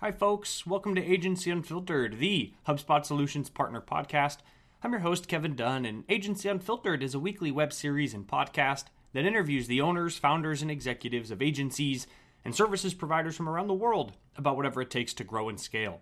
Hi, 0.00 0.12
folks. 0.12 0.64
Welcome 0.64 0.94
to 0.94 1.04
Agency 1.04 1.50
Unfiltered, 1.50 2.20
the 2.20 2.52
HubSpot 2.68 3.04
Solutions 3.04 3.50
Partner 3.50 3.80
Podcast. 3.80 4.36
I'm 4.80 4.92
your 4.92 5.00
host, 5.00 5.26
Kevin 5.26 5.56
Dunn, 5.56 5.84
and 5.84 6.04
Agency 6.08 6.48
Unfiltered 6.48 7.02
is 7.02 7.16
a 7.16 7.18
weekly 7.18 7.50
web 7.50 7.72
series 7.72 8.14
and 8.14 8.24
podcast 8.24 8.84
that 9.12 9.24
interviews 9.24 9.66
the 9.66 9.80
owners, 9.80 10.16
founders, 10.16 10.62
and 10.62 10.70
executives 10.70 11.32
of 11.32 11.42
agencies 11.42 12.06
and 12.44 12.54
services 12.54 12.94
providers 12.94 13.36
from 13.36 13.48
around 13.48 13.66
the 13.66 13.74
world 13.74 14.12
about 14.36 14.56
whatever 14.56 14.80
it 14.80 14.90
takes 14.92 15.12
to 15.14 15.24
grow 15.24 15.48
and 15.48 15.58
scale. 15.58 16.00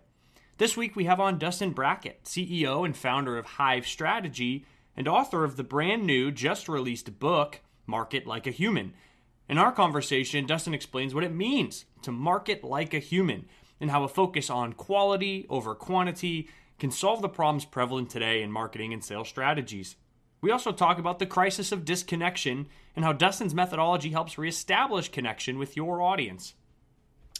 This 0.59 0.77
week, 0.77 0.95
we 0.95 1.05
have 1.05 1.19
on 1.19 1.39
Dustin 1.39 1.71
Brackett, 1.71 2.23
CEO 2.25 2.85
and 2.85 2.95
founder 2.95 3.35
of 3.35 3.47
Hive 3.47 3.87
Strategy 3.87 4.63
and 4.95 5.07
author 5.07 5.43
of 5.43 5.57
the 5.57 5.63
brand 5.63 6.05
new, 6.05 6.29
just 6.29 6.69
released 6.69 7.17
book, 7.17 7.61
Market 7.87 8.27
Like 8.27 8.45
a 8.45 8.51
Human. 8.51 8.93
In 9.49 9.57
our 9.57 9.71
conversation, 9.71 10.45
Dustin 10.45 10.75
explains 10.75 11.15
what 11.15 11.23
it 11.23 11.33
means 11.33 11.85
to 12.03 12.11
market 12.11 12.63
like 12.63 12.93
a 12.93 12.99
human 12.99 13.47
and 13.79 13.91
how 13.91 14.03
a 14.03 14.07
focus 14.07 14.49
on 14.49 14.73
quality 14.73 15.45
over 15.49 15.75
quantity 15.75 16.49
can 16.79 16.91
solve 16.91 17.21
the 17.21 17.29
problems 17.29 17.65
prevalent 17.65 18.09
today 18.09 18.41
in 18.41 18.51
marketing 18.51 18.93
and 18.93 19.03
sales 19.03 19.27
strategies. 19.27 19.95
We 20.41 20.51
also 20.51 20.71
talk 20.71 20.99
about 20.99 21.19
the 21.19 21.25
crisis 21.25 21.71
of 21.71 21.85
disconnection 21.85 22.67
and 22.95 23.03
how 23.03 23.13
Dustin's 23.13 23.55
methodology 23.55 24.11
helps 24.11 24.37
reestablish 24.37 25.09
connection 25.09 25.57
with 25.57 25.75
your 25.75 26.01
audience. 26.01 26.53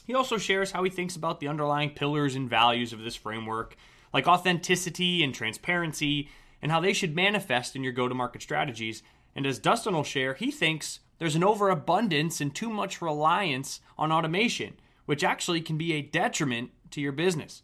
He 0.06 0.16
also 0.16 0.38
shares 0.38 0.72
how 0.72 0.84
he 0.84 0.90
thinks 0.90 1.16
about 1.16 1.40
the 1.40 1.48
underlying 1.48 1.92
pillars 1.92 2.36
and 2.36 2.50
values 2.50 2.94
of 2.94 3.02
this 3.02 3.16
framework, 3.16 3.76
like 4.14 4.28
authenticity 4.28 5.24
and 5.24 5.34
transparency, 5.34 6.30
and 6.62 6.72
how 6.72 6.80
they 6.80 6.94
should 6.94 7.16
manifest 7.16 7.76
in 7.76 7.84
your 7.84 7.94
go 7.94 8.08
to 8.08 8.16
market 8.16 8.42
strategies. 8.42 9.04
And 9.36 9.46
as 9.46 9.60
Dustin 9.60 9.94
will 9.94 10.04
share, 10.04 10.34
he 10.34 10.50
thinks 10.50 11.02
there's 11.20 11.36
an 11.36 11.44
overabundance 11.44 12.42
and 12.42 12.54
too 12.56 12.70
much 12.70 13.02
reliance 13.02 13.82
on 13.98 14.12
automation 14.12 14.74
which 15.08 15.24
actually 15.24 15.62
can 15.62 15.78
be 15.78 15.94
a 15.94 16.02
detriment 16.02 16.70
to 16.92 17.02
your 17.02 17.12
business. 17.12 17.64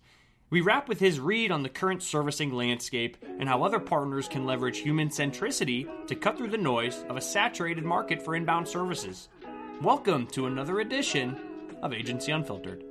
We 0.50 0.62
wrap 0.62 0.88
with 0.88 1.00
his 1.00 1.20
read 1.20 1.52
on 1.52 1.62
the 1.62 1.70
current 1.70 2.02
servicing 2.02 2.54
landscape 2.54 3.18
and 3.40 3.50
how 3.50 3.64
other 3.64 3.80
partners 3.80 4.28
can 4.28 4.46
leverage 4.46 4.80
human 4.80 5.10
centricity 5.10 5.88
to 6.08 6.16
cut 6.16 6.38
through 6.38 6.52
the 6.52 6.58
noise 6.58 7.04
of 7.10 7.18
a 7.18 7.22
saturated 7.22 7.84
market 7.84 8.24
for 8.24 8.36
inbound 8.36 8.68
services. 8.68 9.30
Welcome 9.82 10.28
to 10.28 10.46
another 10.46 10.80
edition 10.80 11.38
of 11.82 11.92
Agency 11.92 12.32
Unfiltered. 12.32 12.84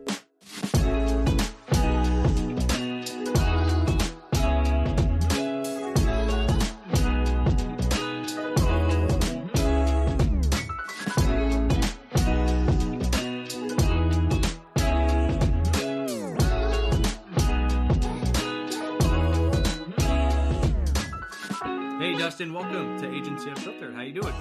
Dustin, 22.42 22.54
welcome 22.54 22.98
to 22.98 23.14
Agency 23.14 23.50
Unfiltered. 23.50 23.94
How 23.94 24.02
you 24.02 24.20
doing? 24.20 24.34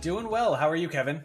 Doing 0.00 0.26
well. 0.30 0.54
How 0.54 0.70
are 0.70 0.76
you, 0.76 0.88
Kevin? 0.88 1.22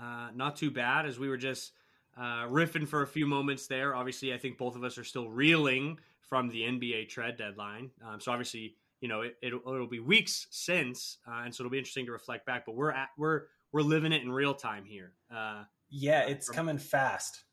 Uh, 0.00 0.28
not 0.34 0.56
too 0.56 0.70
bad. 0.70 1.04
As 1.04 1.18
we 1.18 1.28
were 1.28 1.36
just 1.36 1.72
uh, 2.16 2.46
riffing 2.46 2.88
for 2.88 3.02
a 3.02 3.06
few 3.06 3.26
moments 3.26 3.66
there. 3.66 3.94
Obviously, 3.94 4.32
I 4.32 4.38
think 4.38 4.56
both 4.56 4.74
of 4.74 4.84
us 4.84 4.96
are 4.96 5.04
still 5.04 5.28
reeling 5.28 5.98
from 6.30 6.48
the 6.48 6.62
NBA 6.62 7.10
trade 7.10 7.36
deadline. 7.36 7.90
Um, 8.02 8.20
so 8.20 8.32
obviously, 8.32 8.76
you 9.02 9.08
know, 9.08 9.20
it, 9.20 9.36
will 9.42 9.74
it'll 9.74 9.86
be 9.86 10.00
weeks 10.00 10.46
since, 10.48 11.18
uh, 11.28 11.42
and 11.44 11.54
so 11.54 11.62
it'll 11.62 11.70
be 11.70 11.76
interesting 11.76 12.06
to 12.06 12.12
reflect 12.12 12.46
back. 12.46 12.64
But 12.64 12.74
we're 12.74 12.92
at 12.92 13.08
we're 13.18 13.42
we're 13.70 13.82
living 13.82 14.12
it 14.12 14.22
in 14.22 14.32
real 14.32 14.54
time 14.54 14.86
here. 14.86 15.12
Uh, 15.30 15.64
yeah, 15.90 16.22
it's 16.22 16.48
coming 16.48 16.78
fast 16.78 17.44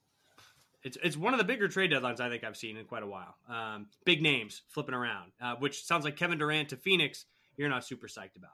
it's 0.84 0.98
it's 1.04 1.18
one 1.18 1.34
of 1.34 1.40
the 1.40 1.44
bigger 1.44 1.68
trade 1.68 1.92
deadlines 1.92 2.22
I 2.22 2.30
think 2.30 2.44
I've 2.46 2.56
seen 2.56 2.78
in 2.78 2.86
quite 2.86 3.04
a 3.04 3.08
while. 3.08 3.36
Um, 3.50 3.88
big 4.06 4.22
names 4.22 4.62
flipping 4.70 4.96
around, 4.96 5.32
uh, 5.42 5.56
which 5.60 5.84
sounds 5.84 6.06
like 6.06 6.16
Kevin 6.16 6.38
Durant 6.38 6.70
to 6.70 6.78
Phoenix. 6.78 7.26
You're 7.60 7.68
not 7.68 7.86
super 7.86 8.08
psyched 8.08 8.38
about. 8.38 8.54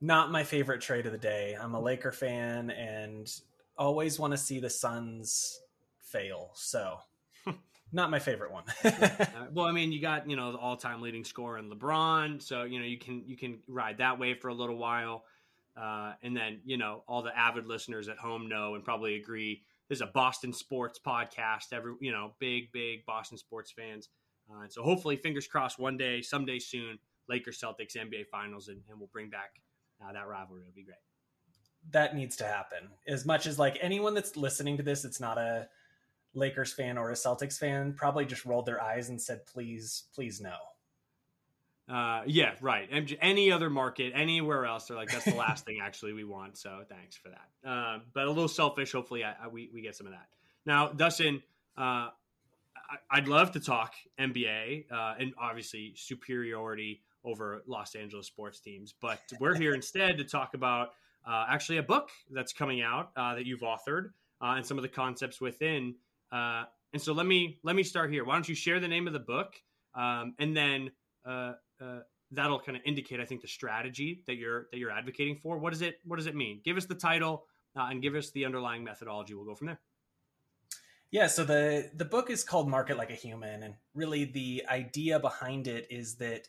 Not 0.00 0.30
my 0.30 0.44
favorite 0.44 0.80
trade 0.80 1.06
of 1.06 1.12
the 1.12 1.18
day. 1.18 1.56
I'm 1.60 1.74
a 1.74 1.80
Laker 1.80 2.12
fan 2.12 2.70
and 2.70 3.28
always 3.76 4.16
want 4.16 4.32
to 4.32 4.36
see 4.36 4.60
the 4.60 4.70
Suns 4.70 5.58
fail. 5.98 6.52
So, 6.54 6.98
not 7.92 8.12
my 8.12 8.20
favorite 8.20 8.52
one. 8.52 8.62
uh, 8.84 9.10
well, 9.52 9.66
I 9.66 9.72
mean, 9.72 9.90
you 9.90 10.00
got 10.00 10.30
you 10.30 10.36
know 10.36 10.52
the 10.52 10.58
all-time 10.58 11.02
leading 11.02 11.24
scorer 11.24 11.58
in 11.58 11.68
LeBron, 11.68 12.40
so 12.40 12.62
you 12.62 12.78
know 12.78 12.84
you 12.84 12.96
can 12.96 13.24
you 13.26 13.36
can 13.36 13.58
ride 13.66 13.98
that 13.98 14.20
wave 14.20 14.38
for 14.38 14.48
a 14.48 14.54
little 14.54 14.76
while, 14.76 15.24
uh, 15.76 16.12
and 16.22 16.36
then 16.36 16.60
you 16.64 16.76
know 16.76 17.02
all 17.08 17.22
the 17.22 17.36
avid 17.36 17.66
listeners 17.66 18.08
at 18.08 18.18
home 18.18 18.48
know 18.48 18.76
and 18.76 18.84
probably 18.84 19.16
agree 19.16 19.64
this 19.88 19.96
is 19.96 20.02
a 20.02 20.06
Boston 20.06 20.52
sports 20.52 21.00
podcast. 21.04 21.72
Every 21.72 21.94
you 22.00 22.12
know, 22.12 22.34
big 22.38 22.70
big 22.70 23.04
Boston 23.04 23.36
sports 23.36 23.72
fans. 23.72 24.10
Uh, 24.48 24.60
and 24.62 24.72
so 24.72 24.84
hopefully, 24.84 25.16
fingers 25.16 25.48
crossed, 25.48 25.76
one 25.76 25.96
day, 25.96 26.22
someday 26.22 26.60
soon, 26.60 27.00
Lakers 27.28 27.60
Celtics 27.60 27.96
NBA 27.96 28.26
Finals, 28.26 28.68
and, 28.68 28.80
and 28.88 28.98
we'll 28.98 29.10
bring 29.12 29.30
back 29.30 29.60
uh, 30.02 30.12
that 30.12 30.28
rivalry. 30.28 30.62
It'll 30.62 30.74
be 30.74 30.82
great. 30.82 30.96
That 31.90 32.16
needs 32.16 32.36
to 32.36 32.44
happen. 32.44 32.88
As 33.06 33.24
much 33.24 33.46
as 33.46 33.58
like 33.58 33.78
anyone 33.80 34.14
that's 34.14 34.36
listening 34.36 34.76
to 34.76 34.82
this, 34.82 35.04
it's 35.04 35.20
not 35.20 35.38
a 35.38 35.68
Lakers 36.34 36.72
fan 36.72 36.98
or 36.98 37.10
a 37.10 37.14
Celtics 37.14 37.58
fan, 37.58 37.94
probably 37.94 38.26
just 38.26 38.44
rolled 38.44 38.66
their 38.66 38.82
eyes 38.82 39.08
and 39.08 39.20
said, 39.20 39.46
"Please, 39.46 40.04
please 40.14 40.40
no." 40.40 40.56
Uh, 41.88 42.22
yeah, 42.26 42.54
right. 42.60 42.88
Any 43.20 43.52
other 43.52 43.70
market, 43.70 44.12
anywhere 44.14 44.66
else, 44.66 44.86
they're 44.86 44.96
like, 44.96 45.10
that's 45.10 45.24
the 45.24 45.34
last 45.36 45.64
thing 45.64 45.78
actually 45.80 46.12
we 46.12 46.24
want. 46.24 46.58
So 46.58 46.82
thanks 46.88 47.16
for 47.16 47.28
that. 47.28 47.68
Uh, 47.68 47.98
but 48.12 48.24
a 48.24 48.28
little 48.28 48.48
selfish. 48.48 48.92
Hopefully, 48.92 49.22
I, 49.24 49.34
I, 49.44 49.48
we 49.48 49.70
we 49.72 49.82
get 49.82 49.94
some 49.94 50.06
of 50.06 50.12
that. 50.12 50.26
Now, 50.64 50.88
Dustin, 50.88 51.42
uh, 51.78 52.08
I, 53.10 53.20
would 53.20 53.28
love 53.28 53.52
to 53.52 53.60
talk 53.60 53.94
NBA 54.18 54.90
uh, 54.90 55.14
and 55.18 55.32
obviously 55.38 55.92
superiority 55.96 57.02
over 57.26 57.62
Los 57.66 57.94
Angeles 57.94 58.26
sports 58.26 58.60
teams, 58.60 58.94
but 59.00 59.20
we're 59.40 59.54
here 59.54 59.74
instead 59.74 60.16
to 60.18 60.24
talk 60.24 60.54
about 60.54 60.90
uh, 61.26 61.44
actually 61.48 61.78
a 61.78 61.82
book 61.82 62.08
that's 62.30 62.52
coming 62.52 62.80
out 62.80 63.10
uh, 63.16 63.34
that 63.34 63.44
you've 63.44 63.60
authored 63.60 64.10
and 64.40 64.64
some 64.64 64.78
of 64.78 64.82
the 64.82 64.88
concepts 64.88 65.40
within. 65.40 65.94
and 66.32 66.66
so 66.96 67.12
let 67.12 67.26
me 67.26 67.58
let 67.62 67.76
me 67.76 67.82
start 67.82 68.10
here. 68.10 68.24
Why 68.24 68.34
don't 68.34 68.48
you 68.48 68.54
share 68.54 68.80
the 68.80 68.88
name 68.88 69.06
of 69.06 69.12
the 69.12 69.20
book, 69.20 69.54
um, 69.94 70.34
and 70.38 70.56
then 70.56 70.92
uh, 71.26 71.54
that'll 72.30 72.60
kind 72.60 72.76
of 72.76 72.82
indicate, 72.84 73.20
I 73.20 73.24
think, 73.24 73.42
the 73.42 73.48
strategy 73.48 74.22
that 74.26 74.36
you're 74.36 74.68
that 74.72 74.78
you're 74.78 74.90
advocating 74.90 75.36
for. 75.36 75.58
What 75.58 75.72
does 75.72 75.82
it 75.82 76.00
What 76.04 76.16
does 76.16 76.26
it 76.26 76.34
mean? 76.34 76.60
Give 76.64 76.76
us 76.76 76.86
the 76.86 76.94
title 76.94 77.44
uh, 77.76 77.88
and 77.90 78.02
give 78.02 78.14
us 78.14 78.30
the 78.30 78.44
underlying 78.44 78.84
methodology. 78.84 79.34
We'll 79.34 79.44
go 79.44 79.54
from 79.54 79.68
there. 79.68 79.80
Yeah, 81.10 81.28
so 81.28 81.44
the 81.44 81.90
the 81.94 82.04
book 82.04 82.30
is 82.30 82.44
called 82.44 82.68
Market 82.68 82.96
Like 82.96 83.10
a 83.10 83.14
Human, 83.14 83.62
and 83.62 83.74
really 83.94 84.24
the 84.24 84.64
idea 84.68 85.20
behind 85.20 85.68
it 85.68 85.86
is 85.90 86.16
that 86.16 86.48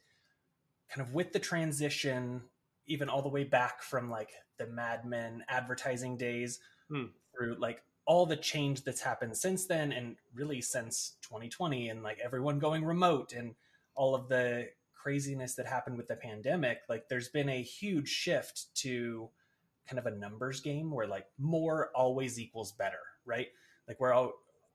kind 0.90 1.08
of 1.08 1.14
with 1.14 1.34
the 1.34 1.40
transition, 1.40 2.42
even 2.88 3.10
all 3.10 3.22
the 3.22 3.30
way 3.30 3.44
back 3.44 3.82
from 3.82 4.10
like 4.10 4.32
the 4.58 4.68
Mad 4.68 5.06
Men 5.06 5.44
advertising 5.48 6.18
days 6.18 6.60
hmm. 6.90 7.06
through 7.36 7.58
like 7.60 7.84
all 8.06 8.26
the 8.26 8.38
change 8.38 8.84
that's 8.84 9.02
happened 9.02 9.36
since 9.36 9.66
then, 9.66 9.92
and 9.92 10.16
really 10.34 10.62
since 10.62 11.18
2020, 11.24 11.90
and 11.90 12.04
like 12.04 12.20
everyone 12.24 12.60
going 12.60 12.86
remote 12.86 13.34
and 13.34 13.56
all 13.96 14.16
of 14.16 14.30
the 14.30 14.70
craziness 14.94 15.56
that 15.56 15.66
happened 15.66 15.98
with 15.98 16.08
the 16.08 16.16
pandemic, 16.16 16.80
like 16.90 17.08
there's 17.10 17.30
been 17.30 17.50
a 17.50 17.62
huge 17.62 18.10
shift 18.10 18.74
to 18.76 19.30
kind 19.88 20.00
of 20.00 20.06
a 20.06 20.12
numbers 20.12 20.60
game 20.60 20.92
where 20.92 21.08
like 21.08 21.26
more 21.38 21.92
always 21.96 22.40
equals 22.40 22.72
better, 22.74 23.00
right? 23.26 23.48
Like 23.88 24.00
we're 24.00 24.14
all 24.14 24.34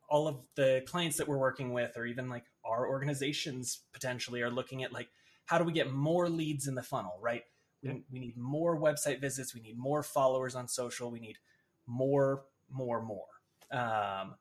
all 0.09 0.28
of 0.28 0.37
the 0.56 0.83
clients 0.87 1.17
that 1.17 1.27
we're 1.27 1.39
working 1.39 1.72
with 1.72 1.97
or 1.97 2.05
even 2.05 2.28
like 2.28 2.45
our 2.65 2.87
organizations 2.87 3.81
potentially 3.93 4.43
are 4.43 4.51
looking 4.51 4.83
at 4.83 4.93
like 4.93 5.09
how 5.47 5.58
do 5.58 5.64
we 5.64 5.72
get 5.72 5.92
more 5.92 6.28
leads 6.28 6.69
in 6.69 6.75
the 6.75 6.82
funnel, 6.82 7.19
right? 7.20 7.42
Yeah. 7.82 7.94
We, 7.94 8.04
we 8.12 8.19
need 8.20 8.36
more 8.36 8.78
website 8.80 9.20
visits, 9.20 9.54
we 9.54 9.60
need 9.60 9.78
more 9.78 10.03
followers 10.03 10.54
on 10.54 10.69
social, 10.69 11.10
we 11.10 11.20
need 11.20 11.38
more, 11.86 12.44
more, 12.70 13.03
more. 13.03 13.26
Um, 13.70 14.34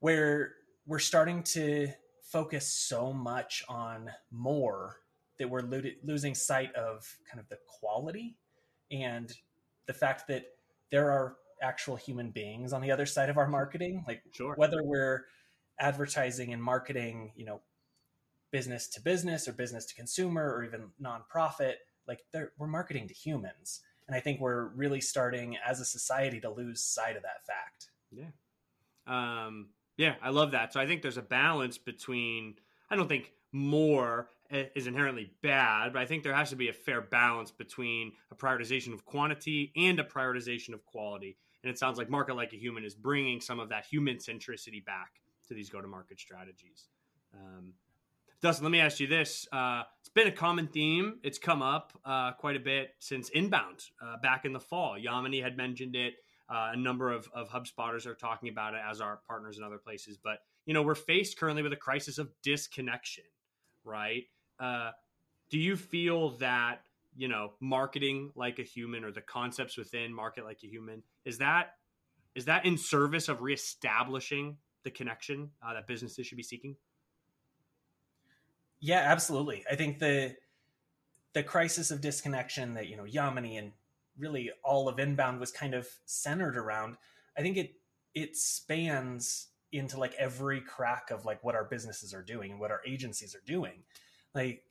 where 0.00 0.54
we're 0.86 0.98
starting 0.98 1.42
to 1.42 1.88
focus 2.22 2.66
so 2.66 3.12
much 3.12 3.64
on 3.68 4.10
more 4.30 4.96
that 5.38 5.48
we're 5.48 5.62
lo- 5.62 5.82
losing 6.04 6.34
sight 6.34 6.74
of 6.74 7.06
kind 7.30 7.40
of 7.40 7.48
the 7.48 7.58
quality 7.66 8.36
and 8.90 9.32
the 9.86 9.92
fact 9.92 10.28
that 10.28 10.44
there 10.90 11.10
are 11.10 11.36
actual 11.62 11.96
human 11.96 12.30
beings 12.30 12.72
on 12.72 12.80
the 12.80 12.90
other 12.90 13.06
side 13.06 13.28
of 13.28 13.36
our 13.36 13.48
marketing 13.48 14.04
like 14.06 14.22
sure. 14.32 14.54
whether 14.56 14.82
we're 14.82 15.24
advertising 15.80 16.52
and 16.52 16.62
marketing 16.62 17.32
you 17.34 17.44
know 17.44 17.60
business 18.50 18.86
to 18.88 19.00
business 19.00 19.46
or 19.48 19.52
business 19.52 19.84
to 19.86 19.94
consumer 19.94 20.54
or 20.54 20.64
even 20.64 20.88
nonprofit 21.02 21.74
like 22.06 22.20
we're 22.58 22.66
marketing 22.66 23.06
to 23.06 23.14
humans 23.14 23.80
and 24.06 24.16
i 24.16 24.20
think 24.20 24.40
we're 24.40 24.68
really 24.68 25.00
starting 25.00 25.56
as 25.66 25.80
a 25.80 25.84
society 25.84 26.40
to 26.40 26.50
lose 26.50 26.82
sight 26.82 27.16
of 27.16 27.22
that 27.22 27.44
fact 27.46 27.90
yeah 28.10 28.30
um 29.06 29.68
yeah, 29.98 30.14
I 30.22 30.30
love 30.30 30.52
that. 30.52 30.72
So 30.72 30.80
I 30.80 30.86
think 30.86 31.02
there's 31.02 31.18
a 31.18 31.22
balance 31.22 31.76
between. 31.76 32.54
I 32.88 32.96
don't 32.96 33.08
think 33.08 33.32
more 33.52 34.30
is 34.50 34.86
inherently 34.86 35.30
bad, 35.42 35.92
but 35.92 36.00
I 36.00 36.06
think 36.06 36.22
there 36.22 36.32
has 36.32 36.50
to 36.50 36.56
be 36.56 36.70
a 36.70 36.72
fair 36.72 37.02
balance 37.02 37.50
between 37.50 38.12
a 38.30 38.34
prioritization 38.34 38.94
of 38.94 39.04
quantity 39.04 39.72
and 39.76 40.00
a 40.00 40.04
prioritization 40.04 40.72
of 40.72 40.86
quality. 40.86 41.36
And 41.62 41.70
it 41.70 41.78
sounds 41.78 41.98
like 41.98 42.08
Market 42.08 42.36
Like 42.36 42.54
a 42.54 42.56
Human 42.56 42.84
is 42.84 42.94
bringing 42.94 43.42
some 43.42 43.58
of 43.58 43.68
that 43.68 43.84
human 43.84 44.16
centricity 44.18 44.82
back 44.82 45.10
to 45.48 45.54
these 45.54 45.68
go 45.68 45.82
to 45.82 45.88
market 45.88 46.18
strategies. 46.18 46.88
Um, 47.34 47.74
Dustin, 48.40 48.64
let 48.64 48.70
me 48.70 48.80
ask 48.80 49.00
you 49.00 49.08
this. 49.08 49.48
Uh, 49.50 49.82
it's 50.00 50.10
been 50.10 50.28
a 50.28 50.32
common 50.32 50.68
theme. 50.68 51.18
It's 51.24 51.38
come 51.38 51.60
up 51.60 51.92
uh, 52.04 52.32
quite 52.32 52.54
a 52.54 52.60
bit 52.60 52.90
since 53.00 53.30
inbound 53.30 53.80
uh, 54.00 54.16
back 54.22 54.44
in 54.44 54.52
the 54.52 54.60
fall. 54.60 54.96
Yamini 54.96 55.42
had 55.42 55.56
mentioned 55.56 55.96
it. 55.96 56.14
Uh, 56.48 56.70
a 56.72 56.76
number 56.76 57.12
of, 57.12 57.28
of 57.34 57.50
HubSpotters 57.50 58.06
are 58.06 58.14
talking 58.14 58.48
about 58.48 58.74
it 58.74 58.80
as 58.88 59.00
our 59.00 59.20
partners 59.26 59.58
in 59.58 59.64
other 59.64 59.76
places. 59.76 60.16
But, 60.22 60.38
you 60.66 60.72
know, 60.72 60.82
we're 60.82 60.94
faced 60.94 61.38
currently 61.38 61.62
with 61.62 61.72
a 61.72 61.76
crisis 61.76 62.16
of 62.18 62.30
disconnection, 62.42 63.24
right? 63.84 64.22
Uh, 64.58 64.92
do 65.50 65.58
you 65.58 65.76
feel 65.76 66.30
that, 66.38 66.82
you 67.16 67.26
know, 67.26 67.52
marketing 67.60 68.30
like 68.36 68.60
a 68.60 68.62
human 68.62 69.04
or 69.04 69.10
the 69.10 69.20
concepts 69.20 69.76
within 69.76 70.14
market 70.14 70.44
like 70.44 70.60
a 70.62 70.68
human, 70.68 71.02
is 71.24 71.38
that 71.38 71.72
is 72.34 72.44
that 72.44 72.64
in 72.64 72.78
service 72.78 73.28
of 73.28 73.42
reestablishing 73.42 74.58
the 74.84 74.90
connection 74.90 75.50
uh, 75.60 75.74
that 75.74 75.88
businesses 75.88 76.26
should 76.26 76.36
be 76.36 76.42
seeking? 76.42 76.76
Yeah, 78.80 79.00
absolutely. 79.00 79.64
I 79.70 79.74
think 79.76 79.98
the 79.98 80.36
the 81.34 81.42
crisis 81.42 81.90
of 81.90 82.00
disconnection 82.00 82.74
that 82.74 82.88
you 82.88 82.96
know 82.96 83.04
Yamini 83.04 83.58
and 83.58 83.72
really 84.18 84.50
all 84.64 84.88
of 84.88 84.98
inbound 84.98 85.40
was 85.40 85.52
kind 85.52 85.74
of 85.74 85.88
centered 86.04 86.56
around. 86.56 86.96
I 87.36 87.42
think 87.42 87.56
it 87.56 87.74
it 88.14 88.36
spans 88.36 89.48
into 89.72 89.98
like 89.98 90.14
every 90.14 90.60
crack 90.60 91.10
of 91.10 91.24
like 91.24 91.44
what 91.44 91.54
our 91.54 91.64
businesses 91.64 92.14
are 92.14 92.22
doing 92.22 92.52
and 92.52 92.60
what 92.60 92.70
our 92.70 92.80
agencies 92.86 93.34
are 93.34 93.42
doing. 93.46 93.82
Like 94.34 94.64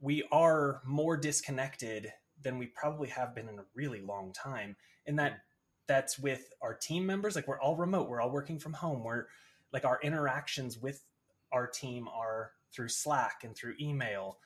we 0.00 0.24
are 0.32 0.80
more 0.84 1.16
disconnected 1.16 2.12
than 2.42 2.58
we 2.58 2.66
probably 2.66 3.08
have 3.08 3.34
been 3.34 3.48
in 3.48 3.58
a 3.58 3.64
really 3.74 4.00
long 4.00 4.32
time. 4.32 4.76
And 5.06 5.18
that 5.18 5.40
that's 5.86 6.18
with 6.18 6.52
our 6.62 6.74
team 6.74 7.06
members. 7.06 7.36
Like 7.36 7.46
we're 7.46 7.60
all 7.60 7.76
remote. 7.76 8.08
We're 8.08 8.20
all 8.20 8.30
working 8.30 8.58
from 8.58 8.72
home. 8.72 9.04
We're 9.04 9.26
like 9.72 9.84
our 9.84 10.00
interactions 10.02 10.78
with 10.78 11.04
our 11.52 11.66
team 11.66 12.08
are 12.08 12.52
through 12.72 12.88
Slack 12.88 13.42
and 13.44 13.54
through 13.56 13.74
email. 13.80 14.38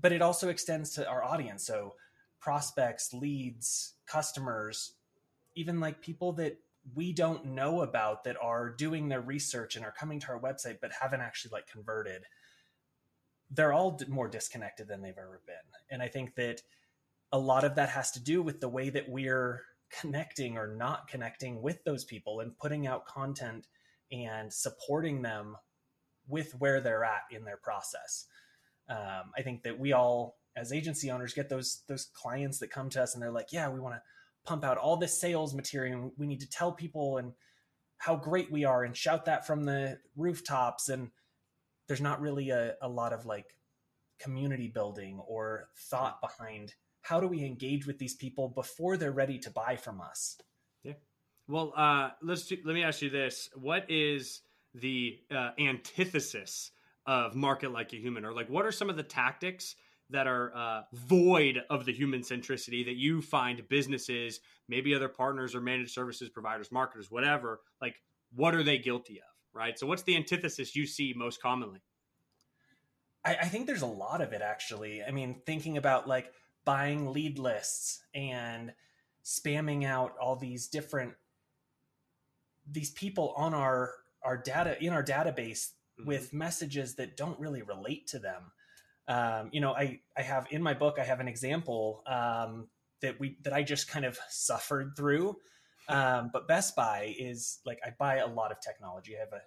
But 0.00 0.12
it 0.12 0.22
also 0.22 0.48
extends 0.48 0.90
to 0.94 1.08
our 1.08 1.22
audience. 1.22 1.66
So 1.66 1.94
prospects, 2.40 3.12
leads, 3.12 3.94
customers, 4.06 4.94
even 5.54 5.80
like 5.80 6.00
people 6.00 6.32
that 6.34 6.58
we 6.94 7.12
don't 7.12 7.46
know 7.46 7.80
about 7.82 8.24
that 8.24 8.36
are 8.42 8.68
doing 8.68 9.08
their 9.08 9.20
research 9.20 9.76
and 9.76 9.84
are 9.84 9.92
coming 9.92 10.20
to 10.20 10.28
our 10.28 10.40
website 10.40 10.78
but 10.80 10.92
haven't 11.00 11.22
actually 11.22 11.52
like 11.52 11.66
converted. 11.66 12.24
They're 13.50 13.72
all 13.72 13.98
more 14.08 14.28
disconnected 14.28 14.88
than 14.88 15.00
they've 15.00 15.16
ever 15.16 15.40
been. 15.46 15.54
And 15.90 16.02
I 16.02 16.08
think 16.08 16.34
that 16.34 16.62
a 17.32 17.38
lot 17.38 17.64
of 17.64 17.76
that 17.76 17.88
has 17.88 18.10
to 18.12 18.22
do 18.22 18.42
with 18.42 18.60
the 18.60 18.68
way 18.68 18.90
that 18.90 19.08
we're 19.08 19.62
connecting 20.00 20.58
or 20.58 20.66
not 20.66 21.08
connecting 21.08 21.62
with 21.62 21.82
those 21.84 22.04
people 22.04 22.40
and 22.40 22.56
putting 22.58 22.86
out 22.86 23.06
content 23.06 23.66
and 24.12 24.52
supporting 24.52 25.22
them 25.22 25.56
with 26.28 26.52
where 26.58 26.80
they're 26.80 27.04
at 27.04 27.22
in 27.30 27.44
their 27.44 27.56
process. 27.56 28.26
Um, 28.88 29.32
I 29.36 29.42
think 29.42 29.62
that 29.62 29.78
we 29.78 29.92
all, 29.92 30.36
as 30.56 30.72
agency 30.72 31.10
owners, 31.10 31.34
get 31.34 31.48
those 31.48 31.82
those 31.88 32.06
clients 32.14 32.58
that 32.58 32.70
come 32.70 32.90
to 32.90 33.02
us 33.02 33.14
and 33.14 33.22
they're 33.22 33.30
like, 33.30 33.52
"Yeah, 33.52 33.68
we 33.68 33.80
want 33.80 33.94
to 33.94 34.02
pump 34.44 34.64
out 34.64 34.78
all 34.78 34.96
this 34.96 35.18
sales 35.18 35.54
material. 35.54 36.12
We 36.16 36.26
need 36.26 36.40
to 36.40 36.48
tell 36.48 36.72
people 36.72 37.18
and 37.18 37.32
how 37.98 38.16
great 38.16 38.50
we 38.50 38.64
are 38.64 38.84
and 38.84 38.96
shout 38.96 39.24
that 39.26 39.46
from 39.46 39.64
the 39.64 39.98
rooftops." 40.16 40.88
And 40.88 41.10
there's 41.86 42.00
not 42.00 42.20
really 42.20 42.50
a, 42.50 42.74
a 42.82 42.88
lot 42.88 43.12
of 43.12 43.26
like 43.26 43.56
community 44.18 44.68
building 44.68 45.18
or 45.26 45.68
thought 45.76 46.20
behind 46.20 46.74
how 47.02 47.20
do 47.20 47.26
we 47.26 47.44
engage 47.44 47.86
with 47.86 47.98
these 47.98 48.14
people 48.14 48.48
before 48.48 48.96
they're 48.96 49.12
ready 49.12 49.38
to 49.38 49.50
buy 49.50 49.76
from 49.76 50.00
us. 50.00 50.38
Yeah. 50.82 50.94
Well, 51.46 51.74
uh, 51.76 52.10
let's 52.22 52.46
do, 52.46 52.56
let 52.64 52.74
me 52.74 52.82
ask 52.82 53.02
you 53.02 53.10
this: 53.10 53.50
What 53.54 53.90
is 53.90 54.40
the 54.74 55.18
uh, 55.30 55.50
antithesis 55.58 56.70
of 57.06 57.34
market 57.34 57.72
like 57.72 57.92
a 57.92 57.96
human? 57.96 58.24
Or 58.24 58.32
like 58.32 58.48
what 58.48 58.66
are 58.66 58.72
some 58.72 58.90
of 58.90 58.96
the 58.96 59.02
tactics 59.02 59.76
that 60.10 60.26
are 60.26 60.54
uh, 60.54 60.82
void 60.92 61.62
of 61.70 61.84
the 61.84 61.92
human 61.92 62.20
centricity 62.20 62.84
that 62.84 62.96
you 62.96 63.22
find 63.22 63.66
businesses 63.68 64.40
maybe 64.68 64.94
other 64.94 65.08
partners 65.08 65.54
or 65.54 65.62
managed 65.62 65.92
services 65.92 66.28
providers 66.28 66.70
marketers 66.70 67.10
whatever 67.10 67.60
like 67.80 67.94
what 68.34 68.54
are 68.54 68.62
they 68.62 68.76
guilty 68.76 69.16
of 69.16 69.34
right? 69.54 69.78
So 69.78 69.86
what's 69.86 70.02
the 70.02 70.16
antithesis 70.16 70.76
you 70.76 70.86
see 70.86 71.14
most 71.16 71.40
commonly? 71.40 71.80
I, 73.24 73.36
I 73.36 73.44
think 73.46 73.66
there's 73.66 73.82
a 73.82 73.86
lot 73.86 74.20
of 74.20 74.32
it 74.32 74.42
actually. 74.42 75.02
I 75.02 75.12
mean 75.12 75.40
thinking 75.46 75.78
about 75.78 76.06
like 76.06 76.32
buying 76.64 77.12
lead 77.12 77.38
lists 77.38 78.04
and 78.14 78.74
spamming 79.24 79.86
out 79.86 80.14
all 80.20 80.36
these 80.36 80.66
different 80.66 81.14
these 82.70 82.90
people 82.90 83.32
on 83.36 83.54
our 83.54 83.92
our 84.24 84.36
data 84.36 84.82
in 84.82 84.92
our 84.92 85.04
database 85.04 85.70
mm-hmm. 85.98 86.06
with 86.06 86.32
messages 86.32 86.96
that 86.96 87.16
don't 87.16 87.38
really 87.38 87.62
relate 87.62 88.06
to 88.08 88.18
them. 88.18 88.42
Um, 89.06 89.50
you 89.52 89.60
know, 89.60 89.72
I 89.72 90.00
I 90.16 90.22
have 90.22 90.46
in 90.50 90.62
my 90.62 90.74
book 90.74 90.96
I 90.98 91.04
have 91.04 91.20
an 91.20 91.28
example 91.28 92.02
um, 92.06 92.68
that 93.02 93.20
we 93.20 93.36
that 93.42 93.52
I 93.52 93.62
just 93.62 93.88
kind 93.88 94.04
of 94.04 94.18
suffered 94.28 94.94
through. 94.96 95.36
Um, 95.86 96.30
but 96.32 96.48
Best 96.48 96.74
Buy 96.74 97.14
is 97.18 97.58
like 97.66 97.78
I 97.84 97.90
buy 97.98 98.16
a 98.16 98.26
lot 98.26 98.50
of 98.50 98.60
technology. 98.60 99.16
I 99.16 99.20
have 99.20 99.32
a 99.32 99.42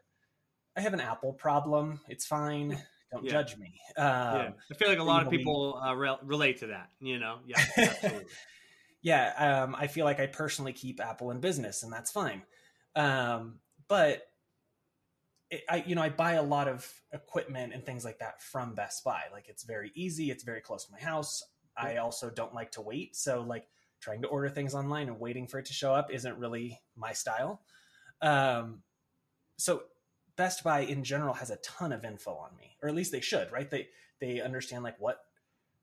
I 0.77 0.81
have 0.81 0.94
an 0.94 1.01
Apple 1.01 1.33
problem. 1.33 2.00
It's 2.07 2.25
fine. 2.25 2.77
Don't 3.12 3.23
yeah. 3.23 3.31
judge 3.31 3.57
me. 3.57 3.80
Um, 3.97 4.06
yeah. 4.06 4.50
I 4.71 4.75
feel 4.75 4.89
like 4.89 5.00
a 5.00 5.03
lot 5.03 5.23
of 5.23 5.31
people 5.31 5.81
uh, 5.83 5.95
re- 5.95 6.18
relate 6.23 6.59
to 6.59 6.68
that. 6.68 6.89
You 7.00 7.19
know, 7.19 7.39
yeah, 7.47 7.63
absolutely. 7.77 8.25
yeah, 9.01 9.63
um, 9.63 9.75
I 9.75 9.88
feel 9.88 10.06
like 10.06 10.19
I 10.19 10.27
personally 10.27 10.73
keep 10.73 11.00
Apple 11.00 11.31
in 11.31 11.39
business, 11.39 11.83
and 11.83 11.91
that's 11.91 12.12
fine. 12.12 12.44
Um, 12.95 13.59
but 13.88 14.23
I 15.69 15.83
you 15.85 15.95
know 15.95 16.01
I 16.01 16.09
buy 16.09 16.33
a 16.33 16.44
lot 16.44 16.67
of 16.67 16.89
equipment 17.13 17.73
and 17.73 17.85
things 17.85 18.03
like 18.03 18.19
that 18.19 18.41
from 18.41 18.75
Best 18.75 19.03
Buy. 19.03 19.23
Like 19.31 19.47
it's 19.47 19.63
very 19.63 19.91
easy, 19.95 20.31
it's 20.31 20.44
very 20.44 20.61
close 20.61 20.85
to 20.85 20.91
my 20.91 20.99
house. 20.99 21.44
I 21.77 21.97
also 21.97 22.29
don't 22.29 22.53
like 22.53 22.71
to 22.71 22.81
wait, 22.81 23.15
so 23.15 23.41
like 23.41 23.67
trying 23.99 24.21
to 24.23 24.27
order 24.27 24.49
things 24.49 24.75
online 24.75 25.07
and 25.07 25.19
waiting 25.19 25.47
for 25.47 25.59
it 25.59 25.65
to 25.65 25.73
show 25.73 25.94
up 25.94 26.11
isn't 26.11 26.38
really 26.38 26.79
my 26.95 27.13
style. 27.13 27.61
Um, 28.21 28.83
so 29.57 29.83
Best 30.35 30.63
Buy 30.63 30.81
in 30.81 31.03
general 31.03 31.33
has 31.35 31.49
a 31.49 31.57
ton 31.57 31.91
of 31.91 32.03
info 32.03 32.31
on 32.31 32.55
me, 32.57 32.77
or 32.81 32.89
at 32.89 32.95
least 32.95 33.11
they 33.11 33.21
should, 33.21 33.51
right? 33.51 33.69
They 33.69 33.88
they 34.19 34.41
understand 34.41 34.83
like 34.83 34.99
what 34.99 35.19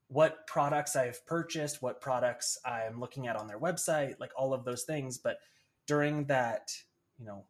what 0.09 0.47
products 0.47 0.95
I've 0.95 1.25
purchased, 1.27 1.83
what 1.83 2.01
products 2.01 2.59
I'm 2.65 3.01
looking 3.01 3.27
at 3.27 3.37
on 3.37 3.49
their 3.49 3.59
website, 3.59 4.21
like 4.21 4.33
all 4.37 4.53
of 4.53 4.65
those 4.65 4.83
things. 4.85 5.19
But 5.19 5.39
during 5.87 6.27
that, 6.27 6.71
you 7.19 7.25
know, 7.25 7.47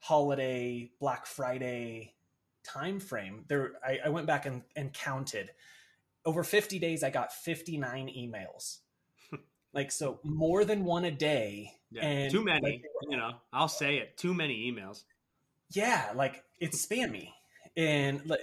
holiday 0.00 0.90
Black 1.00 1.26
Friday 1.26 2.14
time 2.64 3.00
frame, 3.00 3.44
there 3.48 3.72
I, 3.84 3.98
I 4.06 4.08
went 4.08 4.26
back 4.26 4.46
and, 4.46 4.62
and 4.76 4.92
counted. 4.92 5.50
Over 6.24 6.44
50 6.44 6.78
days, 6.78 7.02
I 7.02 7.10
got 7.10 7.32
59 7.32 8.08
emails. 8.08 8.78
like 9.72 9.90
so 9.90 10.20
more 10.22 10.64
than 10.64 10.84
one 10.84 11.04
a 11.04 11.10
day. 11.10 11.72
Yeah, 11.90 12.04
and 12.04 12.32
too 12.32 12.44
many. 12.44 12.60
Like, 12.62 12.82
you 13.08 13.16
know, 13.16 13.32
I'll 13.52 13.68
say 13.68 13.96
it. 13.96 14.16
Too 14.18 14.34
many 14.34 14.70
emails. 14.70 15.04
Yeah, 15.70 16.12
like 16.14 16.44
it's 16.58 16.84
spammy. 16.86 17.30
And 17.76 18.20
like 18.26 18.40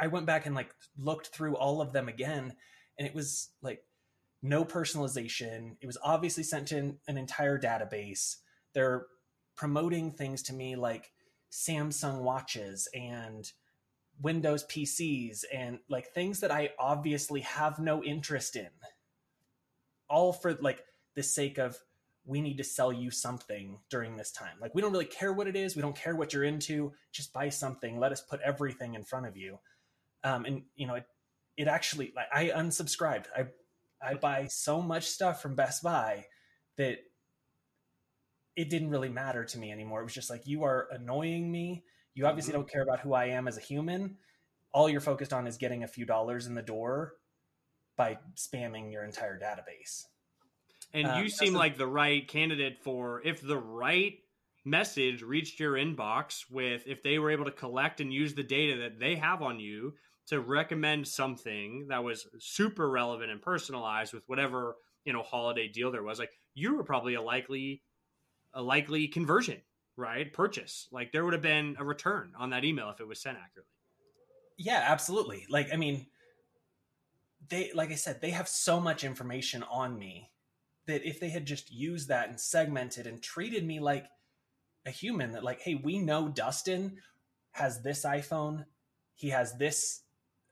I 0.00 0.06
went 0.06 0.26
back 0.26 0.46
and 0.46 0.54
like 0.54 0.74
looked 0.96 1.28
through 1.28 1.56
all 1.56 1.80
of 1.80 1.92
them 1.92 2.08
again, 2.08 2.54
and 2.98 3.06
it 3.06 3.14
was 3.14 3.50
like 3.60 3.82
no 4.42 4.64
personalization. 4.64 5.76
It 5.80 5.86
was 5.86 5.98
obviously 6.02 6.42
sent 6.42 6.68
to 6.68 6.78
an, 6.78 6.98
an 7.06 7.18
entire 7.18 7.58
database. 7.58 8.36
They're 8.72 9.06
promoting 9.58 10.12
things 10.12 10.44
to 10.44 10.54
me 10.54 10.76
like 10.76 11.10
Samsung 11.50 12.20
watches 12.20 12.88
and 12.94 13.50
Windows 14.22 14.64
PCs 14.66 15.44
and 15.52 15.80
like 15.90 16.06
things 16.12 16.40
that 16.40 16.52
I 16.52 16.70
obviously 16.78 17.40
have 17.40 17.80
no 17.80 18.02
interest 18.02 18.54
in. 18.54 18.68
All 20.08 20.32
for 20.32 20.54
like 20.54 20.84
the 21.16 21.24
sake 21.24 21.58
of 21.58 21.76
we 22.24 22.40
need 22.40 22.58
to 22.58 22.64
sell 22.64 22.92
you 22.92 23.10
something 23.10 23.80
during 23.90 24.16
this 24.16 24.30
time. 24.30 24.56
Like 24.60 24.74
we 24.74 24.80
don't 24.80 24.92
really 24.92 25.04
care 25.04 25.32
what 25.32 25.48
it 25.48 25.56
is, 25.56 25.74
we 25.74 25.82
don't 25.82 25.96
care 25.96 26.14
what 26.14 26.32
you're 26.32 26.44
into. 26.44 26.92
Just 27.10 27.32
buy 27.32 27.48
something. 27.48 27.98
Let 27.98 28.12
us 28.12 28.20
put 28.20 28.40
everything 28.42 28.94
in 28.94 29.02
front 29.02 29.26
of 29.26 29.36
you. 29.36 29.58
Um, 30.22 30.44
and 30.44 30.62
you 30.76 30.86
know, 30.86 30.94
it, 30.94 31.06
it 31.56 31.66
actually 31.66 32.12
like 32.14 32.26
I 32.32 32.50
unsubscribed. 32.50 33.24
I 33.36 33.46
I 34.00 34.14
buy 34.14 34.46
so 34.46 34.80
much 34.80 35.06
stuff 35.06 35.42
from 35.42 35.56
Best 35.56 35.82
Buy 35.82 36.26
that 36.76 36.98
it 38.58 38.68
didn't 38.70 38.90
really 38.90 39.08
matter 39.08 39.44
to 39.44 39.56
me 39.56 39.70
anymore. 39.70 40.00
It 40.00 40.04
was 40.04 40.14
just 40.14 40.30
like, 40.30 40.44
you 40.44 40.64
are 40.64 40.88
annoying 40.90 41.50
me. 41.50 41.84
You 42.14 42.26
obviously 42.26 42.50
mm-hmm. 42.50 42.62
don't 42.62 42.70
care 42.70 42.82
about 42.82 42.98
who 42.98 43.14
I 43.14 43.26
am 43.26 43.46
as 43.46 43.56
a 43.56 43.60
human. 43.60 44.16
All 44.74 44.88
you're 44.88 45.00
focused 45.00 45.32
on 45.32 45.46
is 45.46 45.56
getting 45.56 45.84
a 45.84 45.86
few 45.86 46.04
dollars 46.04 46.48
in 46.48 46.56
the 46.56 46.62
door 46.62 47.12
by 47.96 48.18
spamming 48.34 48.90
your 48.90 49.04
entire 49.04 49.38
database. 49.38 50.06
And 50.92 51.06
uh, 51.06 51.18
you 51.18 51.28
seem 51.28 51.54
like 51.54 51.78
the 51.78 51.86
right 51.86 52.26
candidate 52.26 52.78
for 52.82 53.22
if 53.24 53.40
the 53.40 53.56
right 53.56 54.14
message 54.64 55.22
reached 55.22 55.60
your 55.60 55.74
inbox 55.74 56.44
with 56.50 56.82
if 56.84 57.04
they 57.04 57.20
were 57.20 57.30
able 57.30 57.44
to 57.44 57.52
collect 57.52 58.00
and 58.00 58.12
use 58.12 58.34
the 58.34 58.42
data 58.42 58.80
that 58.80 58.98
they 58.98 59.14
have 59.14 59.40
on 59.40 59.60
you 59.60 59.94
to 60.26 60.40
recommend 60.40 61.06
something 61.06 61.86
that 61.88 62.02
was 62.02 62.26
super 62.40 62.90
relevant 62.90 63.30
and 63.30 63.40
personalized 63.40 64.12
with 64.12 64.24
whatever 64.26 64.74
you 65.04 65.12
know 65.12 65.22
holiday 65.22 65.68
deal 65.68 65.90
there 65.90 66.02
was 66.02 66.18
like 66.18 66.32
you 66.54 66.76
were 66.76 66.84
probably 66.84 67.14
a 67.14 67.22
likely 67.22 67.80
a 68.54 68.62
likely 68.62 69.08
conversion, 69.08 69.60
right? 69.96 70.32
Purchase. 70.32 70.88
Like 70.90 71.12
there 71.12 71.24
would 71.24 71.34
have 71.34 71.42
been 71.42 71.76
a 71.78 71.84
return 71.84 72.32
on 72.38 72.50
that 72.50 72.64
email 72.64 72.90
if 72.90 73.00
it 73.00 73.08
was 73.08 73.20
sent 73.20 73.38
accurately. 73.38 73.70
Yeah, 74.56 74.84
absolutely. 74.86 75.46
Like 75.48 75.68
I 75.72 75.76
mean, 75.76 76.06
they 77.48 77.70
like 77.74 77.90
I 77.90 77.96
said, 77.96 78.20
they 78.20 78.30
have 78.30 78.48
so 78.48 78.80
much 78.80 79.04
information 79.04 79.62
on 79.64 79.98
me 79.98 80.30
that 80.86 81.06
if 81.06 81.20
they 81.20 81.28
had 81.28 81.46
just 81.46 81.72
used 81.72 82.08
that 82.08 82.28
and 82.28 82.40
segmented 82.40 83.06
and 83.06 83.22
treated 83.22 83.64
me 83.64 83.78
like 83.78 84.06
a 84.86 84.90
human 84.90 85.32
that 85.32 85.44
like, 85.44 85.60
hey, 85.60 85.74
we 85.74 85.98
know 85.98 86.28
Dustin 86.28 86.96
has 87.52 87.82
this 87.82 88.04
iPhone, 88.04 88.64
he 89.14 89.30
has 89.30 89.56
this 89.56 90.02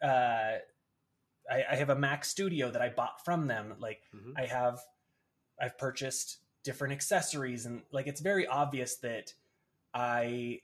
uh 0.02 0.58
I, 1.50 1.64
I 1.70 1.76
have 1.76 1.90
a 1.90 1.96
Mac 1.96 2.24
Studio 2.24 2.70
that 2.70 2.82
I 2.82 2.88
bought 2.88 3.24
from 3.24 3.46
them. 3.46 3.74
Like 3.78 4.02
mm-hmm. 4.14 4.32
I 4.36 4.46
have 4.46 4.80
I've 5.60 5.78
purchased 5.78 6.38
different 6.66 6.92
accessories 6.92 7.64
and 7.64 7.82
like 7.92 8.08
it's 8.08 8.20
very 8.20 8.44
obvious 8.44 8.96
that 8.96 9.32
I 9.94 10.58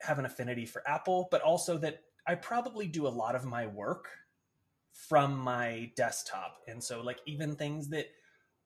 have 0.00 0.18
an 0.18 0.24
affinity 0.24 0.64
for 0.64 0.82
Apple, 0.88 1.28
but 1.30 1.42
also 1.42 1.76
that 1.78 2.00
I 2.26 2.34
probably 2.34 2.86
do 2.86 3.06
a 3.06 3.10
lot 3.10 3.36
of 3.36 3.44
my 3.44 3.66
work 3.66 4.08
from 4.90 5.38
my 5.38 5.92
desktop. 5.96 6.56
And 6.66 6.82
so 6.82 7.02
like 7.02 7.18
even 7.26 7.54
things 7.54 7.88
that 7.90 8.06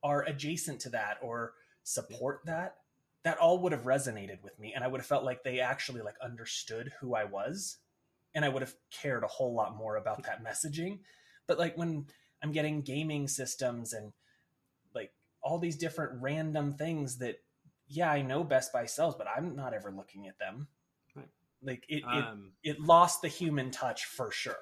are 0.05 0.23
adjacent 0.23 0.81
to 0.83 0.91
that 0.91 1.19
or 1.21 1.55
support 1.83 2.43
that, 2.47 2.77
that 3.25 3.39
all 3.39 3.59
would 3.59 3.73
have 3.73 3.83
resonated 3.83 4.41
with 4.45 4.57
me 4.61 4.73
and 4.73 4.85
I 4.85 4.87
would 4.87 5.01
have 5.01 5.07
felt 5.07 5.25
like 5.25 5.43
they 5.43 5.59
actually 5.59 6.03
like 6.03 6.17
understood 6.23 6.93
who 7.01 7.17
I 7.17 7.25
was 7.25 7.79
and 8.37 8.45
I 8.45 8.49
would 8.49 8.63
have 8.63 8.75
cared 8.93 9.25
a 9.25 9.29
whole 9.29 9.53
lot 9.53 9.77
more 9.77 9.97
about 9.97 10.23
that 10.23 10.45
messaging. 10.45 11.01
But 11.49 11.59
like 11.59 11.77
when 11.77 12.07
I'm 12.41 12.53
getting 12.53 12.83
gaming 12.83 13.27
systems 13.27 13.93
and 13.93 14.13
all 15.43 15.59
these 15.59 15.77
different 15.77 16.23
random 16.23 16.75
things 16.75 17.19
that 17.19 17.37
yeah, 17.89 18.11
I 18.11 18.23
know 18.23 18.43
Best 18.43 18.73
Buy 18.73 18.87
sells, 18.87 19.15
but 19.17 19.27
I'm 19.29 19.55
not 19.55 19.75
ever 19.75 19.91
looking 19.91 20.27
at 20.27 20.39
them. 20.39 20.67
Right. 21.15 21.29
Like 21.63 21.85
it, 21.89 22.03
um, 22.05 22.53
it, 22.63 22.71
it 22.71 22.81
lost 22.81 23.21
the 23.21 23.29
human 23.29 23.71
touch 23.71 24.07
for 24.07 24.31
sure. 24.31 24.57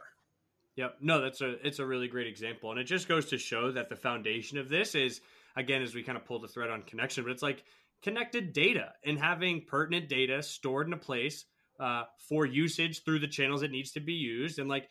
Yep. 0.76 0.96
No, 1.00 1.20
that's 1.20 1.40
a 1.40 1.66
it's 1.66 1.78
a 1.78 1.87
really 1.87 2.08
great 2.08 2.26
example, 2.26 2.70
and 2.70 2.80
it 2.80 2.84
just 2.84 3.08
goes 3.08 3.26
to 3.26 3.38
show 3.38 3.72
that 3.72 3.88
the 3.88 3.96
foundation 3.96 4.58
of 4.58 4.68
this 4.68 4.94
is 4.94 5.20
again 5.56 5.82
as 5.82 5.94
we 5.94 6.02
kind 6.02 6.16
of 6.16 6.25
pull 6.25 6.40
the 6.40 6.49
thread 6.49 6.70
on 6.70 6.82
connection, 6.82 7.25
but 7.25 7.30
it's 7.30 7.42
like 7.42 7.64
connected 8.02 8.52
data 8.52 8.92
and 9.04 9.18
having 9.18 9.62
pertinent 9.66 10.08
data 10.08 10.42
stored 10.42 10.87
in 10.87 10.92
a 10.92 10.99
place 10.99 11.44
uh, 11.78 12.04
for 12.28 12.46
usage 12.46 13.04
through 13.04 13.18
the 13.18 13.28
channels 13.28 13.62
it 13.62 13.70
needs 13.70 13.92
to 13.92 14.00
be 14.00 14.14
used, 14.14 14.58
and 14.58 14.68
like 14.68 14.88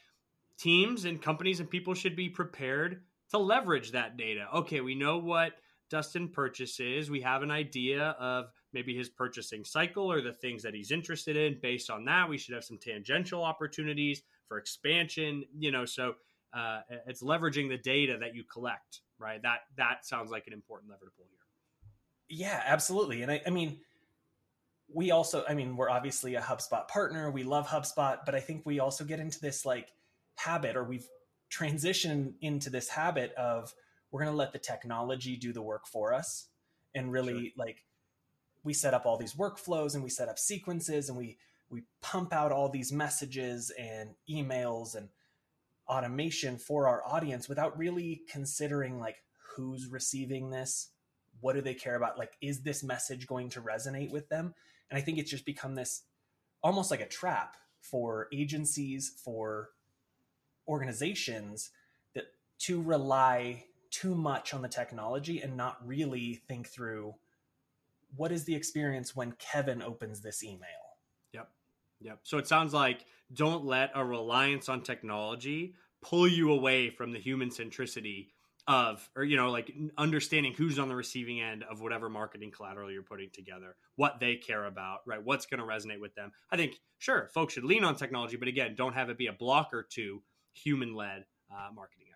teams 0.58 1.06
and 1.06 1.22
companies 1.22 1.60
and 1.60 1.70
people 1.70 1.94
should 1.94 2.16
be 2.16 2.30
prepared 2.30 3.02
to 3.32 3.38
leverage 3.38 3.92
that 3.92 4.18
data. 4.18 4.48
Okay, 4.54 4.82
we 4.82 4.96
know 4.96 5.18
what 5.18 5.54
Dustin 5.90 6.30
purchases. 6.30 7.10
We 7.10 7.22
have 7.22 7.44
an 7.44 7.52
idea 7.52 8.16
of 8.20 8.52
maybe 8.74 8.96
his 8.96 9.10
purchasing 9.10 9.64
cycle 9.64 10.12
or 10.12 10.22
the 10.22 10.34
things 10.34 10.64
that 10.64 10.74
he's 10.74 10.92
interested 10.92 11.36
in. 11.36 11.60
Based 11.62 11.90
on 11.90 12.06
that, 12.06 12.30
we 12.30 12.38
should 12.38 12.54
have 12.56 12.64
some 12.64 12.78
tangential 12.78 13.44
opportunities 13.44 14.22
for 14.48 14.58
expansion. 14.58 15.44
You 15.58 15.72
know, 15.72 15.86
so 15.86 16.16
uh, 16.54 16.82
it's 17.08 17.24
leveraging 17.24 17.70
the 17.70 17.78
data 17.78 18.18
that 18.20 18.36
you 18.36 18.44
collect, 18.44 19.02
right? 19.18 19.42
That 19.42 19.62
that 19.78 20.06
sounds 20.06 20.32
like 20.32 20.48
an 20.48 20.54
important 20.54 20.92
lever 20.92 21.06
to 21.06 21.12
pull 21.12 21.28
here. 21.30 21.38
Yeah, 22.30 22.62
absolutely. 22.66 23.24
And 23.24 23.32
I, 23.32 23.42
I 23.46 23.50
mean, 23.50 23.80
we 24.92 25.12
also, 25.12 25.44
I 25.48 25.54
mean, 25.54 25.76
we're 25.76 25.90
obviously 25.90 26.36
a 26.36 26.42
HubSpot 26.42 26.88
partner. 26.88 27.30
We 27.30 27.44
love 27.44 27.68
HubSpot, 27.68 28.20
but 28.26 28.36
I 28.36 28.40
think 28.40 28.66
we 28.66 28.80
also 28.80 29.04
get 29.04 29.20
into 29.20 29.40
this 29.40 29.66
like 29.66 29.94
habit, 30.36 30.76
or 30.76 30.84
we've 30.84 31.08
transitioned 31.52 32.34
into 32.42 32.70
this 32.70 32.90
habit 32.90 33.34
of 33.34 33.74
we're 34.12 34.22
going 34.22 34.32
to 34.32 34.38
let 34.38 34.54
the 34.54 34.60
technology 34.60 35.36
do 35.36 35.54
the 35.54 35.62
work 35.62 35.88
for 35.88 36.14
us 36.14 36.48
and 36.96 37.12
really 37.12 37.54
sure. 37.56 37.66
like 37.66 37.86
we 38.64 38.74
set 38.74 38.94
up 38.94 39.06
all 39.06 39.18
these 39.18 39.34
workflows 39.34 39.94
and 39.94 40.04
we 40.04 40.10
set 40.10 40.30
up 40.30 40.40
sequences 40.40 41.10
and 41.10 41.18
we 41.18 41.38
we 41.70 41.84
pump 42.02 42.34
out 42.34 42.52
all 42.52 42.70
these 42.70 42.92
messages 42.92 43.72
and 43.80 44.10
emails 44.30 44.96
and 44.96 45.10
automation 45.88 46.58
for 46.58 46.88
our 46.88 47.04
audience 47.06 47.48
without 47.48 47.78
really 47.78 48.22
considering 48.30 49.00
like 49.00 49.24
who's 49.56 49.88
receiving 49.88 50.50
this 50.50 50.90
what 51.42 51.54
do 51.54 51.62
they 51.62 51.74
care 51.74 51.96
about 51.96 52.18
like 52.18 52.34
is 52.42 52.62
this 52.62 52.84
message 52.84 53.28
going 53.28 53.50
to 53.50 53.62
resonate 53.62 54.12
with 54.12 54.30
them 54.30 54.54
and 54.90 54.98
i 54.98 55.02
think 55.02 55.18
it's 55.18 55.32
just 55.32 55.46
become 55.46 55.76
this 55.76 56.04
almost 56.62 56.92
like 56.92 57.02
a 57.02 57.08
trap 57.08 57.58
for 57.82 58.28
agencies 58.34 59.14
for 59.24 59.70
organizations 60.68 61.72
that 62.14 62.26
to 62.60 62.82
rely 62.82 63.64
too 63.92 64.16
much 64.16 64.54
on 64.54 64.62
the 64.62 64.68
technology 64.68 65.42
and 65.42 65.58
not 65.58 65.78
really 65.86 66.42
think 66.48 66.68
through 66.68 67.16
what 68.16 68.32
is 68.32 68.46
the 68.46 68.56
experience 68.56 69.16
when 69.16 69.34
Kevin 69.34 69.82
opens 69.82 70.22
this 70.22 70.44
email. 70.44 70.98
Yep. 71.34 71.50
Yep. 72.02 72.20
So 72.24 72.38
it 72.38 72.48
sounds 72.48 72.74
like 72.74 73.06
don't 73.34 73.66
let 73.66 73.92
a 73.94 74.04
reliance 74.04 74.70
on 74.70 74.82
technology 74.82 75.76
pull 76.02 76.28
you 76.28 76.52
away 76.52 76.90
from 76.90 77.12
the 77.12 77.20
human 77.20 77.50
centricity 77.50 78.28
of 78.68 79.10
or 79.16 79.24
you 79.24 79.36
know 79.36 79.50
like 79.50 79.74
understanding 79.98 80.54
who's 80.54 80.78
on 80.78 80.88
the 80.88 80.96
receiving 80.96 81.42
end 81.42 81.64
of 81.64 81.82
whatever 81.82 82.08
marketing 82.08 82.52
collateral 82.52 82.92
you're 82.92 83.02
putting 83.02 83.30
together 83.32 83.76
what 83.96 84.20
they 84.20 84.36
care 84.36 84.66
about 84.66 85.00
right 85.08 85.24
what's 85.24 85.48
going 85.48 85.60
to 85.60 85.66
resonate 85.66 86.00
with 86.00 86.14
them 86.14 86.32
i 86.52 86.56
think 86.56 86.80
sure 87.00 87.30
folks 87.34 87.54
should 87.54 87.64
lean 87.64 87.84
on 87.84 87.96
technology 87.96 88.38
but 88.38 88.48
again 88.48 88.76
don't 88.76 88.94
have 88.94 89.10
it 89.10 89.18
be 89.18 89.26
a 89.26 89.34
blocker 89.34 89.88
to 89.90 90.22
human 90.54 90.94
led 90.94 91.26
uh, 91.52 91.74
marketing 91.74 92.09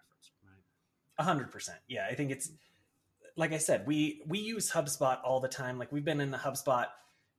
hundred 1.20 1.52
percent. 1.52 1.80
Yeah, 1.88 2.08
I 2.10 2.16
think 2.16 2.32
it's 2.32 2.52
like 3.36 3.54
I 3.54 3.58
said, 3.58 3.86
we 3.88 4.22
we 4.28 4.40
use 4.40 4.72
HubSpot 4.72 5.20
all 5.24 5.40
the 5.40 5.48
time. 5.48 5.78
Like 5.78 5.92
we've 5.92 6.06
been 6.06 6.22
in 6.22 6.32
the 6.32 6.38
HubSpot 6.38 6.88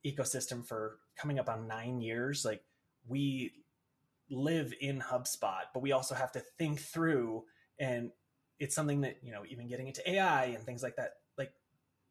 ecosystem 0.04 0.66
for 0.66 0.98
coming 1.16 1.38
up 1.38 1.48
on 1.48 1.66
nine 1.66 2.00
years. 2.00 2.44
Like 2.44 2.62
we 3.06 3.52
live 4.30 4.72
in 4.80 5.00
HubSpot, 5.00 5.62
but 5.72 5.80
we 5.80 5.92
also 5.92 6.14
have 6.14 6.32
to 6.32 6.40
think 6.40 6.80
through 6.80 7.44
and 7.78 8.10
it's 8.58 8.74
something 8.74 9.00
that, 9.02 9.16
you 9.22 9.32
know, 9.32 9.42
even 9.48 9.68
getting 9.68 9.88
into 9.88 10.08
AI 10.10 10.46
and 10.46 10.64
things 10.64 10.82
like 10.82 10.96
that, 10.96 11.14
like 11.36 11.52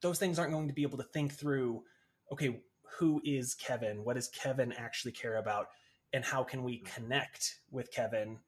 those 0.01 0.19
things 0.19 0.37
aren't 0.37 0.51
going 0.51 0.67
to 0.67 0.73
be 0.73 0.83
able 0.83 0.97
to 0.97 1.05
think 1.05 1.33
through, 1.33 1.83
okay, 2.31 2.61
who 2.99 3.21
is 3.23 3.55
Kevin? 3.55 4.03
What 4.03 4.15
does 4.15 4.27
Kevin 4.29 4.73
actually 4.73 5.13
care 5.13 5.37
about? 5.37 5.67
And 6.11 6.23
how 6.23 6.43
can 6.43 6.63
we 6.63 6.79
connect 6.79 7.59
with 7.71 7.91
Kevin 7.91 8.39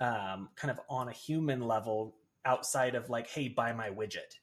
um, 0.00 0.48
kind 0.56 0.70
of 0.70 0.80
on 0.88 1.08
a 1.08 1.12
human 1.12 1.60
level 1.60 2.14
outside 2.46 2.94
of 2.94 3.10
like, 3.10 3.28
hey, 3.28 3.48
buy 3.48 3.72
my 3.72 3.90
widget. 3.90 4.38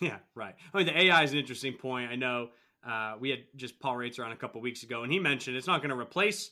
Yeah, 0.00 0.18
right. 0.34 0.54
I 0.72 0.78
mean, 0.78 0.86
the 0.86 1.02
AI 1.04 1.22
is 1.22 1.32
an 1.32 1.38
interesting 1.38 1.72
point. 1.72 2.10
I 2.10 2.16
know 2.16 2.50
uh, 2.86 3.14
we 3.18 3.30
had 3.30 3.40
just 3.56 3.80
Paul 3.80 3.96
Raetzer 3.96 4.24
on 4.24 4.30
a 4.30 4.36
couple 4.36 4.60
weeks 4.60 4.82
ago, 4.82 5.02
and 5.02 5.10
he 5.10 5.18
mentioned 5.18 5.56
it's 5.56 5.66
not 5.66 5.80
going 5.80 5.90
to 5.90 5.98
replace 5.98 6.50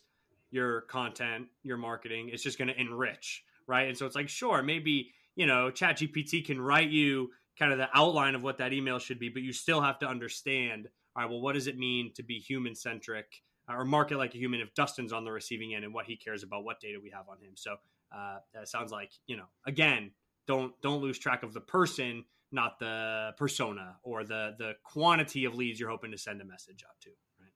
your 0.50 0.82
content, 0.82 1.46
your 1.62 1.76
marketing. 1.76 2.30
It's 2.32 2.42
just 2.42 2.58
going 2.58 2.68
to 2.68 2.80
enrich, 2.80 3.44
right? 3.66 3.88
And 3.88 3.96
so 3.96 4.06
it's 4.06 4.16
like, 4.16 4.28
sure, 4.28 4.62
maybe 4.62 5.12
you 5.36 5.46
know, 5.46 5.70
ChatGPT 5.70 6.44
can 6.44 6.60
write 6.60 6.90
you 6.90 7.30
kind 7.58 7.72
of 7.72 7.78
the 7.78 7.88
outline 7.94 8.34
of 8.34 8.42
what 8.42 8.58
that 8.58 8.72
email 8.72 8.98
should 8.98 9.18
be, 9.18 9.28
but 9.28 9.42
you 9.42 9.52
still 9.52 9.80
have 9.80 9.98
to 10.00 10.06
understand. 10.06 10.88
All 11.16 11.22
right, 11.22 11.30
well, 11.30 11.40
what 11.40 11.52
does 11.52 11.66
it 11.66 11.78
mean 11.78 12.12
to 12.14 12.22
be 12.22 12.38
human 12.38 12.74
centric 12.74 13.42
or 13.68 13.84
market 13.84 14.18
like 14.18 14.34
a 14.34 14.38
human 14.38 14.60
if 14.60 14.74
Dustin's 14.74 15.12
on 15.12 15.24
the 15.24 15.30
receiving 15.30 15.74
end 15.74 15.84
and 15.84 15.94
what 15.94 16.06
he 16.06 16.16
cares 16.16 16.42
about, 16.42 16.64
what 16.64 16.80
data 16.80 16.98
we 17.02 17.10
have 17.10 17.28
on 17.28 17.38
him? 17.38 17.52
So 17.54 17.76
uh, 18.14 18.38
that 18.52 18.68
sounds 18.68 18.90
like 18.90 19.12
you 19.26 19.36
know, 19.36 19.46
again, 19.66 20.10
don't 20.46 20.72
don't 20.82 21.00
lose 21.00 21.18
track 21.18 21.42
of 21.42 21.52
the 21.52 21.60
person 21.60 22.24
not 22.52 22.78
the 22.78 23.32
persona 23.36 23.96
or 24.02 24.24
the 24.24 24.54
the 24.58 24.74
quantity 24.84 25.44
of 25.44 25.54
leads 25.54 25.80
you're 25.80 25.90
hoping 25.90 26.10
to 26.12 26.18
send 26.18 26.40
a 26.40 26.44
message 26.44 26.84
out 26.86 27.00
to 27.00 27.10
right? 27.40 27.50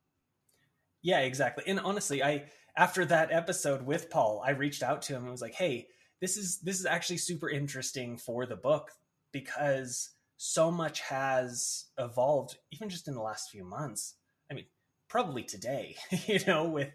Yeah 1.03 1.21
exactly. 1.21 1.65
And 1.67 1.81
honestly 1.81 2.23
i 2.23 2.45
after 2.77 3.05
that 3.07 3.33
episode 3.33 3.83
with 3.83 4.11
paul 4.11 4.43
i 4.45 4.51
reached 4.51 4.83
out 4.83 5.03
to 5.03 5.15
him 5.15 5.23
and 5.23 5.31
was 5.31 5.43
like 5.43 5.55
hey 5.55 5.87
this 6.21 6.37
is 6.37 6.61
this 6.61 6.81
is 6.81 6.87
actually 6.87 7.19
super 7.19 7.49
interesting 7.49 8.17
for 8.17 8.47
the 8.47 8.57
book 8.57 8.91
because 9.33 10.11
so 10.37 10.71
much 10.71 11.01
has 11.01 11.87
evolved 11.99 12.57
even 12.73 12.89
just 12.89 13.09
in 13.09 13.15
the 13.15 13.23
last 13.23 13.51
few 13.51 13.65
months. 13.65 14.15
I 14.51 14.55
mean 14.55 14.67
probably 15.09 15.43
today 15.43 15.97
you 16.27 16.39
know 16.47 16.69
with 16.69 16.91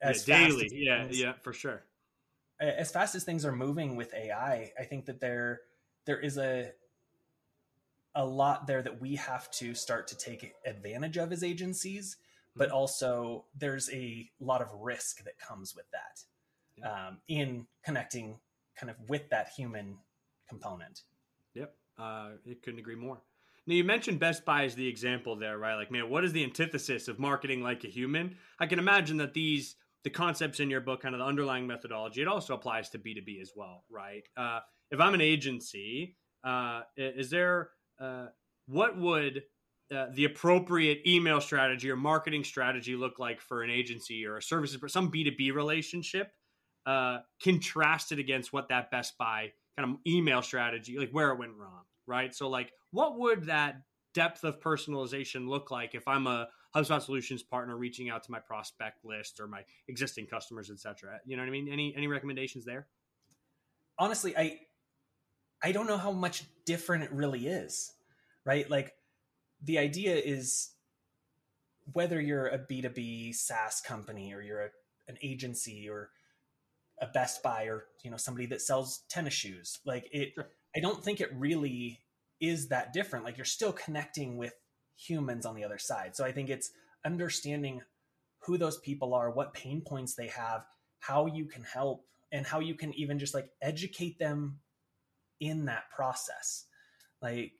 as 0.00 0.26
yeah, 0.26 0.48
daily. 0.48 0.70
yeah 0.72 1.06
yeah 1.10 1.32
for 1.42 1.52
sure 1.52 1.84
as 2.62 2.90
fast 2.90 3.14
as 3.14 3.24
things 3.24 3.44
are 3.44 3.52
moving 3.52 3.96
with 3.96 4.14
AI, 4.14 4.72
I 4.78 4.84
think 4.84 5.06
that 5.06 5.20
there 5.20 5.60
there 6.06 6.18
is 6.18 6.38
a 6.38 6.72
a 8.14 8.24
lot 8.24 8.66
there 8.66 8.82
that 8.82 9.00
we 9.00 9.16
have 9.16 9.50
to 9.50 9.74
start 9.74 10.06
to 10.08 10.16
take 10.16 10.52
advantage 10.66 11.16
of 11.16 11.32
as 11.32 11.42
agencies, 11.42 12.18
but 12.54 12.68
mm-hmm. 12.68 12.76
also 12.76 13.46
there's 13.58 13.90
a 13.90 14.28
lot 14.38 14.60
of 14.60 14.68
risk 14.80 15.24
that 15.24 15.38
comes 15.38 15.74
with 15.74 15.86
that 15.92 16.20
yeah. 16.76 17.08
um, 17.08 17.18
in 17.28 17.66
connecting 17.84 18.38
kind 18.76 18.90
of 18.90 18.96
with 19.08 19.28
that 19.30 19.48
human 19.56 19.96
component. 20.48 21.02
Yep, 21.54 21.74
uh, 21.98 22.30
it 22.44 22.62
couldn't 22.62 22.80
agree 22.80 22.96
more. 22.96 23.22
Now 23.66 23.74
you 23.74 23.84
mentioned 23.84 24.18
Best 24.18 24.44
Buy 24.44 24.64
as 24.64 24.74
the 24.74 24.88
example 24.88 25.36
there, 25.36 25.56
right? 25.56 25.76
Like, 25.76 25.90
man, 25.90 26.10
what 26.10 26.24
is 26.24 26.32
the 26.32 26.42
antithesis 26.42 27.06
of 27.06 27.18
marketing 27.18 27.62
like 27.62 27.84
a 27.84 27.88
human? 27.88 28.36
I 28.58 28.66
can 28.66 28.80
imagine 28.80 29.18
that 29.18 29.34
these 29.34 29.76
the 30.04 30.10
concepts 30.10 30.60
in 30.60 30.70
your 30.70 30.80
book, 30.80 31.02
kind 31.02 31.14
of 31.14 31.20
the 31.20 31.24
underlying 31.24 31.66
methodology, 31.66 32.22
it 32.22 32.28
also 32.28 32.54
applies 32.54 32.90
to 32.90 32.98
B2B 32.98 33.40
as 33.40 33.52
well, 33.54 33.84
right? 33.90 34.22
Uh, 34.36 34.60
if 34.90 35.00
I'm 35.00 35.14
an 35.14 35.20
agency, 35.20 36.16
uh, 36.44 36.82
is 36.96 37.30
there 37.30 37.70
uh, 38.00 38.26
what 38.66 38.98
would 38.98 39.42
uh, 39.94 40.06
the 40.14 40.24
appropriate 40.24 41.06
email 41.06 41.40
strategy 41.40 41.90
or 41.90 41.96
marketing 41.96 42.44
strategy 42.44 42.96
look 42.96 43.18
like 43.18 43.40
for 43.40 43.62
an 43.62 43.70
agency 43.70 44.26
or 44.26 44.38
a 44.38 44.42
services 44.42 44.80
some 44.88 45.10
b2b 45.10 45.52
relationship 45.54 46.32
uh, 46.86 47.18
contrasted 47.42 48.18
against 48.18 48.52
what 48.52 48.68
that 48.68 48.90
best 48.90 49.16
buy 49.18 49.52
kind 49.76 49.90
of 49.90 49.96
email 50.06 50.42
strategy 50.42 50.98
like 50.98 51.10
where 51.10 51.30
it 51.30 51.38
went 51.38 51.52
wrong 51.54 51.82
right 52.06 52.34
so 52.34 52.48
like 52.48 52.72
what 52.90 53.18
would 53.18 53.44
that 53.44 53.82
depth 54.14 54.44
of 54.44 54.60
personalization 54.60 55.48
look 55.48 55.70
like 55.70 55.94
if 55.94 56.08
i'm 56.08 56.26
a 56.26 56.48
hubspot 56.74 57.02
solutions 57.02 57.42
partner 57.42 57.76
reaching 57.76 58.08
out 58.08 58.22
to 58.22 58.30
my 58.30 58.38
prospect 58.38 59.04
list 59.04 59.40
or 59.40 59.46
my 59.46 59.62
existing 59.88 60.26
customers 60.26 60.70
etc 60.70 61.20
you 61.26 61.36
know 61.36 61.42
what 61.42 61.48
i 61.48 61.52
mean 61.52 61.68
any 61.70 61.94
any 61.96 62.06
recommendations 62.06 62.64
there 62.64 62.86
honestly 63.98 64.36
i 64.36 64.58
i 65.62 65.72
don't 65.72 65.86
know 65.86 65.98
how 65.98 66.12
much 66.12 66.44
different 66.64 67.04
it 67.04 67.12
really 67.12 67.46
is 67.46 67.92
right 68.44 68.70
like 68.70 68.94
the 69.64 69.78
idea 69.78 70.16
is 70.16 70.70
whether 71.92 72.20
you're 72.20 72.46
a 72.46 72.58
B2B 72.58 73.34
SaaS 73.34 73.80
company 73.80 74.32
or 74.32 74.40
you're 74.40 74.62
a, 74.62 74.68
an 75.08 75.16
agency 75.22 75.88
or 75.88 76.10
a 77.00 77.06
Best 77.06 77.42
Buy 77.42 77.64
or 77.64 77.84
you 78.04 78.10
know 78.10 78.16
somebody 78.16 78.46
that 78.46 78.60
sells 78.60 79.02
tennis 79.08 79.34
shoes, 79.34 79.78
like 79.84 80.08
it 80.12 80.32
sure. 80.34 80.48
I 80.76 80.80
don't 80.80 81.02
think 81.02 81.20
it 81.20 81.30
really 81.34 82.00
is 82.40 82.68
that 82.68 82.92
different. 82.92 83.24
Like 83.24 83.36
you're 83.36 83.44
still 83.44 83.72
connecting 83.72 84.36
with 84.36 84.54
humans 84.96 85.46
on 85.46 85.54
the 85.54 85.64
other 85.64 85.78
side. 85.78 86.16
So 86.16 86.24
I 86.24 86.32
think 86.32 86.50
it's 86.50 86.70
understanding 87.04 87.82
who 88.40 88.58
those 88.58 88.78
people 88.78 89.14
are, 89.14 89.30
what 89.30 89.54
pain 89.54 89.80
points 89.80 90.14
they 90.14 90.28
have, 90.28 90.64
how 91.00 91.26
you 91.26 91.46
can 91.46 91.62
help, 91.62 92.04
and 92.32 92.46
how 92.46 92.60
you 92.60 92.74
can 92.74 92.92
even 92.94 93.18
just 93.18 93.34
like 93.34 93.50
educate 93.60 94.18
them 94.18 94.58
in 95.40 95.66
that 95.66 95.84
process. 95.94 96.64
Like 97.20 97.52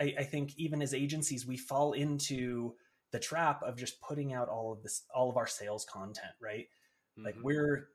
I, 0.00 0.14
I 0.18 0.24
think 0.24 0.52
even 0.56 0.82
as 0.82 0.94
agencies, 0.94 1.46
we 1.46 1.56
fall 1.56 1.92
into 1.92 2.74
the 3.12 3.18
trap 3.18 3.62
of 3.62 3.76
just 3.76 4.00
putting 4.00 4.32
out 4.32 4.48
all 4.48 4.72
of 4.72 4.82
this, 4.82 5.02
all 5.14 5.30
of 5.30 5.36
our 5.36 5.46
sales 5.46 5.84
content, 5.84 6.32
right? 6.40 6.66
Mm-hmm. 7.18 7.26
Like 7.26 7.36
we're 7.42 7.88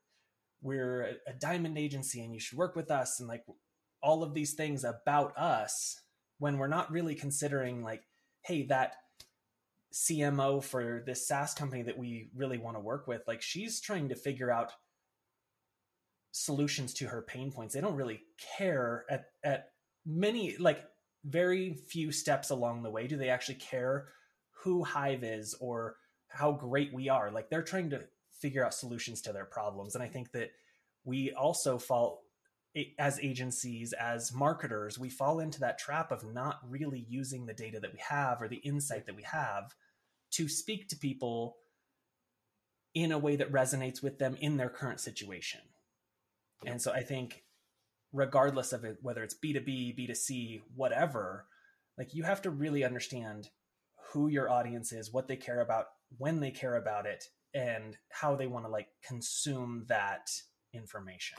we're 0.61 1.17
a 1.27 1.33
diamond 1.39 1.77
agency 1.77 2.23
and 2.23 2.33
you 2.33 2.39
should 2.39 2.57
work 2.57 2.75
with 2.75 2.89
us 2.89 3.19
and 3.19 3.29
like 3.29 3.43
all 4.01 4.23
of 4.23 4.33
these 4.33 4.53
things 4.53 4.83
about 4.83 5.37
us 5.37 6.01
when 6.39 6.57
we're 6.57 6.67
not 6.67 6.91
really 6.91 7.13
considering 7.13 7.83
like 7.83 8.01
hey 8.47 8.63
that 8.63 8.95
cmo 9.93 10.63
for 10.63 11.03
this 11.05 11.27
saas 11.27 11.53
company 11.53 11.81
that 11.81 11.97
we 11.97 12.29
really 12.35 12.57
want 12.57 12.75
to 12.75 12.81
work 12.81 13.07
with 13.07 13.21
like 13.27 13.41
she's 13.41 13.79
trying 13.79 14.09
to 14.09 14.15
figure 14.15 14.51
out 14.51 14.71
solutions 16.31 16.93
to 16.93 17.07
her 17.07 17.21
pain 17.21 17.51
points 17.51 17.73
they 17.73 17.81
don't 17.81 17.95
really 17.95 18.21
care 18.57 19.05
at 19.09 19.25
at 19.43 19.71
many 20.05 20.55
like 20.57 20.83
very 21.25 21.73
few 21.73 22.11
steps 22.11 22.51
along 22.51 22.83
the 22.83 22.91
way 22.91 23.07
do 23.07 23.17
they 23.17 23.29
actually 23.29 23.55
care 23.55 24.07
who 24.63 24.83
Hive 24.83 25.23
is 25.23 25.55
or 25.59 25.95
how 26.27 26.51
great 26.51 26.93
we 26.93 27.09
are. 27.09 27.31
Like 27.31 27.49
they're 27.49 27.63
trying 27.63 27.89
to 27.91 28.01
figure 28.41 28.65
out 28.65 28.73
solutions 28.73 29.21
to 29.21 29.33
their 29.33 29.45
problems. 29.45 29.95
And 29.95 30.03
I 30.03 30.07
think 30.07 30.31
that 30.31 30.49
we 31.05 31.31
also 31.31 31.77
fall 31.77 32.23
as 32.99 33.19
agencies, 33.19 33.93
as 33.93 34.33
marketers, 34.33 34.99
we 34.99 35.09
fall 35.09 35.39
into 35.39 35.59
that 35.59 35.79
trap 35.79 36.11
of 36.11 36.23
not 36.23 36.59
really 36.67 37.05
using 37.09 37.45
the 37.45 37.53
data 37.53 37.79
that 37.79 37.93
we 37.93 37.99
have 38.09 38.41
or 38.41 38.47
the 38.47 38.57
insight 38.57 39.05
that 39.05 39.15
we 39.15 39.23
have 39.23 39.73
to 40.31 40.47
speak 40.47 40.87
to 40.89 40.97
people 40.97 41.57
in 42.93 43.11
a 43.11 43.17
way 43.17 43.35
that 43.35 43.51
resonates 43.51 44.01
with 44.01 44.19
them 44.19 44.35
in 44.39 44.57
their 44.57 44.69
current 44.69 44.99
situation. 44.99 45.61
And 46.65 46.81
so 46.81 46.91
I 46.91 47.03
think 47.03 47.43
regardless 48.13 48.73
of 48.73 48.83
it, 48.83 48.97
whether 49.01 49.23
it's 49.23 49.35
B2B, 49.35 49.97
B2C, 49.97 50.61
whatever, 50.75 51.45
like 51.97 52.13
you 52.13 52.23
have 52.23 52.41
to 52.43 52.49
really 52.49 52.83
understand 52.83 53.49
who 54.11 54.27
your 54.27 54.49
audience 54.49 54.91
is, 54.91 55.11
what 55.11 55.27
they 55.27 55.35
care 55.35 55.61
about, 55.61 55.87
when 56.17 56.39
they 56.39 56.51
care 56.51 56.75
about 56.75 57.05
it, 57.05 57.25
and 57.53 57.97
how 58.09 58.35
they 58.35 58.47
want 58.47 58.65
to 58.65 58.71
like 58.71 58.87
consume 59.05 59.85
that 59.87 60.29
information. 60.73 61.37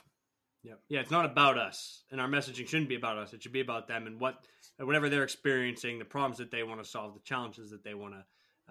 Yeah. 0.62 0.75
Yeah. 0.88 1.01
It's 1.01 1.11
not 1.11 1.25
about 1.25 1.59
us 1.59 2.03
and 2.11 2.21
our 2.21 2.29
messaging 2.29 2.68
shouldn't 2.68 2.88
be 2.88 2.97
about 2.97 3.18
us. 3.18 3.33
It 3.33 3.42
should 3.42 3.53
be 3.53 3.61
about 3.61 3.88
them 3.88 4.07
and 4.07 4.21
what, 4.21 4.44
whatever 4.79 5.09
they're 5.09 5.25
experiencing, 5.25 5.99
the 5.99 6.05
problems 6.05 6.38
that 6.38 6.51
they 6.51 6.62
want 6.62 6.83
to 6.83 6.88
solve, 6.88 7.14
the 7.14 7.21
challenges 7.21 7.71
that 7.71 7.85
they 7.85 7.94
want 7.94 8.14
to 8.14 8.25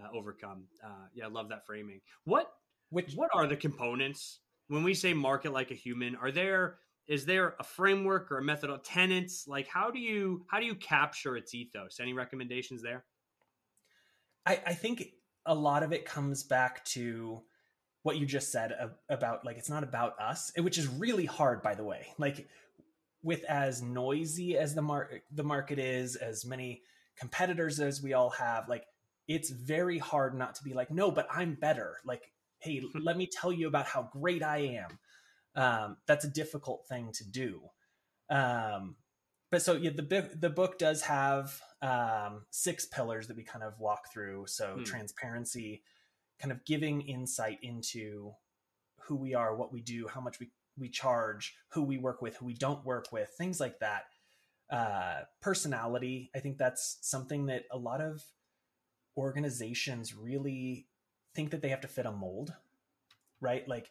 uh, 0.03 0.07
overcome. 0.13 0.65
Uh, 0.83 1.07
yeah. 1.13 1.25
I 1.25 1.29
love 1.29 1.49
that 1.49 1.65
framing. 1.65 2.01
What, 2.25 2.51
which, 2.89 3.13
what 3.13 3.29
are 3.33 3.47
the 3.47 3.55
components 3.55 4.39
when 4.67 4.83
we 4.83 4.93
say 4.93 5.13
market 5.13 5.53
like 5.53 5.71
a 5.71 5.75
human? 5.75 6.15
Are 6.15 6.31
there 6.31 6.77
is 7.07 7.25
there 7.25 7.55
a 7.59 7.63
framework 7.63 8.31
or 8.31 8.37
a 8.37 8.43
method 8.43 8.69
of 8.69 8.83
tenants 8.83 9.47
like 9.47 9.67
how 9.67 9.89
do 9.89 9.99
you 9.99 10.45
how 10.47 10.59
do 10.59 10.65
you 10.65 10.75
capture 10.75 11.37
its 11.37 11.55
ethos 11.55 11.99
any 11.99 12.13
recommendations 12.13 12.81
there 12.83 13.05
i, 14.45 14.59
I 14.67 14.73
think 14.73 15.13
a 15.45 15.55
lot 15.55 15.83
of 15.83 15.93
it 15.93 16.05
comes 16.05 16.43
back 16.43 16.83
to 16.85 17.41
what 18.07 18.17
you 18.17 18.25
just 18.25 18.51
said 18.51 18.73
about 19.09 19.45
like 19.45 19.57
it's 19.57 19.69
not 19.69 19.83
about 19.83 20.19
us 20.19 20.51
which 20.57 20.77
is 20.77 20.87
really 20.87 21.25
hard 21.25 21.61
by 21.61 21.75
the 21.75 21.83
way 21.83 22.07
like 22.17 22.47
with 23.21 23.43
as 23.43 23.81
noisy 23.81 24.57
as 24.57 24.73
the 24.73 24.81
market 24.81 25.21
the 25.31 25.43
market 25.43 25.77
is 25.77 26.15
as 26.15 26.45
many 26.45 26.81
competitors 27.17 27.79
as 27.79 28.01
we 28.01 28.13
all 28.13 28.31
have 28.31 28.67
like 28.67 28.85
it's 29.27 29.49
very 29.49 29.97
hard 29.99 30.35
not 30.35 30.55
to 30.55 30.63
be 30.63 30.73
like 30.73 30.89
no 30.89 31.11
but 31.11 31.27
i'm 31.31 31.53
better 31.53 31.97
like 32.05 32.31
hey 32.59 32.81
let 33.01 33.17
me 33.17 33.27
tell 33.27 33.51
you 33.51 33.67
about 33.67 33.85
how 33.85 34.09
great 34.13 34.41
i 34.41 34.57
am 34.57 34.97
um, 35.57 35.97
that's 36.05 36.23
a 36.23 36.29
difficult 36.29 36.85
thing 36.87 37.11
to 37.13 37.25
do. 37.25 37.61
Um, 38.29 38.95
but 39.49 39.61
so 39.61 39.73
yeah, 39.73 39.89
the 39.93 40.03
book 40.03 40.29
the 40.39 40.49
book 40.49 40.77
does 40.77 41.01
have 41.01 41.59
um, 41.81 42.45
six 42.51 42.85
pillars 42.85 43.27
that 43.27 43.35
we 43.35 43.43
kind 43.43 43.63
of 43.63 43.79
walk 43.79 44.11
through. 44.13 44.45
So 44.47 44.75
hmm. 44.75 44.83
transparency, 44.83 45.81
kind 46.39 46.51
of 46.51 46.65
giving 46.65 47.01
insight 47.01 47.59
into 47.61 48.33
who 49.01 49.15
we 49.15 49.33
are, 49.33 49.55
what 49.55 49.73
we 49.73 49.81
do, 49.81 50.07
how 50.07 50.21
much 50.21 50.39
we 50.39 50.49
we 50.79 50.89
charge, 50.89 51.55
who 51.69 51.83
we 51.83 51.97
work 51.97 52.21
with, 52.21 52.37
who 52.37 52.45
we 52.45 52.53
don't 52.53 52.85
work 52.85 53.07
with, 53.11 53.29
things 53.37 53.59
like 53.59 53.79
that. 53.79 54.03
Uh, 54.69 55.21
personality, 55.41 56.29
I 56.35 56.39
think 56.39 56.57
that's 56.57 56.99
something 57.01 57.47
that 57.47 57.63
a 57.71 57.77
lot 57.77 58.01
of 58.01 58.21
organizations 59.15 60.13
really 60.13 60.87
think 61.33 61.51
that 61.51 61.61
they 61.61 61.69
have 61.69 61.81
to 61.81 61.87
fit 61.87 62.05
a 62.05 62.11
mold, 62.11 62.53
right? 63.41 63.67
Like 63.67 63.89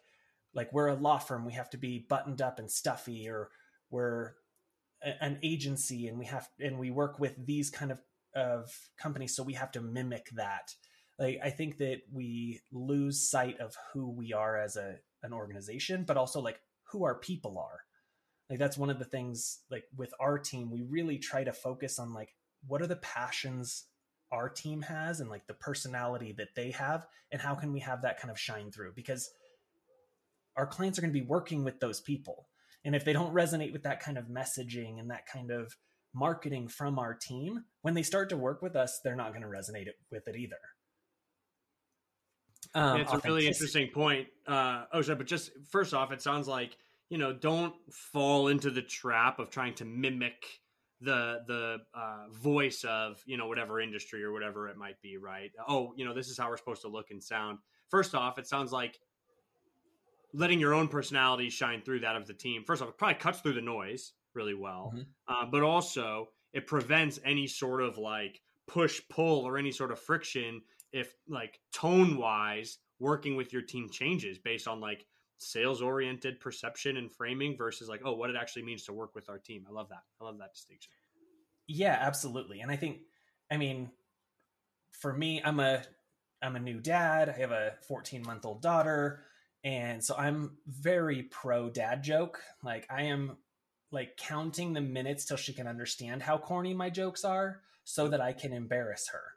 like 0.57 0.73
we're 0.73 0.89
a 0.89 0.95
law 0.95 1.19
firm 1.19 1.45
we 1.45 1.53
have 1.53 1.71
to 1.71 1.77
be 1.77 2.05
buttoned 2.09 2.43
up 2.43 2.59
and 2.59 2.69
stuffy 2.69 3.29
or 3.29 3.51
we're 3.91 4.33
a, 5.05 5.23
an 5.23 5.39
agency 5.45 6.09
and 6.09 6.19
we 6.19 6.25
have 6.25 6.49
and 6.59 6.79
we 6.79 6.91
work 6.91 7.21
with 7.21 7.47
these 7.47 7.71
kind 7.71 7.93
of 7.93 8.01
of 8.35 8.75
companies 8.99 9.37
so 9.37 9.43
we 9.43 9.53
have 9.53 9.71
to 9.71 9.81
mimic 9.81 10.29
that 10.35 10.75
like 11.19 11.39
i 11.43 11.51
think 11.51 11.79
that 11.79 12.01
we 12.13 12.61
lose 12.73 13.29
sight 13.29 13.59
of 13.61 13.75
who 13.93 14.11
we 14.11 14.33
are 14.33 14.59
as 14.59 14.77
a 14.77 14.97
an 15.23 15.33
organization 15.33 16.05
but 16.07 16.17
also 16.17 16.41
like 16.41 16.61
who 16.91 17.05
our 17.05 17.15
people 17.17 17.59
are 17.59 17.81
like 18.51 18.59
that's 18.59 18.79
one 18.79 18.91
of 18.91 18.99
the 18.99 19.05
things 19.05 19.61
like 19.71 19.85
with 19.97 20.13
our 20.21 20.39
team 20.39 20.71
we 20.71 20.83
really 20.89 21.19
try 21.19 21.43
to 21.43 21.53
focus 21.53 21.99
on 21.99 22.13
like 22.13 22.35
what 22.67 22.83
are 22.83 22.87
the 22.87 22.97
passions 22.97 23.85
our 24.33 24.49
team 24.49 24.83
has 24.83 25.21
and 25.21 25.31
like 25.31 25.47
the 25.47 25.55
personality 25.55 26.35
that 26.37 26.55
they 26.57 26.71
have 26.71 27.07
and 27.33 27.41
how 27.41 27.55
can 27.55 27.73
we 27.73 27.81
have 27.81 28.03
that 28.03 28.21
kind 28.21 28.31
of 28.31 28.39
shine 28.39 28.71
through 28.71 28.93
because 28.95 29.31
our 30.57 30.67
clients 30.67 30.99
are 30.99 31.03
going 31.03 31.13
to 31.13 31.21
be 31.21 31.27
working 31.27 31.65
with 31.65 31.81
those 31.81 32.01
people. 32.01 32.49
And 32.85 32.95
if 32.95 33.05
they 33.05 33.13
don't 33.13 33.35
resonate 33.35 33.73
with 33.73 33.83
that 33.83 34.01
kind 34.01 34.17
of 34.17 34.27
messaging 34.27 34.99
and 34.99 35.11
that 35.11 35.27
kind 35.27 35.51
of 35.51 35.77
marketing 36.15 36.69
from 36.69 36.99
our 36.99 37.15
team, 37.15 37.65
when 37.83 37.95
they 37.95 38.03
start 38.03 38.31
to 38.31 38.37
work 38.37 38.63
with 38.63 38.75
us, 38.75 39.01
they're 39.03 39.17
not 39.17 39.31
going 39.31 39.43
to 39.43 39.49
resonate 39.49 39.89
with 40.11 40.27
it 40.29 40.37
either. 40.37 40.57
Um, 42.77 43.01
it's 43.01 43.13
a 43.13 43.21
really 43.25 43.47
interesting 43.47 43.89
point. 43.89 44.29
Uh, 44.47 44.85
oh, 44.93 45.01
sorry, 45.01 45.17
but 45.17 45.27
just 45.27 45.51
first 45.71 45.95
off, 45.95 46.13
it 46.13 46.21
sounds 46.21 46.47
like 46.47 46.77
you 47.09 47.17
know 47.17 47.33
don't 47.33 47.75
fall 47.91 48.49
into 48.49 48.71
the 48.71 48.83
trap 48.83 49.39
of 49.39 49.51
trying 49.51 49.75
to 49.75 49.85
mimic 49.85 50.45
the 51.01 51.41
the 51.47 51.79
uh, 51.95 52.29
voice 52.33 52.85
of 52.85 53.23
you 53.27 53.39
know 53.39 53.49
whatever 53.49 53.81
industry 53.81 54.23
or 54.23 54.33
whatever 54.33 54.69
it 54.69 54.77
might 54.77 55.01
be. 55.01 55.17
Right? 55.17 55.51
Oh, 55.67 55.95
you 55.97 56.05
know 56.05 56.13
this 56.13 56.29
is 56.29 56.37
how 56.37 56.51
we're 56.51 56.59
supposed 56.59 56.83
to 56.83 56.89
look 56.89 57.11
and 57.11 57.23
sound. 57.23 57.59
First 57.89 58.15
off, 58.15 58.39
it 58.39 58.47
sounds 58.47 58.73
like 58.73 58.99
letting 60.35 60.61
your 60.61 60.75
own 60.75 60.89
personality 60.89 61.49
shine 61.49 61.81
through 61.81 62.01
that 62.01 62.15
of 62.15 62.27
the 62.27 62.35
team. 62.35 62.63
First 62.65 62.83
off, 62.83 62.91
it 62.91 62.99
probably 62.99 63.15
cuts 63.15 63.41
through 63.41 63.55
the 63.55 63.63
noise 63.63 64.13
really 64.35 64.55
well, 64.55 64.93
mm-hmm. 64.95 65.03
uh, 65.29 65.47
but 65.51 65.63
also 65.63 66.29
it 66.53 66.67
prevents 66.67 67.19
any 67.25 67.47
sort 67.47 67.81
of 67.81 67.97
like 67.97 68.41
push 68.67 69.01
pull 69.09 69.47
or 69.47 69.57
any 69.57 69.71
sort 69.71 69.93
of 69.93 69.99
friction 69.99 70.61
if 70.97 71.15
like 71.29 71.61
tone 71.73 72.17
wise 72.17 72.79
working 72.99 73.37
with 73.37 73.53
your 73.53 73.63
team 73.63 73.89
changes 73.91 74.39
based 74.39 74.67
on 74.67 74.81
like 74.81 75.07
sales 75.39 75.83
oriented 75.83 76.41
perception 76.41 76.97
and 76.97 77.13
framing 77.13 77.57
versus 77.57 77.89
like 77.89 78.01
oh 78.05 78.15
what 78.15 78.31
it 78.31 78.37
actually 78.37 78.63
means 78.63 78.85
to 78.85 78.93
work 78.93 79.15
with 79.15 79.29
our 79.29 79.39
team. 79.39 79.67
I 79.69 79.73
love 79.73 79.91
that. 79.91 80.03
I 80.21 80.25
love 80.25 80.39
that 80.39 80.55
distinction. 80.55 80.91
Yeah 81.67 81.99
absolutely. 82.01 82.61
And 82.61 82.71
i 82.71 82.77
think 82.77 83.01
i 83.51 83.57
mean 83.57 83.91
for 84.93 85.13
me 85.13 85.43
i'm 85.45 85.61
a 85.61 85.83
i'm 86.43 86.57
a 86.57 86.61
new 86.61 86.81
dad. 86.81 87.29
I 87.29 87.39
have 87.41 87.53
a 87.53 87.75
14 87.87 88.23
month 88.23 88.47
old 88.47 88.63
daughter. 88.63 89.23
And 89.63 90.03
so 90.03 90.15
I'm 90.17 90.59
very 90.67 91.25
pro 91.25 91.69
dad 91.69 92.05
joke. 92.05 92.41
Like 92.63 92.87
I 92.89 93.03
am 93.03 93.37
like 93.91 94.17
counting 94.17 94.73
the 94.73 94.81
minutes 94.81 95.25
till 95.27 95.37
she 95.37 95.53
can 95.53 95.67
understand 95.67 96.23
how 96.23 96.39
corny 96.39 96.73
my 96.73 96.89
jokes 96.89 97.25
are 97.25 97.61
so 97.85 98.09
that 98.09 98.21
I 98.21 98.33
can 98.33 98.53
embarrass 98.53 99.09
her. 99.13 99.36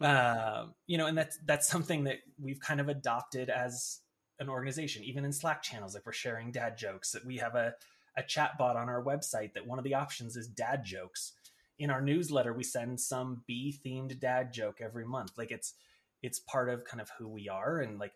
Uh, 0.00 0.66
you 0.86 0.98
know, 0.98 1.06
and 1.06 1.16
that's 1.16 1.38
that's 1.46 1.68
something 1.68 2.04
that 2.04 2.16
we've 2.40 2.60
kind 2.60 2.80
of 2.80 2.88
adopted 2.88 3.48
as 3.48 4.00
an 4.40 4.48
organization, 4.48 5.04
even 5.04 5.24
in 5.24 5.32
Slack 5.32 5.62
channels, 5.62 5.94
like 5.94 6.04
we're 6.04 6.12
sharing 6.12 6.50
dad 6.50 6.76
jokes. 6.76 7.12
That 7.12 7.24
we 7.24 7.36
have 7.38 7.54
a 7.54 7.74
a 8.16 8.22
chat 8.22 8.58
bot 8.58 8.76
on 8.76 8.88
our 8.88 9.02
website 9.02 9.54
that 9.54 9.66
one 9.66 9.78
of 9.78 9.84
the 9.84 9.94
options 9.94 10.36
is 10.36 10.46
dad 10.46 10.84
jokes. 10.84 11.32
In 11.78 11.90
our 11.90 12.00
newsletter, 12.00 12.52
we 12.52 12.62
send 12.62 13.00
some 13.00 13.42
bee 13.46 13.76
themed 13.84 14.18
dad 14.20 14.52
joke 14.52 14.78
every 14.80 15.04
month. 15.04 15.32
Like 15.36 15.50
it's 15.50 15.74
it's 16.22 16.38
part 16.40 16.68
of 16.68 16.84
kind 16.84 17.00
of 17.00 17.10
who 17.18 17.28
we 17.28 17.48
are, 17.48 17.78
and 17.80 17.98
like 17.98 18.12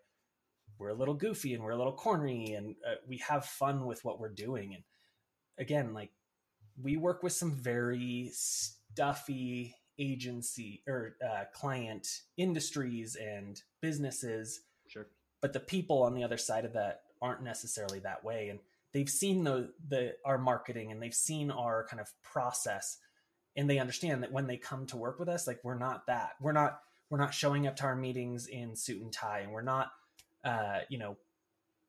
we're 0.79 0.91
a 0.91 0.95
little 0.95 1.15
goofy 1.15 1.55
and 1.55 1.63
we're 1.63 1.73
a 1.73 1.77
little 1.79 1.93
corny, 1.93 2.55
and 2.55 2.75
uh, 2.87 2.95
we 3.07 3.19
have 3.19 3.45
fun 3.45 3.87
with 3.87 4.05
what 4.05 4.21
we're 4.21 4.29
doing. 4.29 4.75
And 4.75 4.85
again, 5.59 5.95
like 5.95 6.11
we 6.81 6.97
work 6.97 7.23
with 7.23 7.33
some 7.33 7.53
very 7.53 8.31
stuffy 8.33 9.75
agency 9.99 10.83
or 10.87 11.17
uh, 11.25 11.45
client 11.53 12.21
industries 12.37 13.17
and 13.17 13.63
businesses. 13.81 14.61
Sure. 14.87 15.07
But 15.41 15.53
the 15.53 15.61
people 15.61 16.03
on 16.03 16.15
the 16.15 16.25
other 16.25 16.39
side 16.39 16.65
of 16.65 16.73
that 16.75 17.03
aren't 17.21 17.43
necessarily 17.43 17.99
that 18.01 18.25
way. 18.25 18.49
And 18.49 18.59
they've 18.93 19.09
seen 19.09 19.45
the, 19.45 19.73
the 19.89 20.15
our 20.25 20.39
marketing 20.39 20.93
and 20.93 21.03
they've 21.03 21.15
seen 21.15 21.51
our 21.51 21.87
kind 21.89 22.01
of 22.01 22.11
process 22.23 22.99
and 23.57 23.69
they 23.69 23.79
understand 23.79 24.23
that 24.23 24.33
when 24.33 24.47
they 24.47 24.57
come 24.57 24.87
to 24.87 24.97
work 24.97 25.19
with 25.19 25.29
us, 25.29 25.47
like 25.47 25.61
we're 25.65 25.79
not 25.79 26.07
that. 26.07 26.33
We're 26.41 26.53
not 26.53 26.81
we're 27.11 27.19
not 27.19 27.35
showing 27.35 27.67
up 27.67 27.77
to 27.77 27.85
our 27.85 27.97
meetings 27.97 28.47
in 28.47 28.77
suit 28.77 29.03
and 29.03 29.13
tie 29.13 29.41
and 29.41 29.53
we're 29.53 29.63
not 29.63 29.91
uh, 30.45 30.81
you 30.89 30.99
know, 30.99 31.17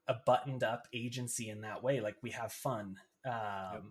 a 0.07 0.15
buttoned 0.25 0.63
up 0.63 0.87
agency 0.93 1.49
in 1.49 1.61
that 1.61 1.83
way. 1.83 2.01
Like 2.01 2.15
we 2.23 2.31
have 2.31 2.51
fun. 2.51 2.97
Um, 3.25 3.33
yep 3.73 3.83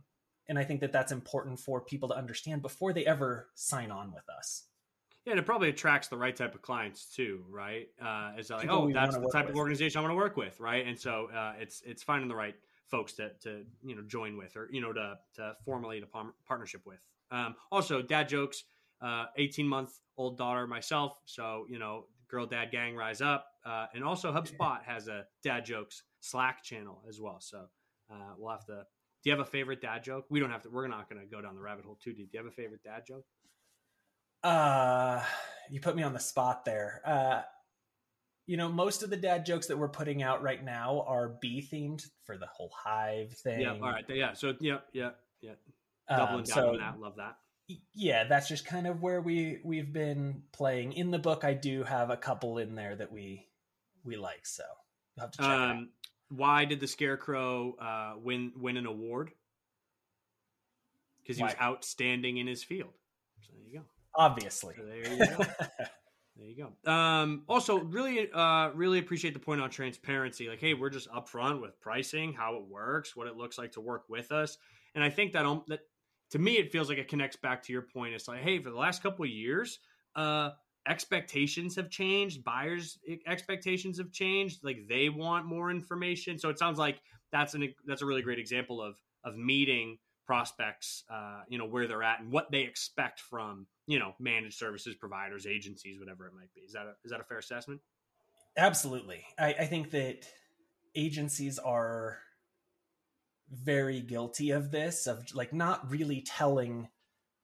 and 0.49 0.59
I 0.59 0.65
think 0.65 0.81
that 0.81 0.93
that's 0.93 1.13
important 1.13 1.61
for 1.61 1.81
people 1.81 2.09
to 2.09 2.15
understand 2.15 2.63
before 2.63 2.93
they 2.93 3.05
ever 3.07 3.49
sign 3.55 3.91
on 3.91 4.13
with 4.13 4.29
us. 4.29 4.65
Yeah, 5.25 5.33
and 5.33 5.41
it 5.41 5.45
probably 5.45 5.69
attracts 5.69 6.09
the 6.09 6.17
right 6.17 6.35
type 6.35 6.55
of 6.55 6.63
clients 6.63 7.05
too, 7.15 7.45
right? 7.51 7.89
Uh, 8.01 8.33
it's 8.37 8.49
like, 8.49 8.63
people 8.63 8.89
oh, 8.89 8.93
that's 8.93 9.17
the 9.17 9.29
type 9.31 9.47
with. 9.47 9.55
of 9.55 9.57
organization 9.57 9.99
I 9.99 10.03
want 10.03 10.13
to 10.13 10.17
work 10.17 10.37
with, 10.37 10.59
right? 10.59 10.87
And 10.87 10.99
so 10.99 11.29
uh, 11.35 11.53
it's 11.59 11.83
it's 11.85 12.03
finding 12.03 12.29
the 12.29 12.35
right 12.35 12.55
folks 12.87 13.13
to 13.15 13.31
to 13.43 13.65
you 13.85 13.95
know 13.95 14.03
join 14.03 14.39
with 14.39 14.57
or 14.57 14.69
you 14.73 14.81
know 14.81 14.93
to 14.93 15.19
to 15.35 15.55
formulate 15.65 16.03
a 16.03 16.07
partnership 16.47 16.83
with. 16.87 17.01
Um, 17.31 17.55
also, 17.71 18.03
dad 18.03 18.29
jokes. 18.29 18.65
Uh, 19.01 19.27
18 19.37 19.69
month 19.69 19.93
old 20.17 20.37
daughter 20.37 20.67
myself, 20.67 21.21
so 21.25 21.67
you 21.69 21.79
know, 21.79 22.07
girl 22.27 22.47
dad 22.47 22.73
gang 22.73 22.97
rise 22.97 23.21
up, 23.21 23.47
uh, 23.65 23.87
and 23.95 24.03
also 24.03 24.33
HubSpot 24.35 24.83
has 24.83 25.07
a 25.07 25.25
dad 25.45 25.65
jokes 25.65 26.03
Slack 26.21 26.65
channel 26.65 27.01
as 27.09 27.21
well. 27.21 27.39
So 27.41 27.67
uh, 28.11 28.35
we'll 28.37 28.51
have 28.51 28.67
to 28.67 28.85
do 29.23 29.31
you 29.31 29.37
have 29.37 29.47
a 29.47 29.51
favorite 29.51 29.81
dad 29.81 30.05
joke? 30.05 30.27
We 30.31 30.41
don't 30.41 30.51
have 30.51 30.63
to. 30.63 30.71
We're 30.71 30.89
not 30.89 31.09
going 31.11 31.21
to 31.21 31.27
go 31.27 31.41
down 31.41 31.55
the 31.55 31.61
rabbit 31.61 31.85
hole 31.85 31.99
too 32.03 32.13
deep. 32.13 32.31
Do 32.31 32.39
you 32.39 32.45
have 32.45 32.53
a 32.53 32.55
favorite 32.55 32.83
dad 32.85 33.03
joke? 33.07 33.25
Uh, 34.43 35.23
you 35.71 35.81
put 35.81 35.97
me 35.97 36.03
on 36.03 36.13
the 36.13 36.21
spot 36.21 36.65
there. 36.65 37.03
Uh, 37.05 37.43
you 38.47 38.57
know, 38.57 38.69
most 38.69 39.03
of 39.03 39.11
the 39.11 39.17
dad 39.17 39.45
jokes 39.45 39.67
that 39.67 39.77
we're 39.77 39.89
putting 39.89 40.23
out 40.23 40.43
right 40.43 40.65
now 40.65 41.05
are 41.07 41.37
bee 41.41 41.67
themed 41.71 42.03
for 42.25 42.39
the 42.39 42.47
whole 42.47 42.71
hive 42.75 43.33
thing. 43.33 43.61
Yeah. 43.61 43.73
All 43.73 43.81
right. 43.81 44.05
Yeah. 44.09 44.33
So 44.33 44.55
yeah, 44.61 44.79
yeah, 44.93 45.11
yeah. 45.41 45.53
Doubling 46.09 46.39
um, 46.39 46.45
down 46.45 46.55
so, 46.55 46.69
on 46.71 46.79
that. 46.79 47.01
Love 47.01 47.17
that. 47.17 47.37
Yeah, 47.95 48.25
that's 48.25 48.49
just 48.49 48.65
kind 48.65 48.87
of 48.87 49.03
where 49.03 49.21
we 49.21 49.59
we've 49.63 49.93
been 49.93 50.43
playing. 50.53 50.95
In 50.95 51.11
the 51.11 51.19
book, 51.19 51.45
I 51.45 51.53
do 51.53 51.83
have 51.83 52.09
a 52.09 52.17
couple 52.17 52.57
in 52.57 52.75
there 52.75 52.97
that 52.97 53.13
we 53.13 53.47
we 54.05 54.17
like. 54.17 54.47
So 54.47 54.63
you'll 55.15 55.27
have 55.27 55.33
to 55.33 55.39
check. 55.39 55.49
Um, 55.49 55.91
why 56.31 56.65
did 56.65 56.81
the 56.81 56.87
Scarecrow 56.87 57.75
uh, 57.81 58.15
win 58.23 58.53
win 58.57 58.77
an 58.77 58.87
award? 58.87 59.31
Because 61.23 61.37
he 61.37 61.43
why? 61.43 61.49
was 61.49 61.57
outstanding 61.61 62.39
in 62.39 62.47
his 62.47 62.63
field. 62.63 62.93
So 63.41 63.53
there 63.55 63.65
you 63.71 63.79
go. 63.79 63.85
Obviously. 64.15 64.75
So 64.77 64.85
there 64.85 65.13
you 65.13 65.19
go. 65.19 65.45
there 66.37 66.47
you 66.47 66.71
go. 66.85 66.91
Um, 66.91 67.45
also, 67.49 67.79
really, 67.81 68.31
uh, 68.33 68.71
really 68.71 68.99
appreciate 68.99 69.35
the 69.35 69.41
point 69.41 69.61
on 69.61 69.71
transparency. 69.71 70.49
Like, 70.49 70.61
hey, 70.61 70.75
we're 70.75 70.91
just 70.91 71.11
upfront 71.11 71.61
with 71.61 71.79
pricing, 71.81 72.33
how 72.33 72.57
it 72.57 72.65
works, 72.69 73.15
what 73.15 73.27
it 73.27 73.37
looks 73.37 73.59
like 73.59 73.73
to 73.73 73.81
work 73.81 74.05
with 74.09 74.33
us, 74.33 74.57
and 74.95 75.05
I 75.05 75.11
think 75.11 75.33
that 75.33 75.45
um, 75.45 75.65
that 75.69 75.81
to 76.31 76.39
me 76.39 76.53
it 76.59 76.73
feels 76.73 76.89
like 76.89 76.99
it 76.99 77.09
connects 77.09 77.37
back 77.37 77.63
to 77.65 77.73
your 77.73 77.83
point. 77.83 78.15
It's 78.15 78.29
like, 78.29 78.41
hey, 78.41 78.61
for 78.63 78.71
the 78.71 78.77
last 78.77 79.03
couple 79.03 79.25
of 79.25 79.31
years, 79.31 79.79
uh, 80.17 80.51
expectations 80.89 81.77
have 81.77 81.91
changed 81.91 82.43
buyers 82.43 82.99
expectations 83.27 83.99
have 83.99 84.11
changed 84.11 84.65
like 84.65 84.89
they 84.89 85.09
want 85.09 85.47
more 85.47 85.71
information. 85.71 86.39
So 86.39 86.49
it 86.49 86.59
sounds 86.59 86.79
like 86.79 87.01
that's 87.31 87.55
an 87.55 87.75
that's 87.87 88.03
a 88.03 88.07
really 88.07 88.23
great 88.23 88.39
example 88.39 88.83
of 88.83 88.97
of 89.25 89.37
meeting 89.37 89.99
prospects 90.27 91.05
uh, 91.11 91.41
you 91.49 91.59
know 91.59 91.67
where 91.67 91.87
they're 91.87 92.03
at 92.03 92.21
and 92.21 92.33
what 92.33 92.51
they 92.51 92.61
expect 92.61 93.21
from 93.21 93.67
you 93.87 93.99
know 93.99 94.15
managed 94.19 94.59
services 94.59 94.95
providers 94.95 95.47
agencies 95.47 95.99
whatever 96.01 96.27
it 96.27 96.33
might 96.35 96.53
be. 96.55 96.63
Is 96.63 96.73
that 96.73 96.87
a, 96.87 96.95
is 97.05 97.11
that 97.11 97.21
a 97.21 97.25
fair 97.25 97.39
assessment? 97.39 97.81
Absolutely. 98.57 99.25
I, 99.39 99.55
I 99.61 99.65
think 99.67 99.91
that 99.91 100.27
agencies 100.97 101.59
are 101.59 102.19
very 103.51 104.01
guilty 104.01 104.51
of 104.51 104.71
this 104.71 105.07
of 105.07 105.35
like 105.35 105.53
not 105.53 105.91
really 105.91 106.23
telling 106.23 106.89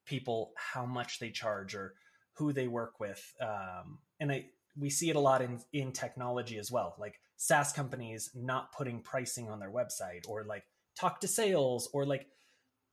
people 0.07 0.53
how 0.57 0.85
much 0.85 1.19
they 1.19 1.31
charge 1.31 1.75
or 1.75 1.95
who 2.37 2.53
they 2.53 2.69
work 2.69 3.01
with. 3.01 3.35
Um, 3.41 3.99
and 4.21 4.33
I, 4.33 4.47
we 4.77 4.91
see 4.91 5.11
it 5.11 5.17
a 5.17 5.21
lot 5.21 5.43
in, 5.43 5.61
in 5.73 5.93
technology 5.93 6.59
as 6.59 6.71
well, 6.71 6.95
like 6.99 7.21
SaaS 7.37 7.73
companies 7.73 8.31
not 8.35 8.73
putting 8.73 9.01
pricing 9.01 9.49
on 9.49 9.61
their 9.61 9.71
website 9.71 10.29
or 10.29 10.45
like 10.45 10.65
talk 10.99 11.21
to 11.21 11.29
sales 11.29 11.89
or 11.93 12.05
like 12.05 12.27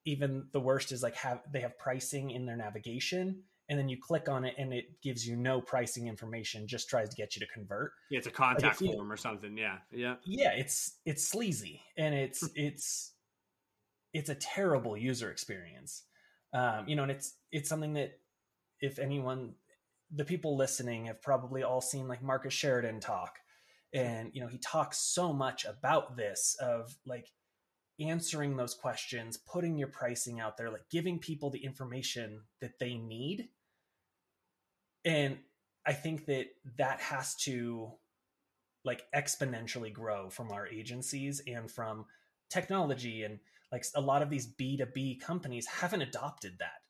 even 0.06 0.48
the 0.52 0.60
worst 0.60 0.92
is 0.92 1.04
like 1.04 1.16
have 1.16 1.42
they 1.52 1.62
have 1.62 1.78
pricing 1.78 2.32
in 2.32 2.46
their 2.46 2.58
navigation 2.58 3.44
and 3.70 3.80
then 3.80 3.88
you 3.88 3.98
click 3.98 4.28
on 4.28 4.44
it 4.44 4.56
and 4.58 4.74
it 4.74 5.02
gives 5.02 5.26
you 5.26 5.36
no 5.36 5.62
pricing 5.62 6.08
information 6.08 6.68
just 6.68 6.90
tries 6.90 7.10
to 7.10 7.16
get 7.16 7.36
you 7.36 7.46
to 7.46 7.52
convert. 7.54 7.92
Yeah 8.10 8.18
it's 8.18 8.28
a 8.28 8.32
contact 8.32 8.82
like 8.82 8.94
form 8.94 9.12
or 9.12 9.18
something. 9.18 9.58
Yeah 9.58 9.78
yeah. 9.92 10.16
Yeah 10.26 10.54
it's 10.54 10.98
it's 11.06 11.28
sleazy 11.28 11.82
and 11.98 12.16
it's 12.16 12.48
it's 12.56 13.14
it's 14.14 14.30
a 14.30 14.36
terrible 14.36 14.98
user 14.98 15.30
experience. 15.30 16.04
Um 16.54 16.88
you 16.88 16.96
know 16.96 17.04
and 17.04 17.12
it's 17.12 17.36
it's 17.52 17.70
something 17.70 17.94
that 17.94 18.18
if 18.82 19.00
anyone, 19.00 19.54
the 20.14 20.26
people 20.26 20.58
listening 20.58 21.06
have 21.06 21.22
probably 21.22 21.64
all 21.64 21.82
seen 21.82 22.08
like 22.08 22.24
Marcus 22.24 22.54
Sheridan 22.54 23.00
talk. 23.00 23.38
And, 23.94 24.32
you 24.34 24.42
know, 24.42 24.48
he 24.48 24.58
talks 24.58 24.98
so 24.98 25.34
much 25.34 25.66
about 25.66 26.16
this 26.16 26.56
of 26.60 26.96
like 27.06 27.28
answering 28.00 28.58
those 28.58 28.74
questions, 28.74 29.38
putting 29.38 29.78
your 29.78 29.90
pricing 29.90 30.40
out 30.40 30.58
there, 30.58 30.72
like 30.72 30.90
giving 30.90 31.20
people 31.20 31.50
the 31.50 31.64
information 31.64 32.42
that 32.62 32.80
they 32.80 32.96
need. 32.96 33.50
And 35.06 35.38
I 35.86 35.94
think 35.94 36.26
that 36.26 36.48
that 36.78 37.00
has 37.00 37.36
to 37.44 37.92
like 38.84 39.04
exponentially 39.16 39.94
grow 39.94 40.30
from 40.30 40.52
our 40.52 40.68
agencies 40.68 41.42
and 41.48 41.70
from 41.70 42.06
technology 42.50 43.24
and 43.24 43.40
like 43.72 43.86
a 43.96 44.02
lot 44.02 44.22
of 44.22 44.30
these 44.30 44.48
B2B 44.48 45.22
companies 45.22 45.66
haven't 45.68 46.02
adopted 46.02 46.54
that 46.60 46.81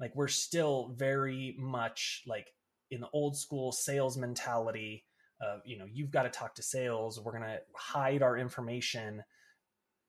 like 0.00 0.14
we're 0.14 0.28
still 0.28 0.92
very 0.96 1.56
much 1.58 2.22
like 2.26 2.52
in 2.90 3.00
the 3.00 3.08
old 3.12 3.36
school 3.36 3.72
sales 3.72 4.16
mentality 4.16 5.04
of 5.40 5.60
you 5.64 5.78
know 5.78 5.86
you've 5.90 6.10
got 6.10 6.24
to 6.24 6.30
talk 6.30 6.54
to 6.54 6.62
sales 6.62 7.20
we're 7.20 7.32
going 7.32 7.44
to 7.44 7.60
hide 7.76 8.22
our 8.22 8.36
information 8.36 9.22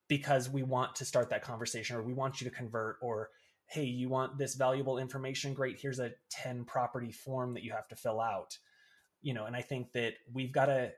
because 0.07 0.49
we 0.49 0.63
want 0.63 0.95
to 0.95 1.05
start 1.05 1.29
that 1.29 1.43
conversation 1.43 1.95
or 1.95 2.01
we 2.01 2.13
want 2.13 2.41
you 2.41 2.49
to 2.49 2.55
convert 2.55 2.97
or 3.01 3.29
hey 3.67 3.83
you 3.83 4.09
want 4.09 4.37
this 4.37 4.55
valuable 4.55 4.97
information? 4.97 5.53
Great 5.53 5.79
here's 5.79 5.99
a 5.99 6.11
10 6.31 6.65
property 6.65 7.11
form 7.11 7.53
that 7.53 7.63
you 7.63 7.71
have 7.71 7.87
to 7.87 7.95
fill 7.95 8.19
out. 8.19 8.57
You 9.21 9.33
know 9.33 9.45
and 9.45 9.55
i 9.55 9.61
think 9.61 9.91
that 9.93 10.13
we've 10.33 10.51
got 10.51 10.65
to 10.65 10.91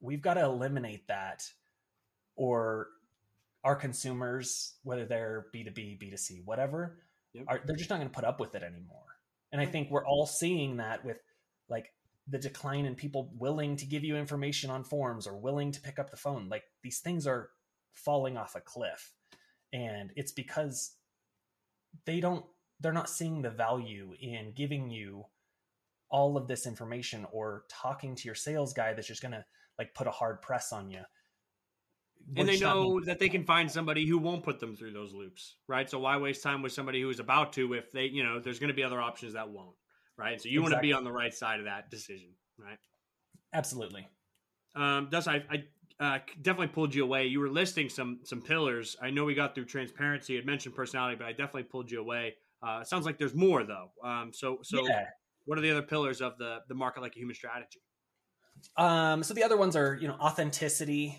we've 0.00 0.22
got 0.22 0.34
to 0.34 0.44
eliminate 0.44 1.08
that 1.08 1.42
or 2.36 2.88
our 3.64 3.74
consumers 3.74 4.74
whether 4.84 5.04
they're 5.04 5.46
b2b 5.54 6.00
b2c 6.00 6.44
whatever 6.44 6.98
yep. 7.36 7.44
are 7.48 7.60
they're 7.64 7.76
just 7.76 7.90
not 7.90 7.96
going 7.96 8.08
to 8.08 8.14
put 8.14 8.24
up 8.24 8.40
with 8.40 8.54
it 8.54 8.62
anymore. 8.62 9.02
And 9.52 9.60
I 9.60 9.66
think 9.66 9.90
we're 9.90 10.06
all 10.06 10.26
seeing 10.26 10.78
that 10.78 11.04
with 11.04 11.18
like 11.68 11.92
the 12.28 12.38
decline 12.38 12.86
in 12.86 12.94
people 12.94 13.32
willing 13.38 13.76
to 13.76 13.86
give 13.86 14.04
you 14.04 14.16
information 14.16 14.70
on 14.70 14.84
forms 14.84 15.26
or 15.26 15.36
willing 15.36 15.72
to 15.72 15.80
pick 15.80 15.98
up 15.98 16.10
the 16.10 16.16
phone. 16.16 16.48
Like 16.48 16.64
these 16.82 16.98
things 16.98 17.26
are 17.26 17.50
falling 17.92 18.36
off 18.36 18.56
a 18.56 18.60
cliff. 18.60 19.12
And 19.72 20.10
it's 20.16 20.32
because 20.32 20.96
they 22.04 22.20
don't 22.20 22.44
they're 22.80 22.92
not 22.92 23.08
seeing 23.08 23.42
the 23.42 23.50
value 23.50 24.14
in 24.20 24.52
giving 24.54 24.90
you 24.90 25.24
all 26.10 26.36
of 26.36 26.46
this 26.46 26.66
information 26.66 27.26
or 27.32 27.64
talking 27.68 28.14
to 28.14 28.26
your 28.26 28.34
sales 28.34 28.72
guy 28.72 28.92
that's 28.92 29.08
just 29.08 29.22
going 29.22 29.32
to 29.32 29.44
like 29.78 29.94
put 29.94 30.06
a 30.06 30.10
hard 30.10 30.42
press 30.42 30.72
on 30.72 30.90
you 30.90 31.00
and 32.34 32.48
they 32.48 32.58
know 32.58 33.00
that 33.04 33.18
they 33.18 33.28
can 33.28 33.44
find 33.44 33.70
somebody 33.70 34.06
who 34.06 34.18
won't 34.18 34.42
put 34.42 34.58
them 34.58 34.74
through 34.74 34.92
those 34.92 35.12
loops, 35.12 35.56
right? 35.68 35.88
So 35.88 35.98
why 36.00 36.16
waste 36.16 36.42
time 36.42 36.62
with 36.62 36.72
somebody 36.72 37.00
who 37.00 37.10
is 37.10 37.20
about 37.20 37.52
to 37.54 37.74
if 37.74 37.92
they, 37.92 38.06
you 38.06 38.24
know, 38.24 38.40
there's 38.40 38.58
going 38.58 38.68
to 38.68 38.74
be 38.74 38.82
other 38.82 39.00
options 39.00 39.34
that 39.34 39.48
won't, 39.48 39.76
right? 40.16 40.40
So 40.40 40.48
you 40.48 40.60
exactly. 40.60 40.62
want 40.62 40.82
to 40.82 40.86
be 40.88 40.92
on 40.92 41.04
the 41.04 41.12
right 41.12 41.34
side 41.34 41.60
of 41.60 41.66
that 41.66 41.90
decision, 41.90 42.30
right? 42.58 42.78
Absolutely. 43.52 44.08
Um, 44.74 45.08
Dust, 45.10 45.28
I, 45.28 45.44
I 45.50 45.64
uh, 46.04 46.18
definitely 46.42 46.68
pulled 46.68 46.94
you 46.94 47.04
away. 47.04 47.26
You 47.26 47.40
were 47.40 47.48
listing 47.48 47.88
some 47.88 48.20
some 48.24 48.42
pillars. 48.42 48.96
I 49.00 49.10
know 49.10 49.24
we 49.24 49.34
got 49.34 49.54
through 49.54 49.66
transparency. 49.66 50.32
You 50.34 50.40
had 50.40 50.46
mentioned 50.46 50.74
personality, 50.74 51.16
but 51.16 51.26
I 51.26 51.30
definitely 51.30 51.64
pulled 51.64 51.90
you 51.90 52.00
away 52.00 52.34
Uh, 52.62 52.80
it 52.82 52.88
sounds 52.88 53.06
like 53.06 53.18
there's 53.18 53.34
more 53.34 53.64
though. 53.64 53.92
Um, 54.02 54.32
so 54.32 54.58
so 54.62 54.84
Yeah. 54.84 55.04
what 55.44 55.58
are 55.58 55.60
the 55.60 55.70
other 55.70 55.82
pillars 55.82 56.20
of 56.20 56.38
the 56.38 56.60
the 56.68 56.74
market 56.74 57.02
like 57.02 57.14
a 57.16 57.18
human 57.18 57.34
strategy? 57.34 57.80
Um, 58.76 59.22
so 59.22 59.34
the 59.34 59.42
other 59.44 59.56
ones 59.56 59.76
are, 59.76 59.94
you 60.00 60.08
know, 60.08 60.14
authenticity, 60.14 61.18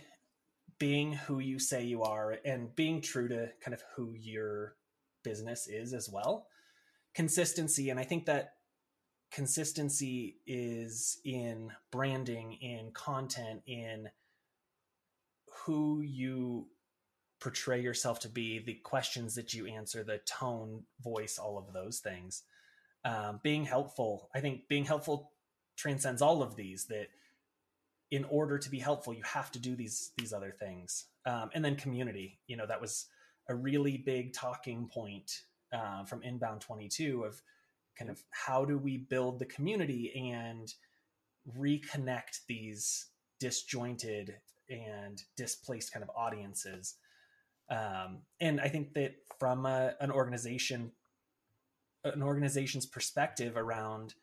being 0.79 1.13
who 1.13 1.39
you 1.39 1.59
say 1.59 1.83
you 1.83 2.03
are, 2.03 2.37
and 2.45 2.75
being 2.75 3.01
true 3.01 3.27
to 3.27 3.51
kind 3.61 3.73
of 3.73 3.83
who 3.95 4.13
your 4.13 4.75
business 5.23 5.67
is 5.67 5.93
as 5.93 6.09
well. 6.09 6.47
Consistency, 7.15 7.89
and 7.89 7.99
I 7.99 8.03
think 8.03 8.25
that 8.25 8.53
consistency 9.31 10.37
is 10.45 11.19
in 11.25 11.71
branding, 11.91 12.53
in 12.61 12.91
content, 12.93 13.61
in 13.65 14.09
who 15.65 16.01
you 16.01 16.67
portray 17.39 17.81
yourself 17.81 18.19
to 18.21 18.29
be, 18.29 18.59
the 18.59 18.75
questions 18.75 19.35
that 19.35 19.53
you 19.53 19.67
answer, 19.67 20.03
the 20.03 20.19
tone, 20.19 20.83
voice, 21.01 21.37
all 21.37 21.57
of 21.57 21.73
those 21.73 21.99
things. 21.99 22.43
Um, 23.03 23.39
being 23.43 23.65
helpful, 23.65 24.29
I 24.33 24.39
think 24.39 24.67
being 24.67 24.85
helpful 24.85 25.31
transcends 25.75 26.21
all 26.21 26.41
of 26.41 26.55
these. 26.55 26.85
That 26.85 27.07
in 28.11 28.23
order 28.25 28.57
to 28.57 28.69
be 28.69 28.79
helpful, 28.79 29.13
you 29.13 29.23
have 29.23 29.51
to 29.51 29.59
do 29.59 29.75
these 29.75 30.11
these 30.17 30.33
other 30.33 30.55
things. 30.57 31.05
Um, 31.25 31.49
and 31.53 31.63
then 31.63 31.75
community, 31.75 32.39
you 32.47 32.55
know, 32.57 32.65
that 32.65 32.81
was 32.81 33.07
a 33.49 33.55
really 33.55 33.97
big 33.97 34.33
talking 34.33 34.87
point 34.87 35.41
uh, 35.73 36.03
from 36.05 36.23
Inbound 36.23 36.61
22 36.61 37.23
of 37.23 37.41
kind 37.97 38.09
of 38.11 38.21
how 38.29 38.63
do 38.63 38.77
we 38.77 38.97
build 38.97 39.39
the 39.39 39.45
community 39.45 40.31
and 40.33 40.73
reconnect 41.57 42.45
these 42.47 43.07
disjointed 43.39 44.35
and 44.69 45.23
displaced 45.35 45.93
kind 45.93 46.03
of 46.03 46.09
audiences. 46.15 46.95
Um, 47.69 48.19
and 48.39 48.61
I 48.61 48.67
think 48.67 48.93
that 48.93 49.15
from 49.39 49.65
a, 49.65 49.93
an 49.99 50.11
organization, 50.11 50.91
an 52.03 52.23
organization's 52.23 52.85
perspective 52.85 53.57
around 53.57 54.13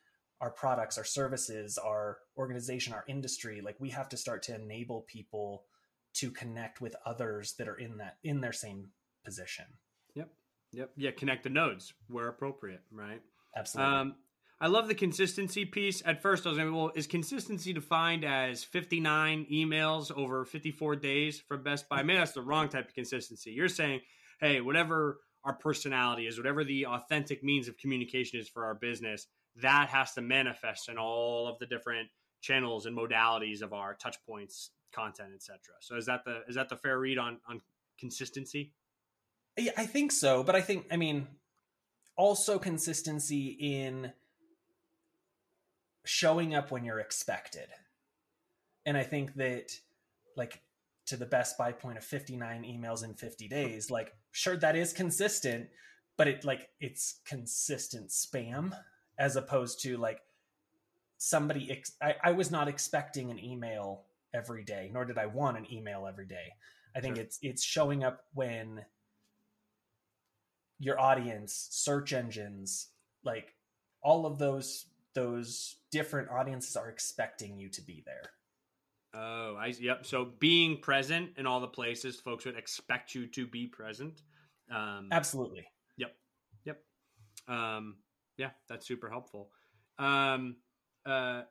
our 0.41 0.51
products, 0.51 0.99
our 0.99 1.05
services, 1.05 1.79
our 1.79 2.19
organization, 2.37 2.93
our 2.93 3.05
industry, 3.09 3.61
like 3.61 3.77
we 3.79 3.91
have 3.91 4.09
to 4.11 4.17
start 4.17 4.43
to 4.45 4.55
enable 4.55 5.03
people 5.03 5.65
to 6.15 6.31
connect 6.31 6.81
with 6.81 6.95
others 7.05 7.55
that 7.59 7.69
are 7.69 7.77
in 7.77 7.99
that 7.99 8.19
in 8.23 8.41
their 8.41 8.53
same 8.53 8.89
position. 9.25 9.65
Yep. 10.15 10.29
Yep. 10.73 10.91
Yeah. 10.97 11.11
Connect 11.13 11.43
the 11.45 11.51
nodes 11.51 11.93
where 12.09 12.29
appropriate. 12.29 12.83
Right. 12.93 13.21
Absolutely. 13.57 13.95
Um, 13.95 14.15
I 14.61 14.69
love 14.69 14.89
the 14.89 14.95
consistency 14.95 15.65
piece. 15.65 16.03
At 16.07 16.23
first, 16.23 16.47
I 16.47 16.49
was 16.51 16.59
like, 16.59 16.73
well, 16.73 16.93
is 16.95 17.07
consistency 17.07 17.73
defined 17.73 18.25
as 18.25 18.63
59 18.65 19.47
emails 19.53 20.17
over 20.17 20.45
54 20.45 20.97
days 20.97 21.41
from 21.41 21.63
Best 21.63 21.89
Buy? 21.89 22.03
Maybe 22.03 22.19
that's 22.19 22.33
the 22.33 22.43
wrong 22.43 22.69
type 22.69 22.89
of 22.89 22.95
consistency. 22.95 23.51
You're 23.51 23.69
saying, 23.69 24.01
hey, 24.41 24.61
whatever 24.61 25.19
our 25.45 25.55
personality 25.55 26.27
is, 26.27 26.39
whatever 26.39 26.65
the 26.65 26.87
authentic 26.87 27.43
means 27.43 27.69
of 27.69 27.77
communication 27.77 28.41
is 28.41 28.49
for 28.49 28.65
our 28.65 28.75
business, 28.75 29.27
that 29.63 29.89
has 29.89 30.13
to 30.15 30.21
manifest 30.21 30.89
in 30.89 30.99
all 30.99 31.47
of 31.47 31.59
the 31.59 31.67
different 31.67 32.09
channels 32.41 32.87
and 32.87 32.97
modalities 32.97 33.63
of 33.63 33.73
our 33.73 33.95
touch 33.95 34.17
points, 34.27 34.71
content, 34.93 35.31
etc. 35.35 35.59
So 35.81 35.97
is 35.97 36.07
that 36.07 36.25
the 36.25 36.43
is 36.49 36.57
that 36.57 36.69
the 36.69 36.77
fair 36.77 36.99
read 36.99 37.19
on 37.19 37.39
on 37.49 37.61
consistency? 37.99 38.73
Yeah, 39.57 39.73
I 39.77 39.87
think 39.87 40.13
so, 40.13 40.43
but 40.43 40.57
I 40.57 40.61
think 40.61 40.87
I 40.91 40.97
mean 40.97 41.29
also 42.17 42.59
consistency 42.59 43.57
in 43.61 44.13
showing 46.05 46.55
up 46.55 46.71
when 46.71 46.85
you're 46.85 47.01
expected. 47.01 47.69
And 48.87 48.97
I 48.97 49.03
think 49.03 49.35
that 49.35 49.73
like 50.37 50.61
to 51.07 51.17
the 51.17 51.27
best 51.27 51.57
buy 51.57 51.73
point 51.73 51.99
of 51.99 52.05
59 52.05 52.65
emails 52.65 53.05
in 53.05 53.15
50 53.15 53.49
days, 53.49 53.91
like 53.91 54.13
sure 54.33 54.57
that 54.57 54.77
is 54.77 54.93
consistent, 54.93 55.69
but 56.17 56.29
it 56.29 56.45
like 56.45 56.69
it's 56.81 57.21
consistent 57.25 58.11
spam 58.11 58.73
as 59.19 59.37
opposed 59.37 59.81
to 59.83 59.97
like 59.97 60.21
somebody 61.19 61.71
ex- 61.71 61.97
I, 62.03 62.15
I 62.23 62.33
was 62.33 62.51
not 62.51 62.69
expecting 62.69 63.31
an 63.31 63.43
email 63.43 64.05
every 64.33 64.65
day, 64.65 64.91
nor 64.93 65.05
did 65.05 65.19
I 65.19 65.27
want 65.27 65.57
an 65.57 65.73
email 65.73 66.07
every 66.07 66.27
day. 66.27 66.53
I 66.97 67.01
think 67.01 67.17
Sure. 67.17 67.25
it's 67.25 67.39
it's 67.43 67.65
showing 67.65 68.05
up 68.05 68.25
when 68.35 68.85
your 70.79 71.01
audience, 71.01 71.69
search 71.71 72.13
engines, 72.13 72.89
like 73.25 73.55
all 74.03 74.27
of 74.27 74.39
those 74.39 74.87
those 75.15 75.77
different 75.91 76.29
audiences 76.31 76.77
are 76.77 76.89
expecting 76.89 77.57
you 77.57 77.69
to 77.71 77.83
be 77.83 78.03
there. 78.05 78.31
Oh, 79.15 79.57
I 79.57 79.67
yep. 79.67 80.05
So 80.05 80.29
being 80.41 80.79
present 80.79 81.31
in 81.37 81.47
all 81.47 81.61
the 81.61 81.69
places 81.69 82.21
folks 82.21 82.45
would 82.45 82.57
expect 82.57 83.15
you 83.15 83.27
to 83.29 83.47
be 83.47 83.67
present. 83.67 84.23
Um, 84.71 85.09
Absolutely. 85.13 85.67
Yep 85.97 86.17
yep 86.65 86.81
um, 87.49 87.97
yeah, 88.37 88.51
that's 88.69 88.87
super 88.87 89.09
helpful. 89.09 89.51
Um, 89.99 90.57
uh, 91.07 91.43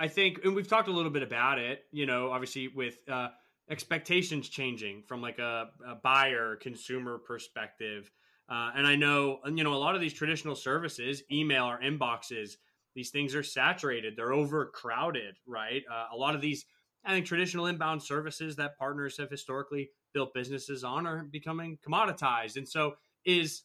I 0.00 0.08
think, 0.08 0.40
and 0.44 0.54
we've 0.54 0.68
talked 0.68 0.88
a 0.88 0.92
little 0.92 1.10
bit 1.10 1.22
about 1.22 1.58
it. 1.58 1.84
You 1.90 2.06
know, 2.06 2.30
obviously 2.30 2.68
with 2.68 2.98
uh, 3.10 3.28
expectations 3.70 4.48
changing 4.48 5.02
from 5.06 5.20
like 5.20 5.38
a, 5.38 5.70
a 5.86 5.96
buyer 5.96 6.56
consumer 6.56 7.18
perspective, 7.18 8.10
uh, 8.48 8.70
and 8.74 8.86
I 8.86 8.96
know, 8.96 9.40
you 9.46 9.62
know, 9.62 9.74
a 9.74 9.76
lot 9.76 9.94
of 9.94 10.00
these 10.00 10.14
traditional 10.14 10.54
services, 10.54 11.22
email 11.30 11.64
or 11.64 11.80
inboxes, 11.80 12.52
these 12.94 13.10
things 13.10 13.34
are 13.34 13.42
saturated. 13.42 14.14
They're 14.16 14.32
overcrowded, 14.32 15.36
right? 15.46 15.82
Uh, 15.90 16.06
a 16.12 16.16
lot 16.16 16.34
of 16.34 16.40
these, 16.40 16.64
I 17.04 17.12
think, 17.12 17.26
traditional 17.26 17.66
inbound 17.66 18.02
services 18.02 18.56
that 18.56 18.78
partners 18.78 19.18
have 19.18 19.30
historically 19.30 19.90
built 20.14 20.32
businesses 20.32 20.82
on 20.82 21.06
are 21.06 21.24
becoming 21.24 21.78
commoditized, 21.86 22.56
and 22.56 22.66
so 22.66 22.94
is 23.26 23.64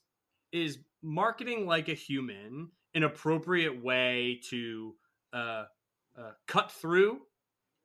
is 0.54 0.80
marketing 1.02 1.68
like 1.68 1.90
a 1.90 1.94
human 1.94 2.70
an 2.96 3.04
appropriate 3.04 3.84
way 3.84 4.40
to 4.50 4.94
uh, 5.34 5.66
uh, 6.18 6.32
cut 6.48 6.72
through 6.72 7.20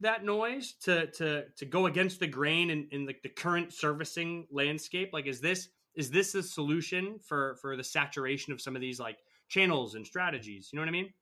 that 0.01 0.25
noise 0.25 0.75
to 0.83 1.07
to 1.09 1.45
to 1.57 1.67
go 1.67 1.87
against 1.87 2.21
the 2.21 2.27
grain 2.27 2.71
in, 2.71 2.87
in 2.93 3.05
the 3.05 3.15
current 3.31 3.73
servicing 3.73 4.47
landscape 4.53 5.11
like 5.13 5.27
is 5.27 5.41
this 5.41 5.71
is 5.97 6.11
this 6.11 6.37
a 6.37 6.43
solution 6.43 7.19
for 7.19 7.57
for 7.61 7.77
the 7.77 7.83
saturation 7.83 8.53
of 8.53 8.61
some 8.61 8.77
of 8.77 8.81
these 8.81 9.01
like 9.01 9.19
channels 9.49 9.97
and 9.97 10.07
strategies 10.07 10.71
you 10.73 10.77
know 10.77 10.83
what 10.83 10.89
i 10.89 10.93
mean 10.93 11.13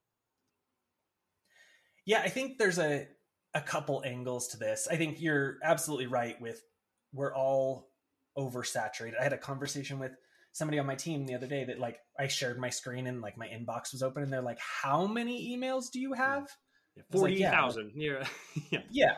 Yeah, 2.07 2.21
I 2.21 2.29
think 2.29 2.59
there's 2.59 2.79
a 2.79 3.09
a 3.55 3.61
couple 3.61 4.03
angles 4.05 4.49
to 4.49 4.59
this. 4.59 4.87
I 4.91 4.97
think 4.97 5.21
you're 5.21 5.57
absolutely 5.63 6.07
right 6.07 6.41
with 6.41 6.63
we're 7.13 7.35
all 7.35 7.89
oversaturated. 8.37 9.19
I 9.19 9.23
had 9.23 9.33
a 9.33 9.39
conversation 9.39 9.99
with 9.99 10.13
somebody 10.57 10.79
on 10.79 10.87
my 10.87 10.95
team 10.95 11.27
the 11.27 11.35
other 11.35 11.47
day 11.47 11.65
that 11.65 11.79
like 11.79 11.99
I 12.19 12.29
shared 12.29 12.59
my 12.59 12.71
screen 12.71 13.07
and 13.07 13.21
like 13.21 13.37
my 13.37 13.47
inbox 13.47 13.93
was 13.93 14.03
open 14.03 14.23
and 14.23 14.33
they're 14.33 14.41
like, 14.41 14.59
"How 14.59 15.07
many 15.07 15.55
emails 15.55 15.91
do 15.91 16.01
you 16.01 16.15
hmm. 16.15 16.21
have?" 16.21 16.49
was 17.13 17.23
like, 17.23 17.39
yeah. 17.39 17.51
40000 17.51 17.93
yeah 17.95 18.27
yeah 18.71 18.81
Yeah, 18.91 19.13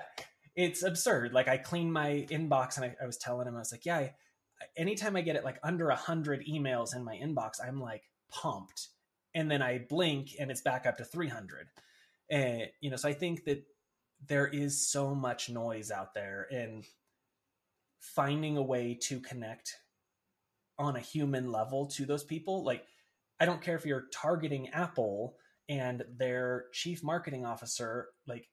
it's 0.57 0.83
absurd. 0.83 1.33
Like 1.33 1.46
I 1.46 1.57
clean 1.57 1.92
my 1.92 2.27
inbox 2.29 2.77
and 2.77 2.87
I, 2.87 2.96
I 3.01 3.07
was 3.07 3.18
telling 3.18 3.46
him 3.46 3.55
I 3.55 3.61
was 3.61 3.70
like, 3.70 3.87
"Yeah, 3.87 3.98
I, 3.98 4.12
anytime 4.77 5.14
I 5.14 5.20
get 5.20 5.37
it 5.37 5.44
like 5.44 5.61
under 5.62 5.90
a 5.90 5.96
hundred 5.96 6.44
emails 6.44 6.96
in 6.96 7.05
my 7.05 7.14
inbox, 7.16 7.64
I'm 7.64 7.81
like 7.81 8.03
pumped." 8.33 8.88
And 9.33 9.48
then 9.48 9.62
I 9.62 9.79
blink 9.88 10.31
and 10.40 10.51
it's 10.51 10.62
back 10.62 10.87
up 10.87 10.96
to 10.96 11.05
300. 11.05 11.68
And 12.31 12.62
you 12.81 12.90
know, 12.90 12.96
so 12.96 13.09
I 13.09 13.12
think 13.12 13.44
that 13.44 13.62
there 14.27 14.48
is 14.48 14.90
so 14.90 15.14
much 15.14 15.48
noise 15.48 15.92
out 15.92 16.14
there 16.14 16.48
and 16.51 16.85
finding 18.01 18.57
a 18.57 18.62
way 18.62 18.98
to 19.03 19.20
connect 19.20 19.77
on 20.79 20.97
a 20.97 21.01
human 21.01 21.51
level 21.51 21.87
to 21.87 22.07
those 22.07 22.25
people 22.25 22.64
like 22.64 22.85
i 23.41 23.45
don't 23.45 23.62
care 23.62 23.77
if 23.77 23.85
you're 23.87 24.07
targeting 24.12 24.69
apple 24.71 25.37
and 25.69 26.05
their 26.17 26.67
chief 26.73 27.03
marketing 27.03 27.45
officer 27.45 28.09
like 28.27 28.49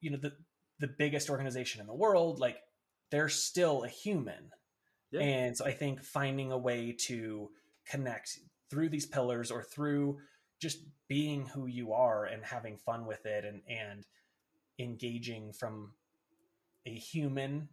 you 0.00 0.10
know 0.10 0.18
the 0.18 0.32
the 0.80 0.88
biggest 0.98 1.30
organization 1.30 1.80
in 1.80 1.86
the 1.86 1.94
world 1.94 2.38
like 2.38 2.58
they're 3.10 3.28
still 3.28 3.84
a 3.84 3.88
human 3.88 4.50
Yeah. 5.10 5.20
and 5.20 5.56
so 5.56 5.64
i 5.64 5.72
think 5.72 6.02
finding 6.02 6.52
a 6.52 6.58
way 6.58 6.96
to 7.06 7.50
connect 7.88 8.38
through 8.70 8.88
these 8.90 9.06
pillars 9.06 9.50
or 9.50 9.62
through 9.62 10.18
just 10.60 10.78
being 11.08 11.46
who 11.46 11.66
you 11.66 11.92
are 11.92 12.24
and 12.24 12.44
having 12.44 12.76
fun 12.76 13.06
with 13.06 13.24
it 13.24 13.44
and 13.44 13.62
and 13.68 14.04
engaging 14.78 15.52
from 15.52 15.92
a 16.86 16.94
human 16.94 17.68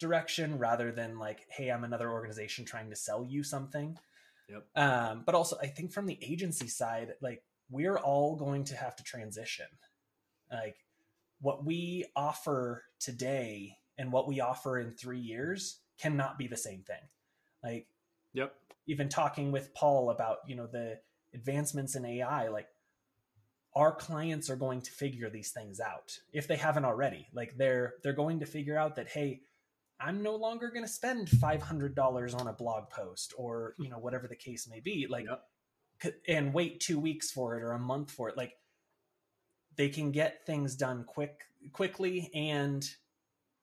direction 0.00 0.58
rather 0.58 0.90
than 0.90 1.18
like 1.18 1.46
hey 1.48 1.70
i'm 1.70 1.84
another 1.84 2.10
organization 2.10 2.64
trying 2.64 2.90
to 2.90 2.96
sell 2.96 3.24
you 3.24 3.42
something. 3.42 3.96
Yep. 4.48 4.66
um, 4.76 5.22
but 5.24 5.34
also 5.34 5.56
i 5.62 5.66
think 5.66 5.92
from 5.92 6.06
the 6.06 6.18
agency 6.22 6.68
side 6.68 7.14
like 7.22 7.42
we're 7.70 7.98
all 7.98 8.36
going 8.36 8.64
to 8.64 8.76
have 8.76 8.96
to 8.96 9.04
transition. 9.04 9.66
Like 10.50 10.76
what 11.40 11.64
we 11.64 12.06
offer 12.14 12.84
today 13.00 13.78
and 13.98 14.12
what 14.12 14.28
we 14.28 14.40
offer 14.40 14.78
in 14.78 14.92
three 14.92 15.20
years 15.20 15.80
cannot 15.98 16.38
be 16.38 16.46
the 16.46 16.56
same 16.56 16.82
thing. 16.82 17.02
Like 17.62 17.86
yep. 18.32 18.54
even 18.86 19.08
talking 19.08 19.50
with 19.52 19.74
paul 19.74 20.10
about 20.10 20.38
you 20.46 20.54
know 20.54 20.66
the 20.66 20.98
advancements 21.34 21.96
in 21.96 22.04
ai 22.04 22.48
like 22.48 22.68
our 23.74 23.92
clients 23.92 24.48
are 24.50 24.56
going 24.56 24.80
to 24.80 24.90
figure 24.92 25.28
these 25.28 25.50
things 25.50 25.80
out 25.80 26.16
if 26.32 26.46
they 26.46 26.56
haven't 26.56 26.84
already. 26.84 27.26
Like 27.32 27.56
they're 27.56 27.94
they're 28.02 28.12
going 28.12 28.40
to 28.40 28.46
figure 28.46 28.78
out 28.78 28.96
that 28.96 29.08
hey 29.08 29.40
I'm 30.00 30.22
no 30.22 30.34
longer 30.34 30.70
going 30.70 30.84
to 30.84 30.90
spend 30.90 31.28
$500 31.28 32.40
on 32.40 32.46
a 32.48 32.52
blog 32.52 32.90
post 32.90 33.32
or, 33.36 33.74
you 33.78 33.88
know, 33.88 33.98
whatever 33.98 34.26
the 34.26 34.36
case 34.36 34.68
may 34.68 34.80
be. 34.80 35.06
Like, 35.08 35.26
yep. 35.26 36.14
and 36.28 36.52
wait 36.52 36.80
two 36.80 36.98
weeks 36.98 37.30
for 37.30 37.56
it 37.56 37.62
or 37.62 37.72
a 37.72 37.78
month 37.78 38.10
for 38.10 38.28
it. 38.28 38.36
Like, 38.36 38.54
they 39.76 39.88
can 39.88 40.10
get 40.10 40.46
things 40.46 40.76
done 40.76 41.04
quick, 41.04 41.40
quickly 41.72 42.30
and 42.34 42.88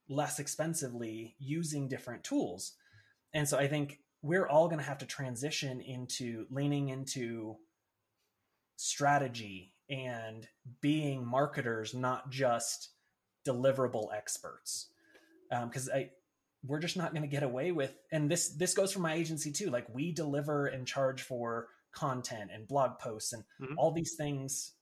less 0.09 0.39
expensively 0.39 1.35
using 1.39 1.87
different 1.87 2.23
tools. 2.23 2.73
And 3.33 3.47
so 3.47 3.57
I 3.57 3.67
think 3.67 3.99
we're 4.21 4.47
all 4.47 4.67
going 4.67 4.79
to 4.79 4.85
have 4.85 4.99
to 4.99 5.05
transition 5.05 5.81
into 5.81 6.45
leaning 6.49 6.89
into 6.89 7.57
strategy 8.75 9.73
and 9.89 10.47
being 10.81 11.25
marketers, 11.25 11.93
not 11.93 12.29
just 12.29 12.89
deliverable 13.47 14.13
experts. 14.15 14.87
Because 15.49 15.89
um, 15.89 15.95
I, 15.95 16.09
we're 16.65 16.79
just 16.79 16.97
not 16.97 17.11
going 17.11 17.23
to 17.23 17.27
get 17.27 17.43
away 17.43 17.71
with 17.71 17.93
and 18.11 18.29
this 18.29 18.49
this 18.55 18.73
goes 18.73 18.91
for 18.91 18.99
my 18.99 19.13
agency 19.13 19.51
too 19.51 19.69
like 19.69 19.87
we 19.93 20.11
deliver 20.11 20.67
and 20.67 20.87
charge 20.87 21.21
for 21.21 21.67
content 21.91 22.49
and 22.53 22.67
blog 22.67 22.99
posts 22.99 23.33
and 23.33 23.43
mm-hmm. 23.61 23.73
all 23.77 23.91
these 23.91 24.15
things 24.15 24.73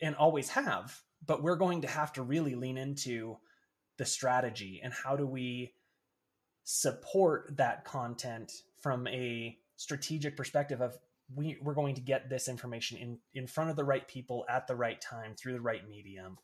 and 0.00 0.14
always 0.16 0.48
have 0.48 1.00
but 1.26 1.42
we're 1.42 1.56
going 1.56 1.82
to 1.82 1.88
have 1.88 2.12
to 2.12 2.22
really 2.22 2.54
lean 2.54 2.78
into 2.78 3.36
the 3.98 4.06
strategy 4.06 4.80
and 4.82 4.92
how 4.92 5.16
do 5.16 5.26
we 5.26 5.72
support 6.64 7.52
that 7.56 7.84
content 7.84 8.50
from 8.80 9.06
a 9.08 9.56
strategic 9.76 10.36
perspective 10.36 10.80
of 10.80 10.96
we, 11.34 11.56
we're 11.62 11.74
going 11.74 11.94
to 11.94 12.00
get 12.00 12.28
this 12.28 12.48
information 12.48 12.98
in 12.98 13.18
in 13.34 13.46
front 13.46 13.70
of 13.70 13.76
the 13.76 13.84
right 13.84 14.08
people 14.08 14.44
at 14.48 14.66
the 14.66 14.74
right 14.74 15.00
time 15.00 15.34
through 15.36 15.52
the 15.52 15.60
right 15.60 15.88
medium 15.88 16.38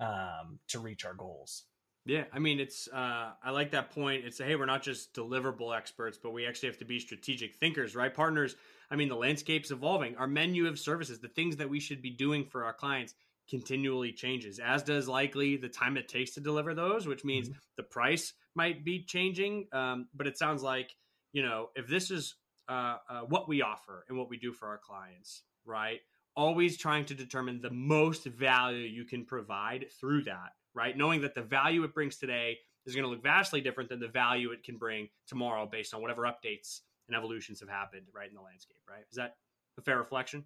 um, 0.00 0.58
to 0.68 0.78
reach 0.78 1.04
our 1.04 1.14
goals 1.14 1.64
yeah, 2.08 2.24
I 2.32 2.38
mean, 2.38 2.58
it's 2.58 2.88
uh, 2.88 3.32
I 3.42 3.50
like 3.50 3.72
that 3.72 3.90
point. 3.90 4.24
It's 4.24 4.38
hey, 4.38 4.56
we're 4.56 4.64
not 4.64 4.82
just 4.82 5.12
deliverable 5.12 5.76
experts, 5.76 6.18
but 6.20 6.32
we 6.32 6.46
actually 6.46 6.70
have 6.70 6.78
to 6.78 6.86
be 6.86 6.98
strategic 6.98 7.56
thinkers, 7.56 7.94
right? 7.94 8.12
Partners. 8.12 8.56
I 8.90 8.96
mean, 8.96 9.10
the 9.10 9.16
landscape's 9.16 9.70
evolving. 9.70 10.16
Our 10.16 10.26
menu 10.26 10.66
of 10.68 10.78
services, 10.78 11.20
the 11.20 11.28
things 11.28 11.56
that 11.58 11.68
we 11.68 11.80
should 11.80 12.00
be 12.00 12.08
doing 12.08 12.46
for 12.46 12.64
our 12.64 12.72
clients, 12.72 13.14
continually 13.50 14.12
changes. 14.12 14.58
As 14.58 14.82
does 14.82 15.06
likely 15.06 15.58
the 15.58 15.68
time 15.68 15.98
it 15.98 16.08
takes 16.08 16.30
to 16.32 16.40
deliver 16.40 16.72
those, 16.72 17.06
which 17.06 17.26
means 17.26 17.50
mm-hmm. 17.50 17.58
the 17.76 17.82
price 17.82 18.32
might 18.54 18.86
be 18.86 19.04
changing. 19.04 19.66
Um, 19.72 20.08
but 20.14 20.26
it 20.26 20.38
sounds 20.38 20.62
like 20.62 20.94
you 21.32 21.42
know 21.42 21.68
if 21.76 21.88
this 21.88 22.10
is 22.10 22.36
uh, 22.70 22.96
uh, 23.10 23.20
what 23.28 23.50
we 23.50 23.60
offer 23.60 24.06
and 24.08 24.16
what 24.16 24.30
we 24.30 24.38
do 24.38 24.54
for 24.54 24.68
our 24.68 24.78
clients, 24.78 25.42
right? 25.66 26.00
Always 26.34 26.78
trying 26.78 27.04
to 27.06 27.14
determine 27.14 27.60
the 27.60 27.70
most 27.70 28.24
value 28.24 28.86
you 28.86 29.04
can 29.04 29.26
provide 29.26 29.86
through 30.00 30.22
that 30.22 30.52
right? 30.78 30.96
Knowing 30.96 31.22
that 31.22 31.34
the 31.34 31.42
value 31.42 31.82
it 31.82 31.92
brings 31.92 32.16
today 32.16 32.58
is 32.86 32.94
going 32.94 33.02
to 33.02 33.10
look 33.10 33.22
vastly 33.22 33.60
different 33.60 33.90
than 33.90 33.98
the 33.98 34.08
value 34.08 34.52
it 34.52 34.62
can 34.62 34.78
bring 34.78 35.08
tomorrow 35.26 35.66
based 35.66 35.92
on 35.92 36.00
whatever 36.00 36.22
updates 36.22 36.80
and 37.08 37.16
evolutions 37.16 37.58
have 37.58 37.68
happened 37.68 38.06
right 38.14 38.28
in 38.28 38.34
the 38.34 38.40
landscape, 38.40 38.80
right? 38.88 39.04
Is 39.10 39.16
that 39.16 39.34
a 39.76 39.82
fair 39.82 39.98
reflection? 39.98 40.44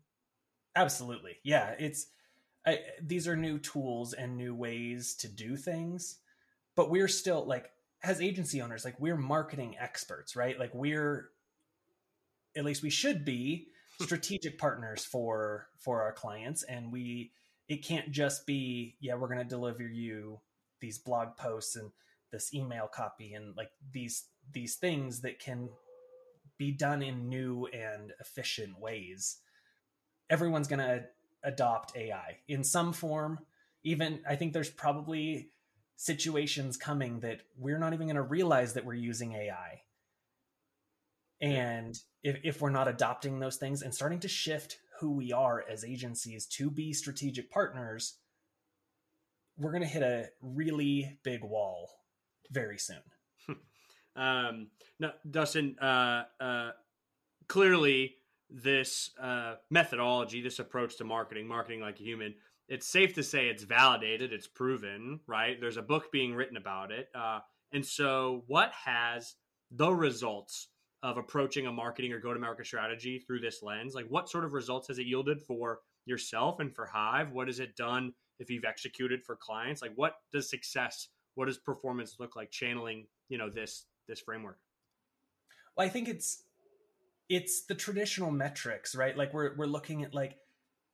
Absolutely. 0.75 1.37
Yeah, 1.45 1.75
it's 1.79 2.07
I, 2.67 2.79
these 3.03 3.29
are 3.29 3.37
new 3.37 3.59
tools 3.59 4.15
and 4.15 4.39
new 4.39 4.55
ways 4.55 5.15
to 5.17 5.29
do 5.29 5.55
things, 5.57 6.19
but 6.77 6.89
we're 6.89 7.09
still 7.09 7.45
like 7.45 7.71
as 8.03 8.23
agency 8.23 8.63
owners, 8.63 8.85
like 8.87 8.99
we're 8.99 9.17
marketing 9.17 9.77
experts, 9.79 10.35
right? 10.35 10.59
Like 10.59 10.73
we're 10.73 11.29
at 12.57 12.65
least 12.65 12.83
we 12.83 12.91
should 12.91 13.25
be 13.27 13.69
strategic 14.01 14.59
partners 14.59 15.05
for 15.05 15.67
for 15.79 16.03
our 16.03 16.13
clients 16.13 16.63
and 16.63 16.91
we 16.91 17.33
it 17.73 17.83
can't 17.83 18.11
just 18.11 18.47
be 18.47 18.97
yeah 19.01 19.15
we're 19.15 19.29
going 19.29 19.39
to 19.39 19.45
deliver 19.45 19.83
you 19.83 20.39
these 20.83 20.99
blog 20.99 21.39
posts 21.39 21.75
and 21.75 21.91
this 22.31 22.53
email 22.53 22.87
copy 22.87 23.33
and 23.33 23.57
like 23.57 23.71
these 23.93 24.27
these 24.53 24.77
things 24.77 25.23
that 25.23 25.39
can 25.39 25.71
be 26.59 26.71
done 26.71 27.03
in 27.03 27.31
new 27.31 27.67
and 27.73 28.13
efficient 28.21 28.79
ways. 28.79 29.39
Everyone's 30.29 30.69
going 30.69 30.81
to 30.81 31.05
adopt 31.43 31.97
ai 31.97 32.37
in 32.47 32.63
some 32.63 32.93
form. 32.93 33.39
Even 33.85 34.21
i 34.29 34.37
think 34.37 34.53
there's 34.53 34.71
probably 34.71 35.49
situations 35.97 36.77
coming 36.77 37.21
that 37.21 37.41
we're 37.57 37.79
not 37.79 37.95
even 37.95 38.07
going 38.07 38.17
to 38.17 38.23
realize 38.23 38.75
that 38.75 38.85
we're 38.85 38.95
using 38.95 39.33
ai 39.33 39.83
and 41.41 41.99
if, 42.23 42.39
if 42.45 42.61
we're 42.61 42.71
not 42.71 42.87
adopting 42.87 43.41
those 43.41 43.57
things 43.57 43.83
and 43.83 43.93
starting 43.93 44.21
to 44.21 44.29
shift 44.29 44.79
who 45.03 45.11
we 45.11 45.33
are 45.33 45.65
as 45.69 45.85
agencies 45.85 46.47
to 46.47 46.71
be 46.71 46.93
strategic 46.93 47.51
partners, 47.51 48.19
we're 49.59 49.73
going 49.73 49.83
to 49.83 49.89
hit 49.89 50.05
a 50.05 50.29
really 50.41 51.19
big 51.25 51.43
wall 51.43 51.91
very 52.53 52.79
soon. 52.79 53.03
um, 54.17 54.69
no, 55.01 55.11
Dustin, 55.29 55.77
uh, 55.81 56.23
uh, 56.41 56.71
clearly 57.49 58.15
this 58.49 59.11
uh, 59.21 59.57
methodology, 59.71 60.41
this 60.41 60.61
approach 60.61 60.97
to 60.99 61.05
marketing, 61.05 61.49
marketing 61.49 61.81
like 61.81 61.99
a 61.99 62.05
human, 62.05 62.37
it's 62.69 62.87
safe 62.87 63.15
to 63.15 63.25
say 63.25 63.49
it's 63.49 63.65
validated, 63.65 64.33
it's 64.33 64.47
proven, 64.47 65.19
right? 65.27 65.61
There's 65.61 65.79
a 65.79 65.83
book 65.83 66.13
being 66.13 66.33
written 66.33 66.57
about 66.57 66.93
it. 66.93 67.09
Uh, 67.13 67.41
and 67.73 67.85
so, 67.85 68.45
what 68.47 68.71
has 68.85 69.35
the 69.69 69.93
results 69.93 70.69
of 71.03 71.17
approaching 71.17 71.67
a 71.67 71.73
marketing 71.73 72.13
or 72.13 72.21
go 72.21 72.33
to 72.33 72.41
market 72.41 72.67
strategy 72.67 73.19
through 73.19 73.41
this 73.41 73.63
lens? 73.63 73.95
Like, 73.95 74.07
what 74.09 74.29
sort 74.29 74.45
of 74.45 74.53
results 74.53 74.89
has 74.89 74.99
it 74.99 75.07
yielded 75.07 75.43
for 75.43 75.81
yourself 76.07 76.61
and 76.61 76.75
for 76.75 76.87
Hive? 76.87 77.33
What 77.33 77.49
has 77.49 77.61
it 77.61 77.77
done 77.77 78.13
if 78.39 78.51
you've 78.51 78.65
executed 78.65 79.25
for 79.25 79.37
clients? 79.37 79.83
Like, 79.83 79.93
what 79.97 80.15
does 80.33 80.49
success, 80.49 81.09
what 81.35 81.47
does 81.47 81.59
performance 81.59 82.17
look 82.19 82.37
like 82.37 82.51
channeling, 82.51 83.07
you 83.29 83.39
know, 83.39 83.51
this 83.51 83.87
this 84.09 84.21
framework? 84.21 84.59
Well, 85.77 85.87
I 85.87 85.91
think 85.91 86.09
it's 86.09 86.45
it's 87.29 87.65
the 87.65 87.75
traditional 87.75 88.31
metrics, 88.31 88.95
right? 88.95 89.17
Like 89.17 89.33
we're 89.33 89.57
we're 89.57 89.67
looking 89.67 90.05
at 90.05 90.15
like 90.15 90.37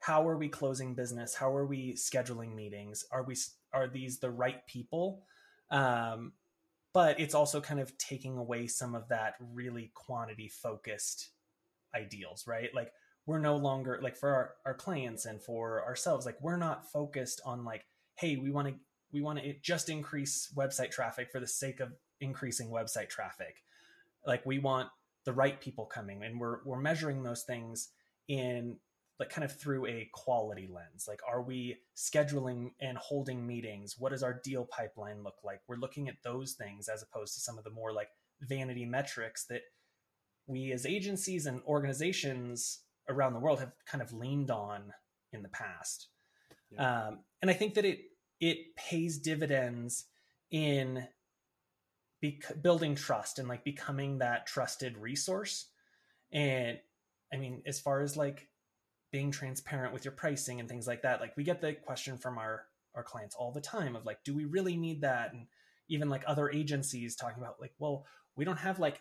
how 0.00 0.28
are 0.28 0.36
we 0.36 0.48
closing 0.48 0.94
business? 0.94 1.34
How 1.34 1.54
are 1.54 1.66
we 1.66 1.94
scheduling 1.94 2.54
meetings? 2.54 3.04
Are 3.10 3.24
we 3.24 3.36
are 3.72 3.88
these 3.88 4.20
the 4.20 4.30
right 4.30 4.66
people? 4.66 5.24
Um, 5.70 6.32
but 6.98 7.20
it's 7.20 7.32
also 7.32 7.60
kind 7.60 7.78
of 7.78 7.96
taking 7.96 8.36
away 8.36 8.66
some 8.66 8.96
of 8.96 9.06
that 9.06 9.34
really 9.54 9.92
quantity 9.94 10.48
focused 10.48 11.28
ideals, 11.94 12.44
right? 12.44 12.74
Like 12.74 12.90
we're 13.24 13.38
no 13.38 13.56
longer 13.56 14.00
like 14.02 14.16
for 14.16 14.30
our, 14.30 14.54
our 14.66 14.74
clients 14.74 15.24
and 15.24 15.40
for 15.40 15.84
ourselves, 15.84 16.26
like 16.26 16.38
we're 16.40 16.56
not 16.56 16.90
focused 16.90 17.40
on 17.46 17.64
like, 17.64 17.86
hey, 18.16 18.34
we 18.34 18.50
want 18.50 18.66
to 18.66 18.74
we 19.12 19.20
want 19.20 19.38
to 19.38 19.54
just 19.62 19.88
increase 19.88 20.52
website 20.56 20.90
traffic 20.90 21.30
for 21.30 21.38
the 21.38 21.46
sake 21.46 21.78
of 21.78 21.92
increasing 22.20 22.68
website 22.68 23.08
traffic. 23.08 23.62
Like 24.26 24.44
we 24.44 24.58
want 24.58 24.88
the 25.24 25.32
right 25.32 25.60
people 25.60 25.86
coming 25.86 26.24
and 26.24 26.40
we're 26.40 26.64
we're 26.64 26.80
measuring 26.80 27.22
those 27.22 27.44
things 27.44 27.90
in 28.26 28.76
like 29.18 29.30
kind 29.30 29.44
of 29.44 29.58
through 29.58 29.86
a 29.86 30.08
quality 30.12 30.68
lens. 30.72 31.06
Like 31.08 31.20
are 31.28 31.42
we 31.42 31.78
scheduling 31.96 32.70
and 32.80 32.96
holding 32.98 33.46
meetings? 33.46 33.96
What 33.98 34.12
does 34.12 34.22
our 34.22 34.40
deal 34.44 34.64
pipeline 34.64 35.22
look 35.22 35.38
like? 35.42 35.60
We're 35.66 35.76
looking 35.76 36.08
at 36.08 36.22
those 36.22 36.52
things 36.52 36.88
as 36.88 37.02
opposed 37.02 37.34
to 37.34 37.40
some 37.40 37.58
of 37.58 37.64
the 37.64 37.70
more 37.70 37.92
like 37.92 38.08
vanity 38.40 38.84
metrics 38.84 39.44
that 39.46 39.62
we 40.46 40.72
as 40.72 40.86
agencies 40.86 41.46
and 41.46 41.60
organizations 41.66 42.80
around 43.08 43.32
the 43.32 43.40
world 43.40 43.58
have 43.60 43.72
kind 43.86 44.02
of 44.02 44.12
leaned 44.12 44.50
on 44.50 44.92
in 45.32 45.42
the 45.42 45.48
past. 45.48 46.08
Yeah. 46.70 47.08
um, 47.08 47.20
and 47.40 47.50
i 47.50 47.54
think 47.54 47.74
that 47.74 47.86
it 47.86 48.00
it 48.40 48.76
pays 48.76 49.18
dividends 49.18 50.04
in 50.50 51.06
building 52.62 52.94
trust 52.94 53.38
and 53.38 53.48
like 53.48 53.64
becoming 53.64 54.18
that 54.18 54.46
trusted 54.46 54.98
resource. 54.98 55.66
And 56.32 56.78
i 57.32 57.36
mean 57.36 57.62
as 57.66 57.80
far 57.80 58.02
as 58.02 58.16
like 58.16 58.48
being 59.10 59.30
transparent 59.30 59.92
with 59.92 60.04
your 60.04 60.12
pricing 60.12 60.60
and 60.60 60.68
things 60.68 60.86
like 60.86 61.02
that 61.02 61.20
like 61.20 61.36
we 61.36 61.44
get 61.44 61.60
the 61.60 61.72
question 61.72 62.18
from 62.18 62.36
our 62.38 62.64
our 62.94 63.02
clients 63.02 63.34
all 63.34 63.52
the 63.52 63.60
time 63.60 63.96
of 63.96 64.04
like 64.04 64.22
do 64.24 64.34
we 64.34 64.44
really 64.44 64.76
need 64.76 65.02
that? 65.02 65.32
And 65.32 65.46
even 65.88 66.10
like 66.10 66.24
other 66.26 66.50
agencies 66.50 67.16
talking 67.16 67.42
about 67.42 67.60
like 67.60 67.72
well 67.78 68.04
we 68.36 68.44
don't 68.44 68.58
have 68.58 68.78
like 68.78 69.00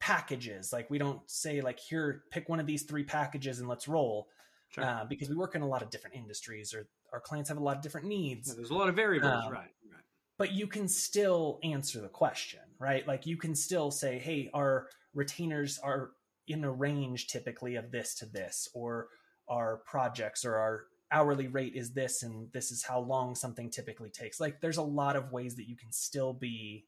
packages. 0.00 0.72
Like 0.72 0.88
we 0.88 0.98
don't 0.98 1.20
say 1.30 1.60
like 1.60 1.78
here 1.78 2.22
pick 2.30 2.48
one 2.48 2.60
of 2.60 2.66
these 2.66 2.84
three 2.84 3.04
packages 3.04 3.58
and 3.58 3.68
let's 3.68 3.88
roll. 3.88 4.28
Sure. 4.68 4.82
uh, 4.82 5.04
because 5.08 5.28
we 5.28 5.36
work 5.36 5.54
in 5.54 5.62
a 5.62 5.66
lot 5.66 5.82
of 5.82 5.90
different 5.90 6.16
industries 6.16 6.74
or 6.74 6.88
our 7.12 7.20
clients 7.20 7.48
have 7.50 7.58
a 7.58 7.62
lot 7.62 7.76
of 7.76 7.82
different 7.82 8.08
needs. 8.08 8.48
Yeah, 8.48 8.54
there's 8.56 8.70
a 8.70 8.74
lot 8.74 8.88
of 8.88 8.96
variables. 8.96 9.44
Um, 9.44 9.52
right, 9.52 9.60
right. 9.60 10.02
but 10.38 10.52
you 10.52 10.66
can 10.66 10.88
still 10.88 11.60
answer 11.62 12.00
the 12.00 12.08
question 12.08 12.60
right? 12.78 13.06
Like 13.06 13.26
you 13.26 13.36
can 13.36 13.54
still 13.54 13.90
say 13.90 14.18
hey 14.18 14.50
our 14.52 14.88
retainers 15.14 15.78
are 15.78 16.10
in 16.48 16.64
a 16.64 16.70
range 16.70 17.28
typically 17.28 17.76
of 17.76 17.90
this 17.90 18.14
to 18.16 18.26
this 18.26 18.68
or 18.74 19.08
our 19.48 19.78
projects 19.78 20.44
or 20.44 20.56
our 20.56 20.84
hourly 21.12 21.46
rate 21.46 21.74
is 21.74 21.92
this 21.92 22.22
and 22.22 22.52
this 22.52 22.72
is 22.72 22.82
how 22.82 22.98
long 22.98 23.34
something 23.34 23.70
typically 23.70 24.10
takes 24.10 24.40
like 24.40 24.60
there's 24.60 24.76
a 24.76 24.82
lot 24.82 25.14
of 25.14 25.30
ways 25.30 25.54
that 25.54 25.68
you 25.68 25.76
can 25.76 25.92
still 25.92 26.32
be 26.32 26.84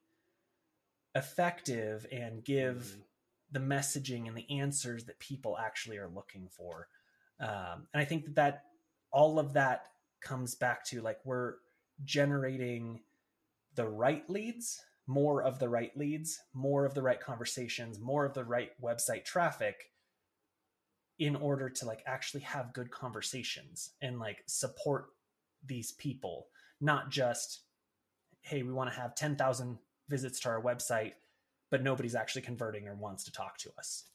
effective 1.15 2.05
and 2.11 2.43
give 2.43 2.75
mm-hmm. 2.75 3.01
the 3.53 3.59
messaging 3.59 4.27
and 4.27 4.37
the 4.37 4.59
answers 4.59 5.05
that 5.05 5.19
people 5.19 5.57
actually 5.57 5.97
are 5.97 6.09
looking 6.09 6.49
for 6.51 6.87
um, 7.39 7.87
and 7.93 8.01
i 8.01 8.05
think 8.05 8.25
that, 8.25 8.35
that 8.35 8.63
all 9.11 9.39
of 9.39 9.53
that 9.53 9.85
comes 10.21 10.53
back 10.53 10.83
to 10.83 11.01
like 11.01 11.19
we're 11.23 11.55
generating 12.03 12.99
the 13.75 13.87
right 13.87 14.29
leads 14.29 14.81
more 15.09 15.41
of 15.41 15.57
the 15.57 15.67
right 15.67 15.91
leads, 15.97 16.39
more 16.53 16.85
of 16.85 16.93
the 16.93 17.01
right 17.01 17.19
conversations, 17.19 17.99
more 17.99 18.25
of 18.25 18.35
the 18.35 18.45
right 18.45 18.69
website 18.79 19.25
traffic 19.25 19.89
in 21.19 21.35
order 21.35 21.69
to 21.69 21.85
like 21.85 22.01
actually 22.07 22.41
have 22.41 22.73
good 22.73 22.89
conversations 22.89 23.91
and 24.01 24.19
like 24.19 24.43
support 24.47 25.07
these 25.65 25.91
people, 25.93 26.47
not 26.81 27.09
just 27.09 27.61
hey, 28.41 28.63
we 28.63 28.71
want 28.71 28.91
to 28.91 28.99
have 28.99 29.13
10,000 29.15 29.77
visits 30.07 30.39
to 30.39 30.49
our 30.49 30.61
website, 30.61 31.11
but 31.69 31.83
nobody's 31.83 32.15
actually 32.15 32.41
converting 32.41 32.87
or 32.87 32.95
wants 32.95 33.25
to 33.25 33.31
talk 33.31 33.57
to 33.57 33.69
us. 33.77 34.05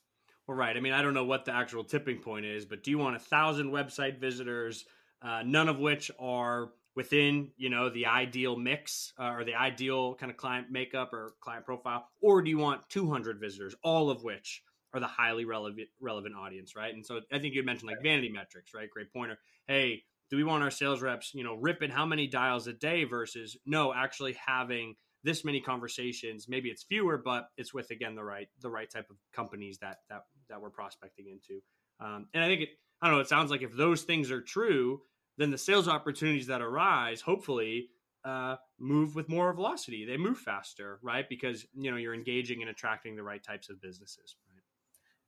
Well, 0.46 0.56
right. 0.56 0.76
I 0.76 0.80
mean, 0.80 0.92
I 0.92 1.02
don't 1.02 1.14
know 1.14 1.24
what 1.24 1.44
the 1.44 1.52
actual 1.52 1.84
tipping 1.84 2.18
point 2.18 2.46
is, 2.46 2.64
but 2.64 2.82
do 2.82 2.90
you 2.90 2.98
want 2.98 3.16
a 3.16 3.20
thousand 3.20 3.70
website 3.70 4.18
visitors, 4.18 4.86
uh, 5.22 5.42
none 5.44 5.68
of 5.68 5.78
which 5.78 6.10
are 6.18 6.70
within 6.96 7.50
you 7.56 7.70
know 7.70 7.88
the 7.88 8.06
ideal 8.06 8.56
mix 8.56 9.12
uh, 9.18 9.32
or 9.32 9.44
the 9.44 9.54
ideal 9.54 10.14
kind 10.14 10.30
of 10.30 10.36
client 10.36 10.70
makeup 10.70 11.12
or 11.12 11.34
client 11.40 11.64
profile, 11.64 12.08
or 12.20 12.42
do 12.42 12.50
you 12.50 12.58
want 12.58 12.88
200 12.90 13.40
visitors, 13.40 13.74
all 13.82 14.10
of 14.10 14.22
which 14.22 14.62
are 14.94 15.00
the 15.00 15.06
highly 15.06 15.44
relevant 15.44 15.88
relevant 16.00 16.34
audience, 16.34 16.74
right? 16.74 16.94
And 16.94 17.04
so 17.04 17.20
I 17.32 17.38
think 17.38 17.54
you 17.54 17.62
mentioned 17.62 17.90
like 17.90 18.02
vanity 18.02 18.30
metrics, 18.30 18.72
right? 18.72 18.88
Great 18.88 19.12
pointer. 19.12 19.38
Hey, 19.66 20.04
do 20.30 20.36
we 20.36 20.44
want 20.44 20.62
our 20.62 20.70
sales 20.70 21.02
reps, 21.02 21.32
you 21.34 21.44
know, 21.44 21.54
ripping 21.54 21.90
how 21.90 22.06
many 22.06 22.26
dials 22.26 22.66
a 22.66 22.72
day 22.72 23.04
versus 23.04 23.56
no, 23.66 23.92
actually 23.92 24.36
having 24.46 24.94
this 25.24 25.44
many 25.44 25.60
conversations 25.60 26.46
maybe 26.48 26.68
it's 26.68 26.84
fewer 26.84 27.16
but 27.16 27.48
it's 27.56 27.74
with 27.74 27.90
again 27.90 28.14
the 28.14 28.22
right 28.22 28.48
the 28.60 28.70
right 28.70 28.90
type 28.90 29.08
of 29.10 29.16
companies 29.34 29.78
that 29.78 29.98
that 30.08 30.24
that 30.48 30.60
we're 30.60 30.70
prospecting 30.70 31.26
into 31.28 31.60
um, 31.98 32.28
and 32.34 32.44
i 32.44 32.46
think 32.46 32.60
it 32.60 32.68
i 33.02 33.06
don't 33.06 33.16
know 33.16 33.20
it 33.20 33.28
sounds 33.28 33.50
like 33.50 33.62
if 33.62 33.74
those 33.74 34.02
things 34.02 34.30
are 34.30 34.42
true 34.42 35.00
then 35.38 35.50
the 35.50 35.58
sales 35.58 35.88
opportunities 35.88 36.46
that 36.46 36.60
arise 36.60 37.20
hopefully 37.22 37.88
uh, 38.24 38.56
move 38.78 39.14
with 39.14 39.28
more 39.28 39.52
velocity 39.52 40.06
they 40.06 40.16
move 40.16 40.38
faster 40.38 40.98
right 41.02 41.28
because 41.28 41.66
you 41.74 41.90
know 41.90 41.96
you're 41.96 42.14
engaging 42.14 42.60
and 42.62 42.70
attracting 42.70 43.16
the 43.16 43.22
right 43.22 43.42
types 43.42 43.68
of 43.68 43.80
businesses 43.82 44.36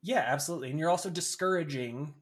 yeah 0.02 0.24
absolutely 0.26 0.70
and 0.70 0.78
you're 0.78 0.90
also 0.90 1.10
discouraging 1.10 2.14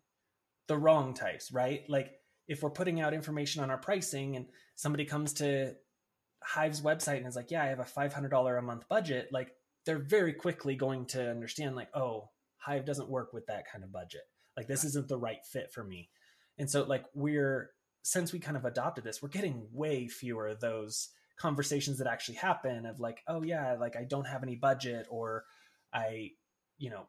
the 0.68 0.76
wrong 0.76 1.14
types 1.14 1.52
right 1.52 1.82
like 1.88 2.12
if 2.48 2.62
we're 2.62 2.70
putting 2.70 3.00
out 3.00 3.14
information 3.14 3.62
on 3.62 3.70
our 3.70 3.78
pricing 3.78 4.36
and 4.36 4.46
somebody 4.76 5.04
comes 5.04 5.32
to 5.34 5.74
Hive's 6.42 6.82
website 6.82 7.18
and 7.18 7.26
is 7.26 7.36
like, 7.36 7.50
yeah, 7.50 7.62
I 7.62 7.68
have 7.68 7.80
a 7.80 7.84
$500 7.84 8.58
a 8.58 8.62
month 8.62 8.88
budget, 8.88 9.28
like 9.32 9.52
they're 9.86 9.98
very 9.98 10.32
quickly 10.32 10.76
going 10.76 11.06
to 11.06 11.30
understand, 11.30 11.74
like, 11.74 11.88
oh, 11.94 12.30
Hive 12.58 12.84
doesn't 12.84 13.08
work 13.08 13.32
with 13.32 13.46
that 13.46 13.70
kind 13.70 13.82
of 13.82 13.92
budget. 13.92 14.22
Like, 14.56 14.68
this 14.68 14.84
isn't 14.84 15.08
the 15.08 15.18
right 15.18 15.44
fit 15.44 15.72
for 15.72 15.82
me. 15.82 16.10
And 16.58 16.70
so, 16.70 16.84
like, 16.84 17.04
we're, 17.14 17.70
since 18.02 18.32
we 18.32 18.38
kind 18.38 18.56
of 18.56 18.64
adopted 18.64 19.04
this, 19.04 19.22
we're 19.22 19.30
getting 19.30 19.66
way 19.72 20.06
fewer 20.06 20.48
of 20.48 20.60
those 20.60 21.08
conversations 21.38 21.98
that 21.98 22.06
actually 22.06 22.36
happen 22.36 22.86
of 22.86 23.00
like, 23.00 23.22
oh, 23.26 23.42
yeah, 23.42 23.76
like 23.80 23.96
I 23.96 24.04
don't 24.04 24.26
have 24.26 24.42
any 24.42 24.54
budget 24.54 25.06
or 25.10 25.44
I, 25.92 26.30
you 26.78 26.90
know, 26.90 27.06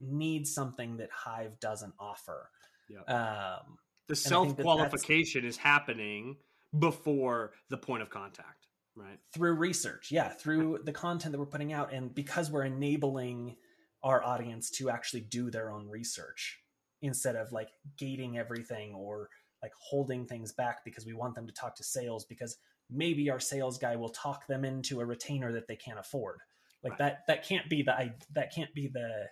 need 0.00 0.46
something 0.46 0.98
that 0.98 1.10
Hive 1.10 1.58
doesn't 1.60 1.94
offer. 1.98 2.50
Yeah. 2.88 3.02
Um, 3.02 3.78
the 4.08 4.16
self 4.16 4.56
qualification 4.56 5.44
is 5.44 5.56
happening 5.56 6.36
before 6.78 7.52
the 7.70 7.76
point 7.76 8.02
of 8.02 8.10
contact 8.10 8.66
right 8.96 9.18
through 9.32 9.54
research 9.54 10.08
yeah 10.10 10.28
through 10.28 10.78
the 10.84 10.92
content 10.92 11.32
that 11.32 11.38
we're 11.38 11.46
putting 11.46 11.72
out 11.72 11.92
and 11.92 12.14
because 12.14 12.50
we're 12.50 12.64
enabling 12.64 13.56
our 14.02 14.22
audience 14.22 14.70
to 14.70 14.90
actually 14.90 15.20
do 15.20 15.50
their 15.50 15.70
own 15.70 15.88
research 15.88 16.58
instead 17.00 17.36
of 17.36 17.52
like 17.52 17.68
gating 17.96 18.36
everything 18.36 18.92
or 18.94 19.28
like 19.62 19.72
holding 19.80 20.26
things 20.26 20.52
back 20.52 20.84
because 20.84 21.06
we 21.06 21.14
want 21.14 21.34
them 21.34 21.46
to 21.46 21.52
talk 21.52 21.74
to 21.76 21.84
sales 21.84 22.24
because 22.24 22.56
maybe 22.90 23.30
our 23.30 23.40
sales 23.40 23.78
guy 23.78 23.96
will 23.96 24.08
talk 24.08 24.46
them 24.46 24.64
into 24.64 25.00
a 25.00 25.04
retainer 25.04 25.52
that 25.52 25.68
they 25.68 25.76
can't 25.76 25.98
afford 25.98 26.38
like 26.82 26.92
right. 26.92 26.98
that 26.98 27.18
that 27.28 27.48
can't 27.48 27.68
be 27.68 27.82
the 27.82 28.12
that 28.34 28.54
can't 28.54 28.74
be 28.74 28.88
the 28.92 29.26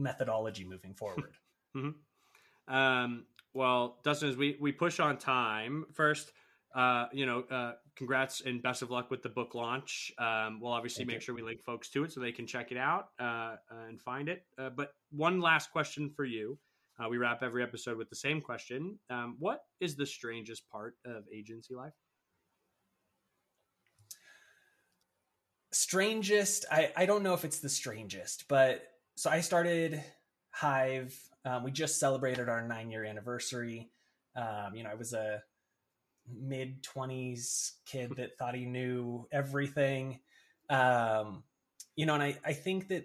methodology 0.00 0.64
moving 0.64 0.94
forward 0.94 1.34
mm-hmm. 1.76 2.74
um, 2.74 3.24
well 3.54 3.98
dustin 4.02 4.28
as 4.28 4.36
we 4.36 4.56
we 4.60 4.72
push 4.72 5.00
on 5.00 5.16
time 5.16 5.84
first 5.92 6.32
uh, 6.74 7.06
you 7.12 7.26
know, 7.26 7.42
uh, 7.50 7.72
congrats 7.96 8.42
and 8.42 8.62
best 8.62 8.82
of 8.82 8.90
luck 8.90 9.10
with 9.10 9.22
the 9.22 9.28
book 9.28 9.54
launch. 9.54 10.12
Um, 10.18 10.60
we'll 10.60 10.72
obviously 10.72 11.02
Thank 11.02 11.08
make 11.08 11.16
you. 11.16 11.20
sure 11.20 11.34
we 11.34 11.42
link 11.42 11.62
folks 11.62 11.90
to 11.90 12.04
it 12.04 12.12
so 12.12 12.20
they 12.20 12.32
can 12.32 12.46
check 12.46 12.70
it 12.70 12.78
out 12.78 13.08
uh, 13.18 13.56
and 13.88 14.00
find 14.00 14.28
it. 14.28 14.44
Uh, 14.58 14.70
but 14.70 14.92
one 15.10 15.40
last 15.40 15.72
question 15.72 16.10
for 16.14 16.24
you. 16.24 16.58
Uh, 16.98 17.08
we 17.08 17.16
wrap 17.16 17.42
every 17.42 17.62
episode 17.62 17.96
with 17.96 18.10
the 18.10 18.16
same 18.16 18.40
question. 18.40 18.98
Um, 19.08 19.36
what 19.38 19.62
is 19.80 19.96
the 19.96 20.06
strangest 20.06 20.68
part 20.70 20.94
of 21.04 21.24
agency 21.34 21.74
life? 21.74 21.94
Strangest, 25.72 26.66
I, 26.70 26.92
I 26.96 27.06
don't 27.06 27.22
know 27.22 27.34
if 27.34 27.44
it's 27.44 27.60
the 27.60 27.68
strangest, 27.68 28.46
but 28.48 28.82
so 29.20 29.28
I 29.28 29.40
started 29.40 30.02
Hive. 30.50 31.14
Um, 31.44 31.62
we 31.62 31.70
just 31.70 32.00
celebrated 32.00 32.48
our 32.48 32.66
nine 32.66 32.90
year 32.90 33.04
anniversary. 33.04 33.90
Um, 34.34 34.74
you 34.74 34.82
know, 34.82 34.90
I 34.90 34.94
was 34.94 35.12
a 35.12 35.42
mid 36.26 36.82
20s 36.82 37.72
kid 37.84 38.14
that 38.16 38.38
thought 38.38 38.54
he 38.54 38.64
knew 38.64 39.26
everything 39.30 40.20
um, 40.70 41.42
you 41.96 42.06
know 42.06 42.14
and 42.14 42.22
I, 42.22 42.38
I 42.44 42.52
think 42.52 42.88
that 42.88 43.04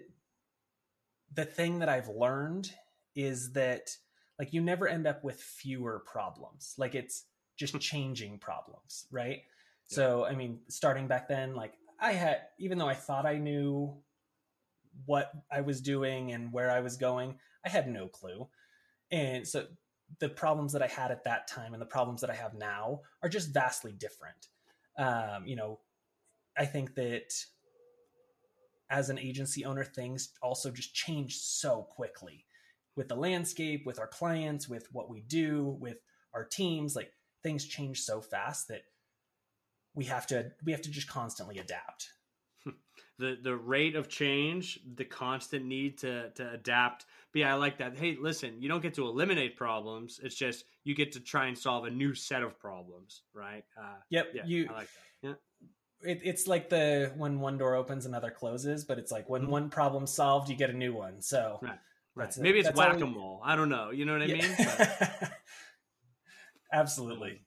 the 1.34 1.44
thing 1.44 1.80
that 1.80 1.88
i've 1.88 2.08
learned 2.08 2.70
is 3.16 3.52
that 3.52 3.90
like 4.38 4.52
you 4.52 4.60
never 4.60 4.86
end 4.86 5.06
up 5.06 5.24
with 5.24 5.40
fewer 5.40 6.02
problems 6.06 6.74
like 6.78 6.94
it's 6.94 7.24
just 7.56 7.78
changing 7.80 8.38
problems 8.38 9.06
right 9.10 9.42
yeah. 9.90 9.96
so 9.96 10.24
i 10.24 10.34
mean 10.34 10.60
starting 10.68 11.08
back 11.08 11.26
then 11.28 11.54
like 11.54 11.74
i 12.00 12.12
had 12.12 12.42
even 12.58 12.78
though 12.78 12.88
i 12.88 12.94
thought 12.94 13.26
i 13.26 13.38
knew 13.38 13.92
what 15.04 15.30
i 15.50 15.60
was 15.60 15.80
doing 15.80 16.32
and 16.32 16.52
where 16.52 16.70
i 16.70 16.80
was 16.80 16.96
going 16.96 17.34
i 17.64 17.68
had 17.68 17.88
no 17.88 18.08
clue 18.08 18.48
and 19.10 19.46
so 19.46 19.66
the 20.20 20.28
problems 20.28 20.72
that 20.72 20.82
I 20.82 20.86
had 20.86 21.10
at 21.10 21.24
that 21.24 21.48
time 21.48 21.72
and 21.72 21.82
the 21.82 21.86
problems 21.86 22.20
that 22.20 22.30
I 22.30 22.34
have 22.34 22.54
now 22.54 23.00
are 23.22 23.28
just 23.28 23.52
vastly 23.52 23.92
different. 23.92 24.48
Um, 24.98 25.46
you 25.46 25.56
know, 25.56 25.80
I 26.56 26.64
think 26.64 26.94
that 26.94 27.34
as 28.88 29.10
an 29.10 29.18
agency 29.18 29.64
owner, 29.64 29.84
things 29.84 30.30
also 30.42 30.70
just 30.70 30.94
change 30.94 31.36
so 31.36 31.82
quickly 31.82 32.46
with 32.94 33.08
the 33.08 33.16
landscape, 33.16 33.84
with 33.84 33.98
our 33.98 34.06
clients, 34.06 34.68
with 34.68 34.86
what 34.92 35.10
we 35.10 35.20
do, 35.20 35.76
with 35.80 35.98
our 36.34 36.44
teams. 36.44 36.94
Like 36.96 37.12
things 37.42 37.66
change 37.66 38.00
so 38.00 38.20
fast 38.20 38.68
that 38.68 38.82
we 39.94 40.04
have 40.04 40.26
to 40.28 40.52
we 40.64 40.72
have 40.72 40.82
to 40.82 40.90
just 40.90 41.08
constantly 41.08 41.58
adapt. 41.58 42.10
The 43.18 43.38
the 43.42 43.56
rate 43.56 43.96
of 43.96 44.08
change, 44.08 44.80
the 44.94 45.04
constant 45.04 45.64
need 45.64 45.98
to 45.98 46.30
to 46.30 46.50
adapt 46.50 47.06
but 47.36 47.40
yeah, 47.40 47.52
I 47.52 47.58
like 47.58 47.76
that. 47.76 47.98
Hey, 47.98 48.16
listen, 48.18 48.62
you 48.62 48.68
don't 48.70 48.80
get 48.80 48.94
to 48.94 49.06
eliminate 49.06 49.58
problems. 49.58 50.18
It's 50.22 50.34
just 50.34 50.64
you 50.84 50.94
get 50.94 51.12
to 51.12 51.20
try 51.20 51.48
and 51.48 51.58
solve 51.58 51.84
a 51.84 51.90
new 51.90 52.14
set 52.14 52.42
of 52.42 52.58
problems, 52.58 53.24
right? 53.34 53.62
Uh, 53.78 53.96
yep. 54.08 54.28
Yeah, 54.32 54.46
you, 54.46 54.68
I 54.70 54.72
like 54.72 54.88
that. 55.22 55.28
Yeah. 55.28 56.10
It, 56.10 56.20
it's 56.24 56.46
like 56.46 56.70
the 56.70 57.12
when 57.14 57.38
one 57.38 57.58
door 57.58 57.74
opens, 57.74 58.06
another 58.06 58.30
closes, 58.30 58.86
but 58.86 58.98
it's 58.98 59.12
like 59.12 59.28
when 59.28 59.42
mm-hmm. 59.42 59.50
one 59.50 59.68
problem's 59.68 60.12
solved, 60.12 60.48
you 60.48 60.56
get 60.56 60.70
a 60.70 60.72
new 60.72 60.94
one. 60.94 61.20
So 61.20 61.58
right. 61.60 61.78
Right. 62.14 62.34
Maybe 62.38 62.60
it's 62.60 62.72
whack 62.74 62.98
a 62.98 63.04
mole. 63.04 63.42
I 63.44 63.54
don't 63.54 63.68
know. 63.68 63.90
You 63.90 64.06
know 64.06 64.14
what 64.14 64.22
I 64.22 64.26
yeah. 64.26 64.34
mean? 64.36 65.30
Absolutely. 66.72 67.42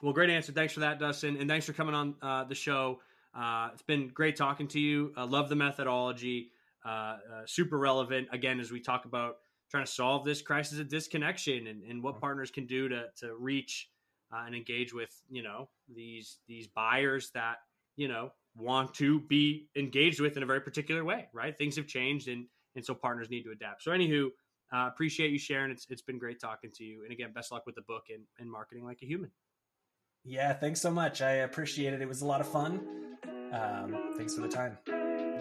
Well, 0.00 0.12
great 0.12 0.30
answer. 0.30 0.52
Thanks 0.52 0.74
for 0.74 0.80
that, 0.80 1.00
Dustin, 1.00 1.38
and 1.38 1.50
thanks 1.50 1.66
for 1.66 1.72
coming 1.72 1.96
on 1.96 2.14
uh, 2.22 2.44
the 2.44 2.54
show. 2.54 3.00
Uh, 3.34 3.70
it's 3.72 3.82
been 3.82 4.08
great 4.08 4.36
talking 4.36 4.68
to 4.68 4.80
you. 4.80 5.12
I 5.16 5.24
love 5.24 5.48
the 5.48 5.56
methodology. 5.56 6.50
Uh, 6.84 6.88
uh, 6.88 7.16
super 7.46 7.78
relevant 7.78 8.26
again 8.32 8.58
as 8.58 8.72
we 8.72 8.80
talk 8.80 9.04
about 9.04 9.36
trying 9.70 9.84
to 9.84 9.90
solve 9.90 10.24
this 10.24 10.42
crisis 10.42 10.80
of 10.80 10.88
disconnection 10.88 11.68
and, 11.68 11.84
and 11.84 12.02
what 12.02 12.14
mm-hmm. 12.14 12.20
partners 12.20 12.50
can 12.50 12.66
do 12.66 12.88
to 12.88 13.04
to 13.16 13.36
reach 13.36 13.88
uh, 14.32 14.42
and 14.46 14.54
engage 14.54 14.92
with 14.92 15.10
you 15.30 15.44
know 15.44 15.68
these 15.94 16.38
these 16.48 16.66
buyers 16.66 17.30
that 17.34 17.58
you 17.96 18.08
know 18.08 18.32
want 18.56 18.92
to 18.94 19.20
be 19.20 19.68
engaged 19.76 20.20
with 20.20 20.36
in 20.36 20.42
a 20.42 20.46
very 20.46 20.60
particular 20.60 21.04
way 21.04 21.28
right? 21.32 21.56
Things 21.56 21.76
have 21.76 21.86
changed 21.86 22.26
and 22.26 22.46
and 22.74 22.84
so 22.84 22.94
partners 22.94 23.30
need 23.30 23.44
to 23.44 23.52
adapt. 23.52 23.84
So 23.84 23.92
anywho 23.92 24.26
uh, 24.74 24.88
appreciate 24.88 25.30
you 25.30 25.38
sharing. 25.38 25.70
It's, 25.70 25.86
it's 25.90 26.02
been 26.02 26.18
great 26.18 26.40
talking 26.40 26.70
to 26.74 26.84
you. 26.84 27.02
And 27.04 27.12
again 27.12 27.30
best 27.32 27.52
luck 27.52 27.64
with 27.64 27.76
the 27.76 27.82
book 27.82 28.06
and, 28.10 28.24
and 28.40 28.50
marketing 28.50 28.84
like 28.84 28.98
a 29.02 29.06
human. 29.06 29.30
Yeah 30.24 30.52
thanks 30.52 30.80
so 30.80 30.90
much. 30.90 31.22
I 31.22 31.32
appreciate 31.46 31.94
it. 31.94 32.02
It 32.02 32.08
was 32.08 32.22
a 32.22 32.26
lot 32.26 32.40
of 32.40 32.48
fun 32.48 32.80
um, 33.52 34.14
thanks 34.16 34.34
for 34.34 34.42
the 34.42 34.48
time 34.48 34.78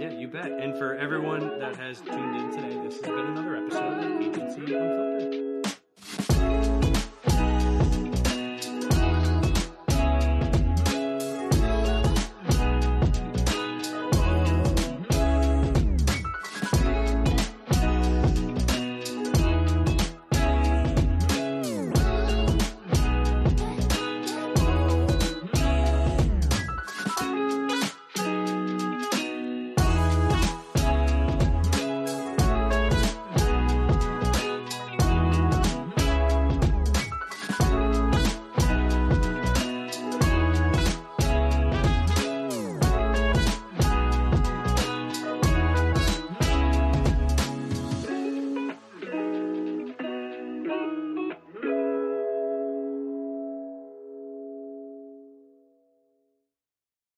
yeah, 0.01 0.09
you 0.09 0.28
bet. 0.28 0.51
And 0.51 0.76
for 0.78 0.95
everyone 0.95 1.59
that 1.59 1.76
has 1.76 2.01
tuned 2.01 2.36
in 2.36 2.51
today, 2.51 2.76
this 2.84 2.95
has 2.95 3.03
been 3.03 3.20
another 3.20 3.55
episode 3.55 4.03
of 4.03 4.22
Agency 4.22 4.74
Unfiltered. 4.74 5.51